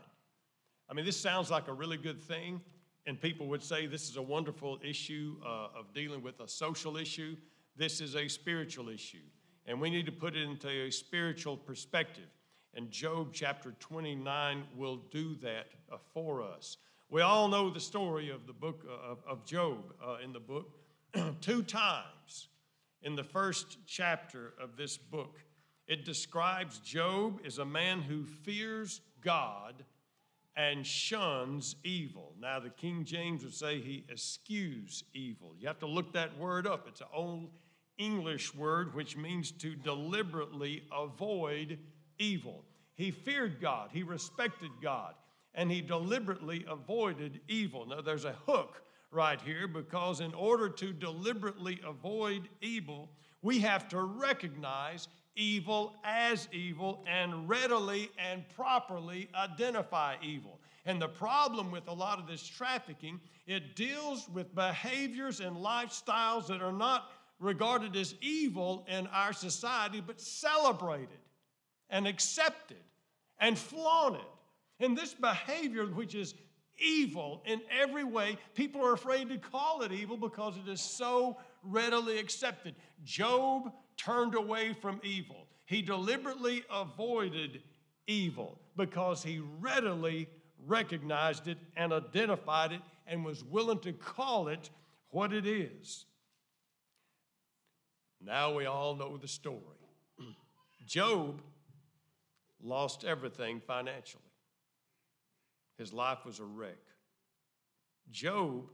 I 0.88 0.94
mean, 0.94 1.04
this 1.04 1.20
sounds 1.20 1.50
like 1.50 1.68
a 1.68 1.74
really 1.74 1.98
good 1.98 2.22
thing, 2.22 2.62
and 3.04 3.20
people 3.20 3.46
would 3.48 3.62
say 3.62 3.86
this 3.86 4.08
is 4.08 4.16
a 4.16 4.22
wonderful 4.22 4.78
issue 4.82 5.36
uh, 5.44 5.78
of 5.78 5.92
dealing 5.92 6.22
with 6.22 6.40
a 6.40 6.48
social 6.48 6.96
issue. 6.96 7.36
This 7.76 8.00
is 8.00 8.16
a 8.16 8.26
spiritual 8.26 8.88
issue, 8.88 9.26
and 9.66 9.78
we 9.78 9.90
need 9.90 10.06
to 10.06 10.12
put 10.12 10.34
it 10.34 10.44
into 10.44 10.70
a 10.70 10.90
spiritual 10.90 11.58
perspective. 11.58 12.28
And 12.72 12.90
Job 12.90 13.34
chapter 13.34 13.74
29 13.80 14.64
will 14.74 15.02
do 15.10 15.34
that 15.42 15.66
uh, 15.92 15.98
for 16.14 16.42
us. 16.42 16.78
We 17.10 17.20
all 17.20 17.48
know 17.48 17.68
the 17.68 17.80
story 17.80 18.30
of 18.30 18.46
the 18.46 18.54
book 18.54 18.86
uh, 18.88 19.12
of, 19.12 19.18
of 19.28 19.44
Job 19.44 19.92
uh, 20.02 20.16
in 20.24 20.32
the 20.32 20.40
book. 20.40 20.72
Two 21.40 21.62
times 21.62 22.48
in 23.02 23.14
the 23.14 23.24
first 23.24 23.79
chapter 23.87 24.55
of 24.61 24.76
this 24.76 24.96
book, 24.96 25.38
it 25.87 26.05
describes 26.05 26.79
Job 26.81 27.40
as 27.46 27.59
a 27.59 27.64
man 27.64 28.02
who 28.02 28.24
fears 28.24 29.00
God 29.22 29.85
and 30.57 30.87
shuns 30.87 31.76
evil. 31.85 32.33
Now, 32.40 32.59
the 32.61 32.70
King 32.70 33.05
James 33.05 33.44
would 33.44 33.55
say 33.55 33.81
he 33.81 34.05
eschews 34.11 35.05
evil. 35.12 35.55
You 35.59 35.68
have 35.68 35.79
to 35.81 35.87
look 35.87 36.12
that 36.14 36.37
word 36.38 36.66
up. 36.66 36.87
It's 36.88 37.02
an 37.02 37.09
old 37.14 37.50
English 37.98 38.55
word 38.55 38.94
which 38.94 39.16
means 39.16 39.52
to 39.52 39.74
deliberately 39.74 40.83
avoid 40.92 41.79
evil. 42.18 42.64
He 42.94 43.11
feared 43.11 43.61
God, 43.61 43.90
he 43.92 44.02
respected 44.02 44.70
God, 44.83 45.14
and 45.55 45.70
he 45.70 45.83
deliberately 45.83 46.64
avoided 46.68 47.40
evil. 47.48 47.87
Now, 47.87 48.00
there's 48.00 48.24
a 48.24 48.37
hook 48.46 48.83
right 49.16 49.40
here 49.40 49.66
because, 49.66 50.20
in 50.20 50.35
order 50.35 50.68
to 50.68 50.92
deliberately 50.92 51.81
avoid 51.85 52.48
evil, 52.61 53.09
we 53.42 53.59
have 53.61 53.88
to 53.88 54.02
recognize 54.02 55.09
evil 55.35 55.94
as 56.05 56.48
evil 56.52 57.02
and 57.07 57.48
readily 57.48 58.11
and 58.18 58.44
properly 58.55 59.29
identify 59.35 60.16
evil. 60.22 60.61
And 60.85 61.00
the 61.00 61.09
problem 61.09 61.70
with 61.70 61.88
a 61.88 61.92
lot 61.92 62.18
of 62.18 62.26
this 62.26 62.46
trafficking, 62.46 63.18
it 63.46 63.74
deals 63.74 64.29
with 64.29 64.55
behaviors 64.55 65.40
and 65.40 65.57
lifestyles 65.57 66.46
that 66.46 66.62
are 66.62 66.72
not 66.72 67.11
regarded 67.40 67.96
as 67.96 68.14
evil 68.20 68.87
in 68.88 69.07
our 69.09 69.33
society, 69.33 70.02
but 70.05 70.20
celebrated 70.20 71.09
and 71.90 72.07
accepted 72.07 72.76
and 73.40 73.59
flaunted. 73.59 74.24
And 74.81 74.96
this 74.96 75.14
behavior, 75.14 75.87
which 75.87 76.14
is 76.14 76.35
evil 76.78 77.42
in 77.46 77.60
every 77.70 78.04
way, 78.04 78.38
people 78.54 78.84
are 78.84 78.92
afraid 78.92 79.28
to 79.28 79.38
call 79.38 79.82
it 79.82 79.92
evil 79.92 80.16
because 80.16 80.54
it 80.56 80.70
is 80.70 80.80
so 80.80 81.36
readily 81.62 82.18
accepted. 82.18 82.74
Job 83.04 83.72
turned 83.96 84.34
away 84.34 84.72
from 84.72 85.00
evil. 85.02 85.46
He 85.64 85.82
deliberately 85.82 86.62
avoided 86.72 87.62
evil 88.06 88.60
because 88.76 89.22
he 89.22 89.40
readily 89.60 90.28
recognized 90.66 91.48
it 91.48 91.58
and 91.76 91.92
identified 91.92 92.72
it 92.72 92.80
and 93.06 93.24
was 93.24 93.44
willing 93.44 93.80
to 93.80 93.92
call 93.92 94.48
it 94.48 94.70
what 95.10 95.32
it 95.32 95.46
is. 95.46 96.06
Now 98.20 98.54
we 98.54 98.66
all 98.66 98.96
know 98.96 99.16
the 99.16 99.28
story. 99.28 99.60
Job 100.86 101.40
lost 102.62 103.04
everything 103.04 103.60
financially, 103.60 104.22
his 105.78 105.92
life 105.92 106.24
was 106.24 106.40
a 106.40 106.44
wreck. 106.44 106.78
Job 108.10 108.64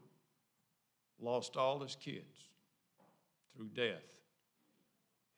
lost 1.20 1.56
all 1.56 1.80
his 1.80 1.96
kids 1.96 2.48
through 3.54 3.68
death. 3.74 4.16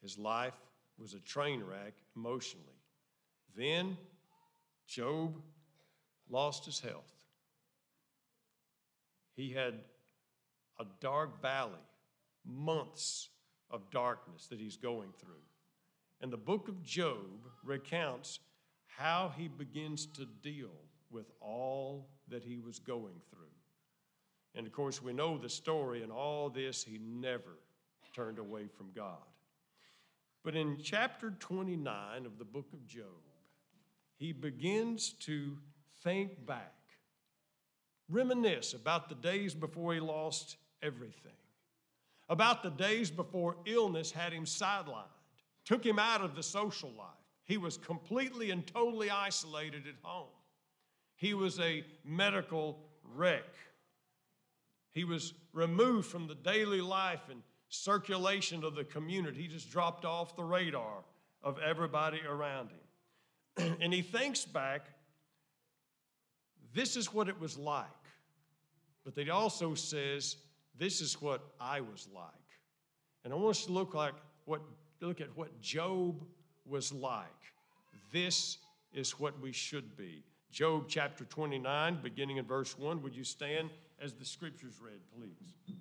His 0.02 0.18
life 0.18 0.54
was 0.98 1.14
a 1.14 1.20
train 1.20 1.62
wreck 1.62 1.94
emotionally. 2.16 2.66
Then 3.56 3.96
Job 4.86 5.40
lost 6.28 6.64
his 6.64 6.80
health. 6.80 7.12
He 9.34 9.50
had 9.50 9.74
a 10.78 10.84
dark 11.00 11.40
valley, 11.40 11.72
months 12.46 13.28
of 13.70 13.90
darkness 13.90 14.46
that 14.48 14.60
he's 14.60 14.76
going 14.76 15.10
through. 15.18 15.42
And 16.20 16.32
the 16.32 16.36
book 16.36 16.68
of 16.68 16.82
Job 16.82 17.48
recounts 17.64 18.38
how 18.86 19.32
he 19.36 19.48
begins 19.48 20.06
to 20.06 20.26
deal 20.42 20.70
with 21.14 21.30
all 21.40 22.08
that 22.28 22.42
he 22.42 22.58
was 22.58 22.80
going 22.80 23.14
through. 23.30 23.46
And 24.56 24.66
of 24.66 24.72
course, 24.72 25.00
we 25.00 25.12
know 25.12 25.38
the 25.38 25.48
story, 25.48 26.02
and 26.02 26.10
all 26.10 26.50
this, 26.50 26.82
he 26.82 26.98
never 26.98 27.58
turned 28.14 28.38
away 28.38 28.66
from 28.66 28.90
God. 28.94 29.22
But 30.44 30.56
in 30.56 30.78
chapter 30.82 31.30
29 31.38 32.26
of 32.26 32.38
the 32.38 32.44
book 32.44 32.66
of 32.72 32.86
Job, 32.86 33.04
he 34.16 34.32
begins 34.32 35.12
to 35.20 35.56
think 36.02 36.44
back, 36.46 36.74
reminisce 38.08 38.74
about 38.74 39.08
the 39.08 39.14
days 39.14 39.54
before 39.54 39.94
he 39.94 40.00
lost 40.00 40.56
everything, 40.82 41.32
about 42.28 42.62
the 42.62 42.70
days 42.70 43.10
before 43.10 43.56
illness 43.66 44.10
had 44.10 44.32
him 44.32 44.44
sidelined, 44.44 45.04
took 45.64 45.84
him 45.84 45.98
out 45.98 46.20
of 46.20 46.36
the 46.36 46.42
social 46.42 46.90
life. 46.90 47.08
He 47.44 47.56
was 47.56 47.76
completely 47.76 48.50
and 48.50 48.66
totally 48.66 49.10
isolated 49.10 49.86
at 49.86 49.94
home. 50.02 50.28
He 51.24 51.32
was 51.32 51.58
a 51.58 51.82
medical 52.04 52.78
wreck. 53.14 53.48
He 54.92 55.04
was 55.04 55.32
removed 55.54 56.06
from 56.06 56.26
the 56.26 56.34
daily 56.34 56.82
life 56.82 57.30
and 57.30 57.40
circulation 57.70 58.62
of 58.62 58.74
the 58.74 58.84
community. 58.84 59.40
He 59.40 59.48
just 59.48 59.70
dropped 59.70 60.04
off 60.04 60.36
the 60.36 60.44
radar 60.44 61.02
of 61.42 61.58
everybody 61.60 62.20
around 62.28 62.72
him. 63.56 63.76
and 63.80 63.90
he 63.90 64.02
thinks 64.02 64.44
back, 64.44 64.82
this 66.74 66.94
is 66.94 67.14
what 67.14 67.30
it 67.30 67.40
was 67.40 67.56
like. 67.56 67.86
But 69.02 69.16
he 69.16 69.30
also 69.30 69.72
says, 69.72 70.36
this 70.78 71.00
is 71.00 71.22
what 71.22 71.40
I 71.58 71.80
was 71.80 72.06
like. 72.14 72.26
And 73.24 73.32
I 73.32 73.36
want 73.36 73.56
us 73.56 73.64
to 73.64 73.72
look 73.72 73.94
like 73.94 74.12
what 74.44 74.60
look 75.00 75.22
at 75.22 75.34
what 75.38 75.58
Job 75.62 76.22
was 76.66 76.92
like. 76.92 77.24
This 78.12 78.58
is 78.92 79.18
what 79.18 79.40
we 79.40 79.52
should 79.52 79.96
be. 79.96 80.22
Job 80.54 80.84
chapter 80.86 81.24
29, 81.24 81.98
beginning 82.00 82.36
in 82.36 82.44
verse 82.44 82.78
1. 82.78 83.02
Would 83.02 83.16
you 83.16 83.24
stand 83.24 83.70
as 84.00 84.12
the 84.12 84.24
scriptures 84.24 84.74
read, 84.80 85.00
please? 85.18 85.76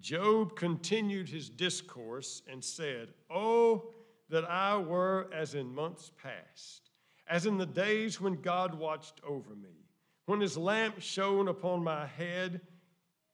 Job 0.00 0.56
continued 0.56 1.28
his 1.28 1.50
discourse 1.50 2.40
and 2.50 2.64
said, 2.64 3.08
Oh, 3.28 3.90
that 4.30 4.48
I 4.48 4.78
were 4.78 5.28
as 5.30 5.54
in 5.54 5.74
months 5.74 6.10
past, 6.22 6.90
as 7.28 7.44
in 7.44 7.58
the 7.58 7.66
days 7.66 8.18
when 8.18 8.40
God 8.40 8.72
watched 8.72 9.20
over 9.28 9.54
me, 9.54 9.84
when 10.24 10.40
his 10.40 10.56
lamp 10.56 11.02
shone 11.02 11.48
upon 11.48 11.84
my 11.84 12.06
head, 12.06 12.62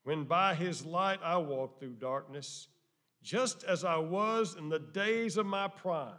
when 0.02 0.24
by 0.24 0.56
his 0.56 0.84
light 0.84 1.20
I 1.22 1.36
walked 1.36 1.78
through 1.78 1.94
darkness, 2.00 2.66
just 3.22 3.62
as 3.62 3.84
I 3.84 3.98
was 3.98 4.56
in 4.58 4.70
the 4.70 4.80
days 4.80 5.36
of 5.36 5.46
my 5.46 5.68
prime, 5.68 6.14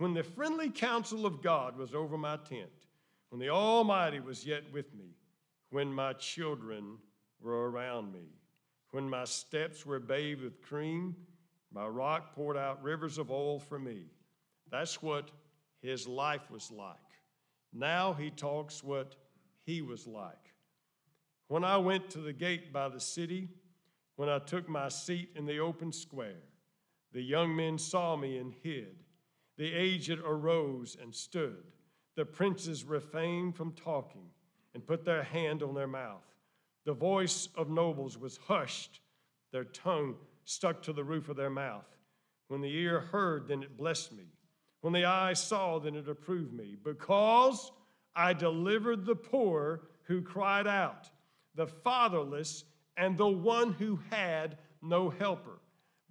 when 0.00 0.14
the 0.14 0.22
friendly 0.22 0.70
counsel 0.70 1.26
of 1.26 1.42
God 1.42 1.76
was 1.76 1.94
over 1.94 2.16
my 2.16 2.38
tent, 2.48 2.70
when 3.28 3.38
the 3.38 3.50
Almighty 3.50 4.18
was 4.18 4.46
yet 4.46 4.62
with 4.72 4.94
me, 4.94 5.10
when 5.68 5.92
my 5.92 6.14
children 6.14 6.96
were 7.38 7.70
around 7.70 8.10
me. 8.10 8.32
When 8.92 9.10
my 9.10 9.24
steps 9.24 9.84
were 9.84 10.00
bathed 10.00 10.40
with 10.40 10.62
cream, 10.62 11.14
my 11.70 11.86
rock 11.86 12.34
poured 12.34 12.56
out 12.56 12.82
rivers 12.82 13.18
of 13.18 13.30
oil 13.30 13.58
for 13.60 13.78
me. 13.78 14.06
That's 14.70 15.02
what 15.02 15.32
his 15.82 16.08
life 16.08 16.50
was 16.50 16.70
like. 16.70 16.96
Now 17.70 18.14
he 18.14 18.30
talks 18.30 18.82
what 18.82 19.16
he 19.66 19.82
was 19.82 20.06
like. 20.06 20.54
When 21.48 21.62
I 21.62 21.76
went 21.76 22.08
to 22.12 22.20
the 22.20 22.32
gate 22.32 22.72
by 22.72 22.88
the 22.88 23.00
city, 23.00 23.50
when 24.16 24.30
I 24.30 24.38
took 24.38 24.66
my 24.66 24.88
seat 24.88 25.28
in 25.36 25.44
the 25.44 25.58
open 25.58 25.92
square, 25.92 26.42
the 27.12 27.20
young 27.20 27.54
men 27.54 27.76
saw 27.76 28.16
me 28.16 28.38
and 28.38 28.54
hid. 28.62 28.96
The 29.60 29.74
aged 29.74 30.20
arose 30.24 30.96
and 30.98 31.14
stood. 31.14 31.62
The 32.16 32.24
princes 32.24 32.82
refrained 32.82 33.54
from 33.54 33.72
talking 33.72 34.30
and 34.72 34.86
put 34.86 35.04
their 35.04 35.22
hand 35.22 35.62
on 35.62 35.74
their 35.74 35.86
mouth. 35.86 36.24
The 36.86 36.94
voice 36.94 37.50
of 37.54 37.68
nobles 37.68 38.16
was 38.16 38.38
hushed, 38.38 39.00
their 39.52 39.64
tongue 39.64 40.16
stuck 40.46 40.80
to 40.84 40.94
the 40.94 41.04
roof 41.04 41.28
of 41.28 41.36
their 41.36 41.50
mouth. 41.50 41.84
When 42.48 42.62
the 42.62 42.74
ear 42.74 43.00
heard, 43.00 43.48
then 43.48 43.62
it 43.62 43.76
blessed 43.76 44.12
me. 44.12 44.24
When 44.80 44.94
the 44.94 45.04
eye 45.04 45.34
saw, 45.34 45.78
then 45.78 45.94
it 45.94 46.08
approved 46.08 46.54
me, 46.54 46.78
because 46.82 47.70
I 48.16 48.32
delivered 48.32 49.04
the 49.04 49.14
poor 49.14 49.82
who 50.04 50.22
cried 50.22 50.66
out, 50.66 51.10
the 51.54 51.66
fatherless, 51.66 52.64
and 52.96 53.18
the 53.18 53.28
one 53.28 53.74
who 53.74 54.00
had 54.08 54.56
no 54.80 55.10
helper. 55.10 55.60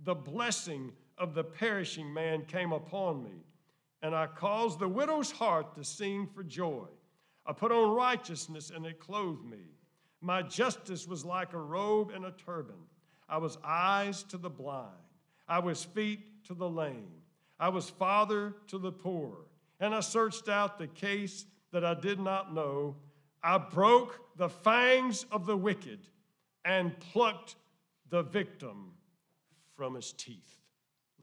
The 0.03 0.13
blessing 0.13 0.91
of 1.19 1.33
the 1.33 1.43
perishing 1.43 2.11
man 2.11 2.45
came 2.45 2.71
upon 2.71 3.23
me, 3.23 3.43
and 4.01 4.15
I 4.15 4.27
caused 4.27 4.79
the 4.79 4.87
widow's 4.87 5.31
heart 5.31 5.75
to 5.75 5.83
sing 5.83 6.27
for 6.33 6.43
joy. 6.43 6.87
I 7.45 7.53
put 7.53 7.71
on 7.71 7.93
righteousness, 7.93 8.71
and 8.73 8.85
it 8.85 8.99
clothed 8.99 9.43
me. 9.43 9.75
My 10.21 10.41
justice 10.41 11.07
was 11.07 11.25
like 11.25 11.53
a 11.53 11.59
robe 11.59 12.11
and 12.11 12.25
a 12.25 12.31
turban. 12.31 12.75
I 13.27 13.37
was 13.37 13.57
eyes 13.63 14.23
to 14.23 14.37
the 14.37 14.49
blind, 14.49 14.87
I 15.47 15.59
was 15.59 15.83
feet 15.83 16.43
to 16.45 16.53
the 16.53 16.69
lame, 16.69 17.11
I 17.59 17.69
was 17.69 17.89
father 17.89 18.55
to 18.67 18.79
the 18.79 18.91
poor, 18.91 19.45
and 19.79 19.93
I 19.93 19.99
searched 19.99 20.49
out 20.49 20.79
the 20.79 20.87
case 20.87 21.45
that 21.71 21.85
I 21.85 21.93
did 21.93 22.19
not 22.19 22.53
know. 22.53 22.95
I 23.43 23.57
broke 23.57 24.19
the 24.37 24.49
fangs 24.49 25.25
of 25.31 25.45
the 25.45 25.55
wicked 25.55 25.99
and 26.65 26.99
plucked 26.99 27.55
the 28.09 28.23
victim 28.23 28.91
from 29.75 29.95
his 29.95 30.11
teeth. 30.13 30.58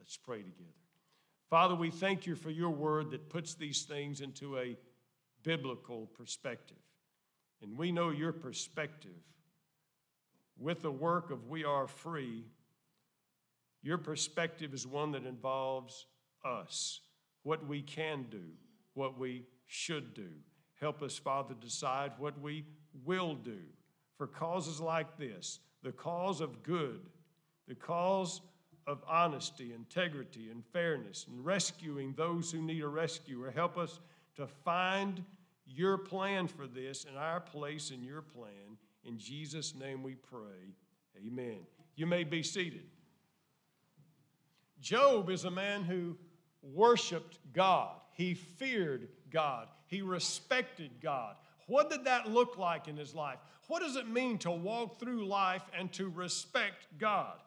Let's 0.06 0.18
pray 0.18 0.38
together. 0.38 0.70
Father, 1.50 1.74
we 1.74 1.90
thank 1.90 2.26
you 2.26 2.36
for 2.36 2.50
your 2.50 2.70
word 2.70 3.10
that 3.10 3.28
puts 3.28 3.54
these 3.54 3.82
things 3.82 4.20
into 4.20 4.56
a 4.56 4.76
biblical 5.42 6.06
perspective. 6.06 6.76
And 7.60 7.76
we 7.76 7.90
know 7.90 8.10
your 8.10 8.32
perspective 8.32 9.10
with 10.56 10.82
the 10.82 10.92
work 10.92 11.32
of 11.32 11.48
We 11.48 11.64
Are 11.64 11.88
Free. 11.88 12.44
Your 13.82 13.98
perspective 13.98 14.72
is 14.74 14.86
one 14.86 15.10
that 15.10 15.26
involves 15.26 16.06
us, 16.44 17.00
what 17.42 17.66
we 17.66 17.82
can 17.82 18.26
do, 18.30 18.44
what 18.94 19.18
we 19.18 19.42
should 19.66 20.14
do. 20.14 20.30
Help 20.80 21.02
us, 21.02 21.18
Father, 21.18 21.54
decide 21.60 22.12
what 22.18 22.40
we 22.40 22.64
will 23.04 23.34
do 23.34 23.58
for 24.16 24.28
causes 24.28 24.80
like 24.80 25.18
this 25.18 25.58
the 25.82 25.90
cause 25.90 26.40
of 26.40 26.62
good, 26.62 27.00
the 27.66 27.74
cause 27.74 28.40
of 28.86 29.02
honesty, 29.08 29.72
integrity, 29.74 30.48
and 30.50 30.64
fairness, 30.72 31.26
and 31.28 31.44
rescuing 31.44 32.12
those 32.12 32.52
who 32.52 32.62
need 32.62 32.82
a 32.82 32.88
rescuer. 32.88 33.50
Help 33.50 33.76
us 33.76 34.00
to 34.36 34.46
find 34.46 35.24
your 35.66 35.98
plan 35.98 36.46
for 36.46 36.66
this 36.66 37.04
and 37.04 37.16
our 37.16 37.40
place 37.40 37.90
in 37.90 38.02
your 38.02 38.22
plan. 38.22 38.78
In 39.04 39.18
Jesus' 39.18 39.74
name 39.74 40.02
we 40.02 40.14
pray. 40.14 40.74
Amen. 41.26 41.58
You 41.96 42.06
may 42.06 42.24
be 42.24 42.42
seated. 42.42 42.84
Job 44.80 45.30
is 45.30 45.44
a 45.44 45.50
man 45.50 45.82
who 45.82 46.16
worshiped 46.62 47.38
God, 47.52 47.96
he 48.12 48.34
feared 48.34 49.08
God, 49.30 49.68
he 49.86 50.02
respected 50.02 50.90
God. 51.02 51.36
What 51.66 51.90
did 51.90 52.04
that 52.04 52.30
look 52.30 52.58
like 52.58 52.86
in 52.86 52.96
his 52.96 53.14
life? 53.14 53.38
What 53.66 53.82
does 53.82 53.96
it 53.96 54.08
mean 54.08 54.38
to 54.38 54.50
walk 54.50 55.00
through 55.00 55.26
life 55.26 55.62
and 55.76 55.92
to 55.94 56.08
respect 56.08 56.86
God? 56.98 57.38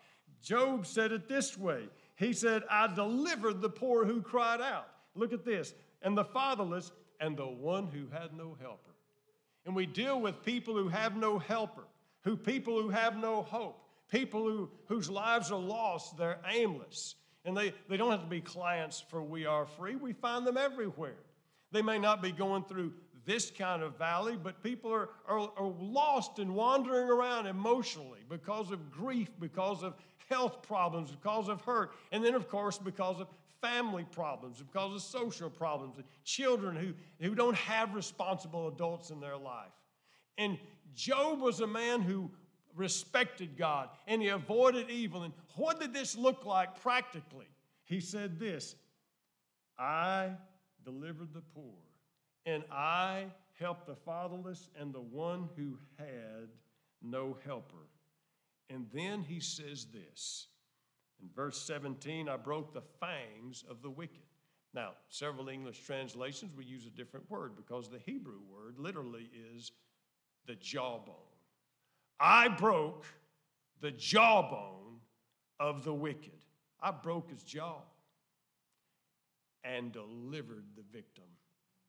Job 0.41 0.85
said 0.85 1.11
it 1.11 1.27
this 1.27 1.57
way 1.57 1.87
He 2.15 2.33
said, 2.33 2.63
I 2.69 2.93
delivered 2.93 3.61
the 3.61 3.69
poor 3.69 4.05
who 4.05 4.21
cried 4.21 4.61
out. 4.61 4.87
Look 5.15 5.33
at 5.33 5.45
this. 5.45 5.73
And 6.01 6.17
the 6.17 6.23
fatherless 6.23 6.91
and 7.19 7.35
the 7.35 7.47
one 7.47 7.87
who 7.87 8.07
had 8.11 8.33
no 8.33 8.55
helper. 8.61 8.91
And 9.65 9.75
we 9.75 9.85
deal 9.85 10.19
with 10.19 10.43
people 10.43 10.75
who 10.75 10.87
have 10.87 11.15
no 11.15 11.37
helper, 11.37 11.83
who 12.23 12.37
people 12.37 12.81
who 12.81 12.89
have 12.89 13.17
no 13.17 13.41
hope, 13.41 13.83
people 14.09 14.43
who, 14.43 14.69
whose 14.87 15.09
lives 15.09 15.51
are 15.51 15.59
lost, 15.59 16.17
they're 16.17 16.39
aimless. 16.49 17.15
And 17.45 17.55
they, 17.55 17.73
they 17.87 17.97
don't 17.97 18.11
have 18.11 18.21
to 18.21 18.27
be 18.27 18.41
clients 18.41 19.03
for 19.09 19.21
We 19.21 19.45
Are 19.45 19.65
Free. 19.65 19.95
We 19.95 20.13
find 20.13 20.45
them 20.45 20.57
everywhere. 20.57 21.17
They 21.71 21.81
may 21.81 21.99
not 21.99 22.21
be 22.21 22.31
going 22.31 22.63
through 22.63 22.93
this 23.25 23.51
kind 23.51 23.83
of 23.83 23.97
valley, 23.97 24.37
but 24.41 24.63
people 24.63 24.91
are, 24.91 25.09
are, 25.27 25.51
are 25.55 25.73
lost 25.79 26.39
and 26.39 26.55
wandering 26.55 27.09
around 27.09 27.45
emotionally 27.45 28.21
because 28.27 28.71
of 28.71 28.91
grief, 28.91 29.29
because 29.39 29.83
of 29.83 29.93
health 30.29 30.61
problems, 30.61 31.11
because 31.11 31.49
of 31.49 31.61
hurt, 31.61 31.91
and 32.11 32.23
then, 32.23 32.35
of 32.35 32.47
course, 32.47 32.77
because 32.77 33.19
of 33.19 33.27
family 33.61 34.05
problems, 34.11 34.61
because 34.61 34.95
of 34.95 35.01
social 35.01 35.49
problems, 35.49 35.97
and 35.97 36.05
children 36.23 36.75
who, 36.75 36.93
who 37.25 37.35
don't 37.35 37.55
have 37.55 37.93
responsible 37.93 38.67
adults 38.67 39.09
in 39.09 39.19
their 39.19 39.37
life. 39.37 39.71
And 40.37 40.57
Job 40.95 41.41
was 41.41 41.59
a 41.59 41.67
man 41.67 42.01
who 42.01 42.31
respected 42.75 43.57
God 43.57 43.89
and 44.07 44.21
he 44.21 44.29
avoided 44.29 44.89
evil. 44.89 45.23
And 45.23 45.33
what 45.55 45.79
did 45.79 45.93
this 45.93 46.15
look 46.15 46.45
like 46.45 46.81
practically? 46.81 47.47
He 47.83 47.99
said 47.99 48.39
this 48.39 48.75
I 49.77 50.31
delivered 50.85 51.33
the 51.33 51.41
poor, 51.53 51.75
and 52.45 52.63
I 52.71 53.25
helped 53.59 53.87
the 53.87 53.95
fatherless 53.95 54.69
and 54.79 54.93
the 54.93 55.01
one 55.01 55.49
who 55.55 55.77
had 55.97 56.49
no 57.01 57.37
helper. 57.45 57.87
And 58.69 58.85
then 58.93 59.21
he 59.21 59.39
says 59.39 59.87
this 59.91 60.47
in 61.21 61.29
verse 61.35 61.61
17, 61.61 62.29
I 62.29 62.37
broke 62.37 62.73
the 62.73 62.83
fangs 62.99 63.63
of 63.69 63.81
the 63.81 63.89
wicked. 63.89 64.21
Now, 64.73 64.91
several 65.09 65.49
English 65.49 65.79
translations 65.79 66.55
will 66.55 66.63
use 66.63 66.85
a 66.85 66.91
different 66.91 67.29
word 67.29 67.55
because 67.55 67.89
the 67.89 67.99
Hebrew 67.99 68.39
word 68.49 68.75
literally 68.77 69.29
is 69.55 69.71
the 70.45 70.55
jawbone. 70.55 71.15
I 72.19 72.47
broke 72.49 73.05
the 73.81 73.91
jawbone 73.91 74.99
of 75.59 75.83
the 75.83 75.93
wicked. 75.93 76.45
I 76.81 76.91
broke 76.91 77.29
his 77.29 77.43
jaw 77.43 77.81
and 79.63 79.91
delivered 79.91 80.65
the 80.75 80.83
victim 80.91 81.25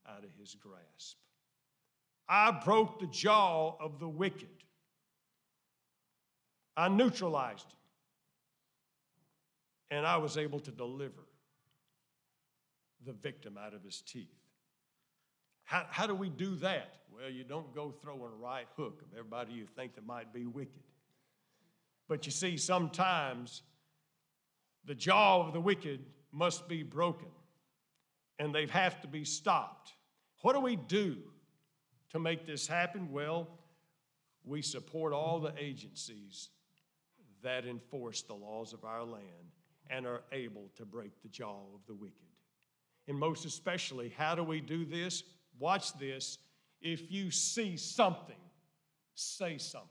out 0.09 0.25
of 0.25 0.31
his 0.39 0.55
grasp. 0.55 1.19
I 2.29 2.51
broke 2.65 2.99
the 2.99 3.07
jaw 3.07 3.77
of 3.79 3.99
the 3.99 4.09
wicked. 4.09 4.49
I 6.77 6.89
neutralized 6.89 7.67
him 7.67 7.79
and 9.91 10.07
I 10.07 10.17
was 10.19 10.37
able 10.37 10.61
to 10.61 10.71
deliver 10.71 11.27
the 13.05 13.13
victim 13.13 13.59
out 13.59 13.75
of 13.75 13.83
his 13.83 14.01
teeth. 14.03 14.29
How, 15.65 15.87
how 15.91 16.07
do 16.07 16.15
we 16.15 16.29
do 16.29 16.57
that? 16.57 16.97
Well, 17.13 17.31
you 17.31 17.45
don't 17.45 17.75
go 17.75 17.93
throwing 18.03 18.33
a 18.33 18.43
right 18.43 18.67
hook 18.77 19.03
of 19.03 19.19
everybody 19.19 19.53
you 19.53 19.67
think 19.67 19.95
that 19.95 20.07
might 20.07 20.33
be 20.33 20.47
wicked. 20.47 20.83
But 22.09 22.27
you 22.27 22.33
see, 22.33 22.57
sometimes 22.57 23.63
the 24.85 24.95
jaw 24.95 25.47
of 25.47 25.53
the 25.53 25.61
wicked 25.61 26.01
must 26.33 26.69
be 26.69 26.83
broken 26.83 27.29
and 28.39 28.55
they 28.55 28.67
have 28.67 29.01
to 29.03 29.09
be 29.09 29.25
stopped. 29.25 29.93
What 30.43 30.55
do 30.55 30.61
we 30.61 30.77
do 30.77 31.17
to 32.11 32.19
make 32.19 32.47
this 32.47 32.67
happen? 32.67 33.13
Well, 33.13 33.49
we 34.45 34.63
support 34.63 35.13
all 35.13 35.41
the 35.41 35.53
agencies 35.59 36.49
that 37.43 37.67
enforce 37.67 38.23
the 38.23 38.35
laws 38.35 38.73
of 38.73 38.85
our 38.85 39.05
land 39.05 39.25
and 39.89 40.07
are 40.07 40.23
able 40.33 40.71
to 40.77 40.85
break 40.85 41.11
the 41.23 41.29
jaw 41.29 41.63
of 41.75 41.81
the 41.87 41.95
wicked. 41.95 42.15
And 43.09 43.19
most 43.19 43.45
especially, 43.45 44.13
how 44.17 44.35
do 44.35 44.45
we 44.45 44.61
do 44.61 44.85
this? 44.85 45.25
Watch 45.59 45.99
this. 45.99 46.39
If 46.81 47.11
you 47.11 47.31
see 47.31 47.77
something, 47.77 48.37
say 49.15 49.59
something. 49.59 49.89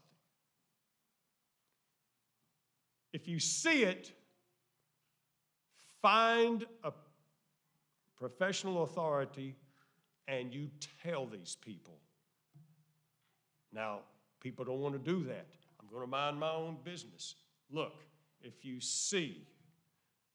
If 3.12 3.28
you 3.28 3.39
see 3.39 3.84
it, 3.84 4.12
find 6.02 6.66
a 6.84 6.93
professional 8.18 8.84
authority 8.84 9.56
and 10.28 10.54
you 10.54 10.70
tell 11.04 11.26
these 11.26 11.58
people. 11.60 11.97
Now, 13.74 14.00
people 14.39 14.66
don't 14.66 14.80
want 14.80 14.93
to 14.93 15.12
do 15.12 15.24
that. 15.26 15.47
Going 15.92 16.04
to 16.04 16.08
mind 16.08 16.40
my 16.40 16.52
own 16.52 16.78
business. 16.84 17.36
Look, 17.72 18.04
if 18.42 18.64
you 18.64 18.80
see 18.80 19.48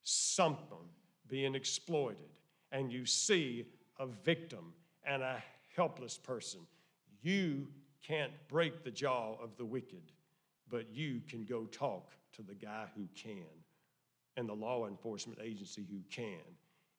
something 0.03 0.89
being 1.29 1.55
exploited 1.55 2.29
and 2.73 2.93
you 2.93 3.07
see 3.07 3.67
a 3.99 4.07
victim 4.07 4.73
and 5.07 5.23
a 5.23 5.43
helpless 5.77 6.19
person, 6.19 6.61
you 7.23 7.69
can't 8.07 8.33
break 8.49 8.85
the 8.85 8.91
jaw 8.91 9.37
of 9.43 9.57
the 9.57 9.65
wicked, 9.65 10.13
but 10.69 10.87
you 10.93 11.23
can 11.29 11.45
go 11.45 11.65
talk 11.67 12.13
to 12.33 12.43
the 12.43 12.55
guy 12.55 12.87
who 12.97 13.09
can 13.15 13.47
and 14.37 14.49
the 14.49 14.55
law 14.55 14.87
enforcement 14.87 15.39
agency 15.43 15.87
who 15.89 16.01
can. 16.11 16.41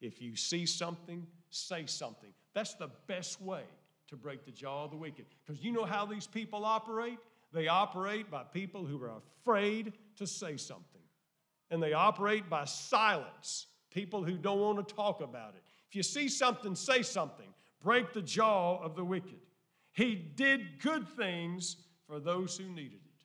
If 0.02 0.22
you 0.22 0.36
see 0.36 0.66
something, 0.66 1.26
say 1.50 1.86
something. 1.86 2.30
That's 2.54 2.74
the 2.76 2.90
best 3.08 3.42
way 3.42 3.64
to 4.08 4.16
break 4.16 4.46
the 4.46 4.52
jaw 4.52 4.86
of 4.86 4.92
the 4.92 4.98
wicked. 4.98 5.26
Because 5.46 5.64
you 5.64 5.72
know 5.72 5.86
how 5.86 6.06
these 6.06 6.28
people 6.28 6.66
operate? 6.66 7.20
They 7.56 7.70
operate 7.70 8.30
by 8.30 8.44
people 8.44 8.86
who 8.86 9.02
are 9.02 9.14
afraid 9.42 9.94
to 10.18 10.28
say 10.28 10.58
something 10.58 11.02
and 11.72 11.82
they 11.82 11.94
operate 11.94 12.50
by 12.50 12.66
silence, 12.66 13.68
people 13.92 14.26
who 14.26 14.38
don't 14.38 14.60
want 14.60 14.86
to 14.86 14.96
talk 14.96 15.22
about 15.22 15.56
it. 15.56 15.64
If 15.88 15.96
you 15.96 16.04
see 16.04 16.28
something, 16.28 16.76
say 16.76 17.02
something. 17.02 17.48
break 17.82 18.12
the 18.12 18.22
jaw 18.22 18.78
of 18.84 18.96
the 18.98 19.06
wicked. 19.06 19.40
He 19.94 20.16
did 20.16 20.82
good 20.82 21.08
things 21.08 21.78
for 22.08 22.20
those 22.20 22.58
who 22.58 22.66
needed 22.66 23.00
it. 23.06 23.24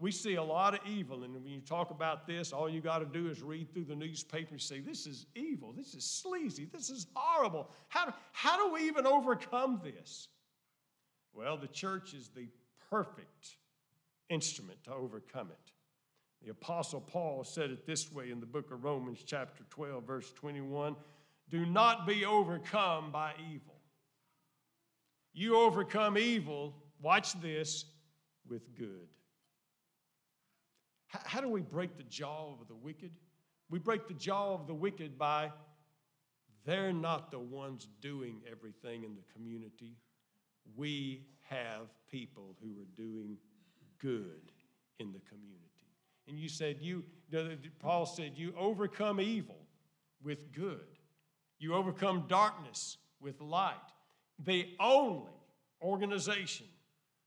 We 0.00 0.10
see 0.10 0.34
a 0.34 0.42
lot 0.42 0.74
of 0.74 0.80
evil, 0.84 1.22
and 1.22 1.32
when 1.32 1.46
you 1.46 1.60
talk 1.60 1.92
about 1.92 2.26
this, 2.26 2.52
all 2.52 2.68
you 2.68 2.80
got 2.80 2.98
to 2.98 3.06
do 3.06 3.30
is 3.30 3.40
read 3.40 3.72
through 3.72 3.84
the 3.84 3.94
newspaper 3.94 4.50
and 4.52 4.60
say, 4.60 4.80
This 4.80 5.06
is 5.06 5.26
evil, 5.36 5.72
this 5.72 5.94
is 5.94 6.04
sleazy, 6.04 6.68
this 6.72 6.90
is 6.90 7.06
horrible. 7.14 7.70
How 7.88 8.12
how 8.32 8.56
do 8.56 8.74
we 8.74 8.88
even 8.88 9.06
overcome 9.06 9.80
this? 9.84 10.28
Well, 11.32 11.56
the 11.56 11.68
church 11.68 12.12
is 12.12 12.30
the 12.30 12.48
perfect 12.90 13.56
instrument 14.28 14.82
to 14.84 14.92
overcome 14.92 15.48
it. 15.50 15.72
The 16.44 16.50
Apostle 16.50 17.00
Paul 17.00 17.44
said 17.44 17.70
it 17.70 17.86
this 17.86 18.12
way 18.12 18.30
in 18.30 18.40
the 18.40 18.46
book 18.46 18.70
of 18.70 18.84
Romans, 18.84 19.22
chapter 19.24 19.64
12, 19.70 20.04
verse 20.04 20.32
21 20.32 20.96
Do 21.48 21.66
not 21.66 22.06
be 22.06 22.24
overcome 22.24 23.10
by 23.10 23.32
evil. 23.52 23.74
You 25.32 25.56
overcome 25.56 26.16
evil, 26.16 26.74
watch 27.00 27.38
this, 27.40 27.84
with 28.48 28.74
good. 28.76 29.08
How, 31.08 31.40
do 31.40 31.48
we 31.48 31.62
break 31.62 31.96
the 31.96 32.04
jaw 32.04 32.52
of 32.52 32.68
the 32.68 32.74
wicked? 32.74 33.10
We 33.70 33.78
break 33.78 34.08
the 34.08 34.14
jaw 34.14 34.54
of 34.54 34.66
the 34.66 34.74
wicked 34.74 35.18
by 35.18 35.52
they're 36.64 36.92
not 36.92 37.30
the 37.30 37.38
ones 37.38 37.86
doing 38.00 38.40
everything 38.50 39.04
in 39.04 39.14
the 39.14 39.22
community. 39.32 39.96
We 40.74 41.22
have 41.48 41.88
people 42.10 42.54
who 42.62 42.80
are 42.80 42.96
doing 42.96 43.36
good 43.98 44.52
in 44.98 45.12
the 45.12 45.20
community. 45.20 45.62
And 46.28 46.38
you 46.38 46.48
said, 46.48 46.78
you, 46.80 47.04
Paul 47.78 48.06
said, 48.06 48.32
you 48.36 48.52
overcome 48.58 49.20
evil 49.20 49.58
with 50.22 50.52
good. 50.52 50.86
You 51.58 51.74
overcome 51.74 52.24
darkness 52.28 52.98
with 53.20 53.40
light. 53.40 53.74
The 54.44 54.68
only 54.80 55.30
organization 55.82 56.66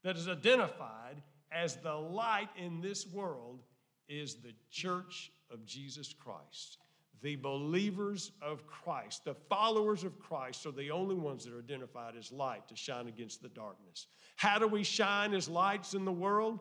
that 0.03 0.15
is 0.15 0.27
identified 0.27 1.21
as 1.51 1.77
the 1.77 1.93
light 1.93 2.49
in 2.57 2.81
this 2.81 3.07
world 3.07 3.59
is 4.07 4.35
the 4.35 4.53
church 4.69 5.31
of 5.51 5.65
Jesus 5.65 6.13
Christ. 6.13 6.77
The 7.21 7.35
believers 7.35 8.31
of 8.41 8.65
Christ, 8.65 9.25
the 9.25 9.33
followers 9.33 10.03
of 10.03 10.19
Christ, 10.19 10.65
are 10.65 10.71
the 10.71 10.91
only 10.91 11.15
ones 11.15 11.43
that 11.43 11.53
are 11.53 11.59
identified 11.59 12.15
as 12.17 12.31
light 12.31 12.67
to 12.69 12.75
shine 12.75 13.07
against 13.07 13.41
the 13.41 13.49
darkness. 13.49 14.07
How 14.37 14.57
do 14.57 14.67
we 14.67 14.83
shine 14.83 15.33
as 15.33 15.49
lights 15.49 15.93
in 15.93 16.05
the 16.05 16.11
world? 16.11 16.59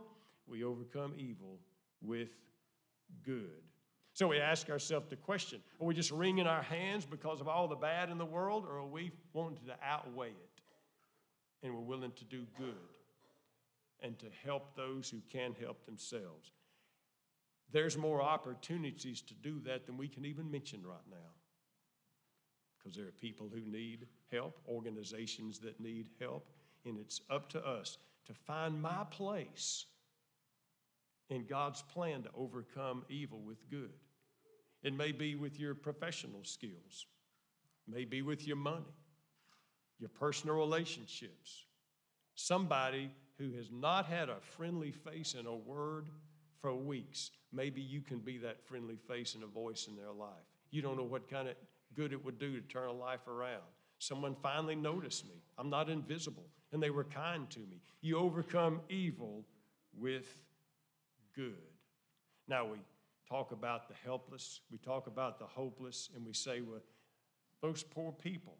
We 0.48 0.64
overcome 0.64 1.14
evil 1.16 1.60
with 2.02 2.30
good. 3.24 3.62
So 4.14 4.26
we 4.26 4.40
ask 4.40 4.68
ourselves 4.68 5.06
the 5.08 5.16
question 5.16 5.60
are 5.80 5.86
we 5.86 5.94
just 5.94 6.10
wringing 6.10 6.48
our 6.48 6.62
hands 6.62 7.06
because 7.06 7.40
of 7.40 7.46
all 7.46 7.68
the 7.68 7.76
bad 7.76 8.10
in 8.10 8.18
the 8.18 8.26
world, 8.26 8.66
or 8.68 8.78
are 8.78 8.86
we 8.86 9.12
wanting 9.32 9.64
to 9.66 9.76
outweigh 9.80 10.30
it? 10.30 10.62
And 11.62 11.72
we're 11.72 11.80
willing 11.80 12.12
to 12.12 12.24
do 12.24 12.44
good 12.56 12.74
and 14.00 14.18
to 14.18 14.26
help 14.44 14.74
those 14.76 15.08
who 15.08 15.20
can't 15.30 15.56
help 15.56 15.84
themselves. 15.86 16.52
There's 17.70 17.96
more 17.96 18.22
opportunities 18.22 19.20
to 19.22 19.34
do 19.34 19.60
that 19.60 19.86
than 19.86 19.96
we 19.96 20.08
can 20.08 20.24
even 20.24 20.50
mention 20.50 20.86
right 20.86 20.96
now. 21.10 21.16
Because 22.78 22.96
there 22.96 23.06
are 23.06 23.12
people 23.12 23.50
who 23.52 23.60
need 23.60 24.06
help, 24.32 24.58
organizations 24.68 25.58
that 25.60 25.80
need 25.80 26.08
help, 26.20 26.48
and 26.84 26.98
it's 26.98 27.20
up 27.28 27.50
to 27.50 27.66
us 27.66 27.98
to 28.26 28.32
find 28.32 28.80
my 28.80 29.04
place 29.10 29.86
in 31.28 31.44
God's 31.44 31.82
plan 31.82 32.22
to 32.22 32.30
overcome 32.34 33.04
evil 33.08 33.40
with 33.40 33.68
good. 33.70 33.92
It 34.82 34.94
may 34.94 35.12
be 35.12 35.34
with 35.34 35.58
your 35.58 35.74
professional 35.74 36.44
skills, 36.44 37.06
may 37.86 38.04
be 38.04 38.22
with 38.22 38.46
your 38.46 38.56
money, 38.56 38.94
your 39.98 40.08
personal 40.08 40.56
relationships. 40.56 41.66
Somebody 42.34 43.10
who 43.38 43.52
has 43.52 43.70
not 43.72 44.06
had 44.06 44.28
a 44.28 44.40
friendly 44.40 44.92
face 44.92 45.34
and 45.36 45.46
a 45.46 45.54
word 45.54 46.06
for 46.60 46.74
weeks, 46.74 47.30
maybe 47.52 47.80
you 47.80 48.00
can 48.00 48.18
be 48.18 48.38
that 48.38 48.66
friendly 48.66 48.96
face 49.08 49.34
and 49.34 49.44
a 49.44 49.46
voice 49.46 49.86
in 49.88 49.96
their 49.96 50.12
life. 50.12 50.30
You 50.70 50.82
don't 50.82 50.96
know 50.96 51.04
what 51.04 51.30
kind 51.30 51.48
of 51.48 51.54
good 51.94 52.12
it 52.12 52.24
would 52.24 52.38
do 52.38 52.60
to 52.60 52.60
turn 52.60 52.88
a 52.88 52.92
life 52.92 53.26
around. 53.26 53.62
Someone 53.98 54.36
finally 54.42 54.76
noticed 54.76 55.26
me. 55.26 55.42
I'm 55.56 55.70
not 55.70 55.88
invisible, 55.88 56.46
and 56.72 56.82
they 56.82 56.90
were 56.90 57.04
kind 57.04 57.48
to 57.50 57.60
me. 57.60 57.80
You 58.00 58.18
overcome 58.18 58.80
evil 58.88 59.44
with 59.96 60.36
good. 61.34 61.54
Now 62.46 62.66
we 62.66 62.78
talk 63.28 63.52
about 63.52 63.88
the 63.88 63.94
helpless, 64.04 64.60
we 64.70 64.78
talk 64.78 65.06
about 65.06 65.38
the 65.38 65.46
hopeless, 65.46 66.10
and 66.14 66.24
we 66.24 66.32
say, 66.32 66.60
well, 66.60 66.80
those 67.60 67.82
poor 67.82 68.12
people. 68.12 68.56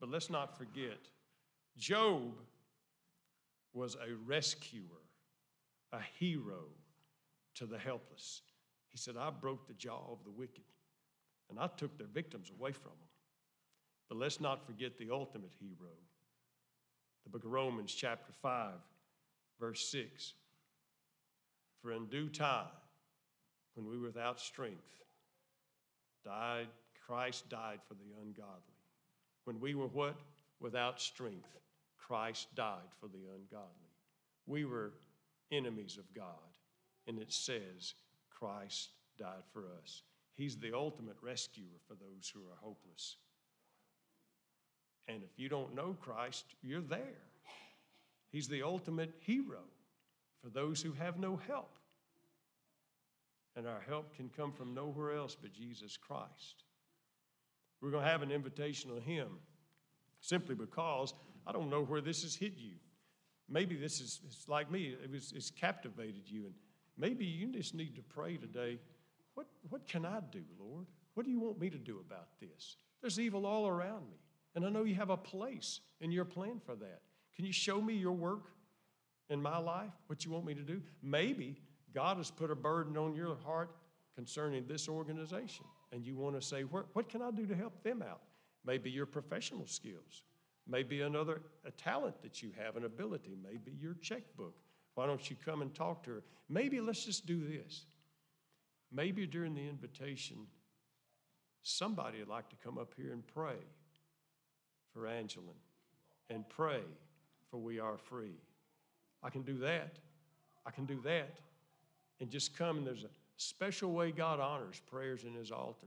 But 0.00 0.08
let's 0.08 0.30
not 0.30 0.56
forget, 0.56 0.98
Job 1.76 2.32
was 3.72 3.96
a 3.96 4.14
rescuer, 4.26 5.02
a 5.92 6.00
hero 6.18 6.64
to 7.56 7.66
the 7.66 7.78
helpless. 7.78 8.42
He 8.88 8.98
said, 8.98 9.16
I 9.18 9.30
broke 9.30 9.66
the 9.66 9.74
jaw 9.74 10.00
of 10.10 10.24
the 10.24 10.30
wicked, 10.30 10.64
and 11.48 11.58
I 11.58 11.68
took 11.76 11.96
their 11.98 12.06
victims 12.06 12.50
away 12.50 12.72
from 12.72 12.92
them. 12.92 13.08
But 14.08 14.18
let's 14.18 14.40
not 14.40 14.66
forget 14.66 14.98
the 14.98 15.10
ultimate 15.10 15.52
hero. 15.58 15.92
The 17.24 17.30
book 17.30 17.44
of 17.44 17.52
Romans, 17.52 17.92
chapter 17.92 18.32
5, 18.42 18.72
verse 19.60 19.88
6. 19.90 20.34
For 21.82 21.92
in 21.92 22.06
due 22.06 22.28
time, 22.28 22.66
when 23.74 23.86
we 23.86 23.96
were 23.96 24.06
without 24.06 24.40
strength, 24.40 25.02
died, 26.24 26.66
Christ 27.06 27.48
died 27.48 27.80
for 27.86 27.94
the 27.94 28.14
ungodly. 28.20 28.80
When 29.44 29.60
we 29.60 29.74
were 29.74 29.86
what? 29.86 30.16
Without 30.60 31.00
strength, 31.00 31.48
Christ 31.96 32.48
died 32.54 32.90
for 33.00 33.06
the 33.06 33.24
ungodly. 33.34 33.94
We 34.46 34.64
were 34.64 34.92
enemies 35.52 35.98
of 35.98 36.12
God, 36.14 36.56
and 37.06 37.18
it 37.18 37.32
says 37.32 37.94
Christ 38.30 38.90
died 39.18 39.44
for 39.52 39.64
us. 39.82 40.02
He's 40.34 40.56
the 40.56 40.74
ultimate 40.74 41.16
rescuer 41.22 41.78
for 41.86 41.94
those 41.94 42.30
who 42.32 42.40
are 42.40 42.56
hopeless. 42.60 43.16
And 45.08 45.22
if 45.22 45.38
you 45.38 45.48
don't 45.48 45.74
know 45.74 45.96
Christ, 46.00 46.44
you're 46.62 46.80
there. 46.80 47.22
He's 48.30 48.48
the 48.48 48.62
ultimate 48.62 49.12
hero 49.18 49.62
for 50.42 50.50
those 50.50 50.80
who 50.80 50.92
have 50.92 51.18
no 51.18 51.38
help. 51.48 51.76
And 53.56 53.66
our 53.66 53.80
help 53.86 54.14
can 54.14 54.30
come 54.34 54.52
from 54.52 54.72
nowhere 54.72 55.16
else 55.16 55.36
but 55.40 55.52
Jesus 55.52 55.96
Christ. 55.96 56.64
We're 57.80 57.90
going 57.90 58.04
to 58.04 58.10
have 58.10 58.22
an 58.22 58.30
invitational 58.30 59.02
hymn 59.02 59.38
simply 60.20 60.54
because 60.54 61.12
I 61.46 61.52
don't 61.52 61.70
know 61.70 61.82
where 61.82 62.00
this 62.00 62.22
has 62.22 62.34
hit 62.34 62.54
you. 62.56 62.74
Maybe 63.50 63.76
this 63.76 64.00
is 64.00 64.20
like 64.46 64.70
me, 64.70 64.96
it 65.02 65.10
was, 65.10 65.32
it's 65.34 65.50
captivated 65.50 66.22
you. 66.24 66.46
And 66.46 66.54
maybe 66.96 67.24
you 67.24 67.52
just 67.52 67.74
need 67.74 67.96
to 67.96 68.02
pray 68.02 68.36
today 68.36 68.78
what, 69.34 69.46
what 69.68 69.86
can 69.86 70.04
I 70.04 70.20
do, 70.30 70.42
Lord? 70.58 70.86
What 71.14 71.24
do 71.24 71.32
you 71.32 71.40
want 71.40 71.58
me 71.58 71.70
to 71.70 71.78
do 71.78 72.00
about 72.06 72.28
this? 72.40 72.76
There's 73.00 73.18
evil 73.18 73.46
all 73.46 73.66
around 73.66 74.10
me. 74.10 74.18
And 74.54 74.66
I 74.66 74.68
know 74.68 74.84
you 74.84 74.94
have 74.96 75.10
a 75.10 75.16
place 75.16 75.80
in 76.00 76.10
your 76.10 76.24
plan 76.24 76.60
for 76.64 76.74
that. 76.76 77.00
Can 77.34 77.44
you 77.44 77.52
show 77.52 77.80
me 77.80 77.94
your 77.94 78.12
work 78.12 78.50
in 79.28 79.40
my 79.40 79.58
life, 79.58 79.92
what 80.08 80.24
you 80.24 80.30
want 80.30 80.44
me 80.44 80.54
to 80.54 80.62
do? 80.62 80.82
Maybe 81.02 81.60
God 81.94 82.16
has 82.16 82.30
put 82.30 82.50
a 82.50 82.54
burden 82.54 82.96
on 82.96 83.14
your 83.14 83.36
heart 83.44 83.70
concerning 84.16 84.66
this 84.66 84.88
organization, 84.88 85.64
and 85.92 86.04
you 86.04 86.16
want 86.16 86.38
to 86.38 86.46
say, 86.46 86.64
what, 86.64 86.86
what 86.92 87.08
can 87.08 87.22
I 87.22 87.30
do 87.30 87.46
to 87.46 87.54
help 87.54 87.82
them 87.82 88.02
out? 88.02 88.20
Maybe 88.66 88.90
your 88.90 89.06
professional 89.06 89.66
skills, 89.66 90.22
maybe 90.66 91.02
another 91.02 91.42
a 91.64 91.70
talent 91.70 92.22
that 92.22 92.42
you 92.42 92.50
have, 92.62 92.76
an 92.76 92.84
ability, 92.84 93.36
maybe 93.42 93.72
your 93.80 93.94
checkbook. 93.94 94.54
Why 94.94 95.06
don't 95.06 95.30
you 95.30 95.36
come 95.44 95.62
and 95.62 95.74
talk 95.74 96.02
to 96.04 96.10
her? 96.10 96.22
Maybe 96.48 96.80
let's 96.80 97.04
just 97.04 97.26
do 97.26 97.40
this. 97.46 97.84
Maybe 98.92 99.26
during 99.26 99.54
the 99.54 99.68
invitation, 99.68 100.46
somebody 101.62 102.18
would 102.18 102.28
like 102.28 102.48
to 102.50 102.56
come 102.56 102.78
up 102.78 102.92
here 102.96 103.12
and 103.12 103.26
pray 103.26 103.56
for 104.92 105.06
Angeline 105.06 105.54
and 106.28 106.48
pray 106.48 106.80
for 107.50 107.58
We 107.58 107.78
Are 107.78 107.98
Free. 107.98 108.40
I 109.22 109.30
can 109.30 109.42
do 109.42 109.58
that. 109.58 109.98
I 110.66 110.70
can 110.70 110.86
do 110.86 111.00
that. 111.04 111.38
And 112.20 112.30
just 112.30 112.56
come, 112.56 112.78
and 112.78 112.86
there's 112.86 113.04
a 113.04 113.10
special 113.36 113.92
way 113.92 114.12
God 114.12 114.40
honors 114.40 114.80
prayers 114.90 115.24
in 115.24 115.34
His 115.34 115.50
altar. 115.50 115.86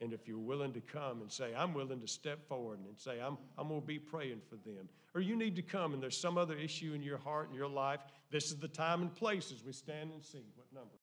And 0.00 0.12
if 0.12 0.26
you're 0.26 0.38
willing 0.38 0.72
to 0.72 0.80
come 0.80 1.20
and 1.20 1.30
say, 1.30 1.52
I'm 1.54 1.74
willing 1.74 2.00
to 2.00 2.08
step 2.08 2.46
forward 2.48 2.78
and 2.78 2.98
say, 2.98 3.20
I'm, 3.20 3.36
I'm 3.58 3.68
going 3.68 3.82
to 3.82 3.86
be 3.86 3.98
praying 3.98 4.40
for 4.48 4.56
them. 4.56 4.88
Or 5.14 5.20
you 5.20 5.36
need 5.36 5.56
to 5.56 5.62
come 5.62 5.92
and 5.92 6.02
there's 6.02 6.16
some 6.16 6.38
other 6.38 6.56
issue 6.56 6.94
in 6.94 7.02
your 7.02 7.18
heart 7.18 7.48
and 7.48 7.56
your 7.56 7.68
life, 7.68 8.00
this 8.30 8.46
is 8.46 8.56
the 8.56 8.68
time 8.68 9.02
and 9.02 9.14
place 9.14 9.52
as 9.52 9.62
we 9.64 9.72
stand 9.72 10.12
and 10.12 10.24
sing. 10.24 10.44
What 10.56 10.66
number? 10.72 10.94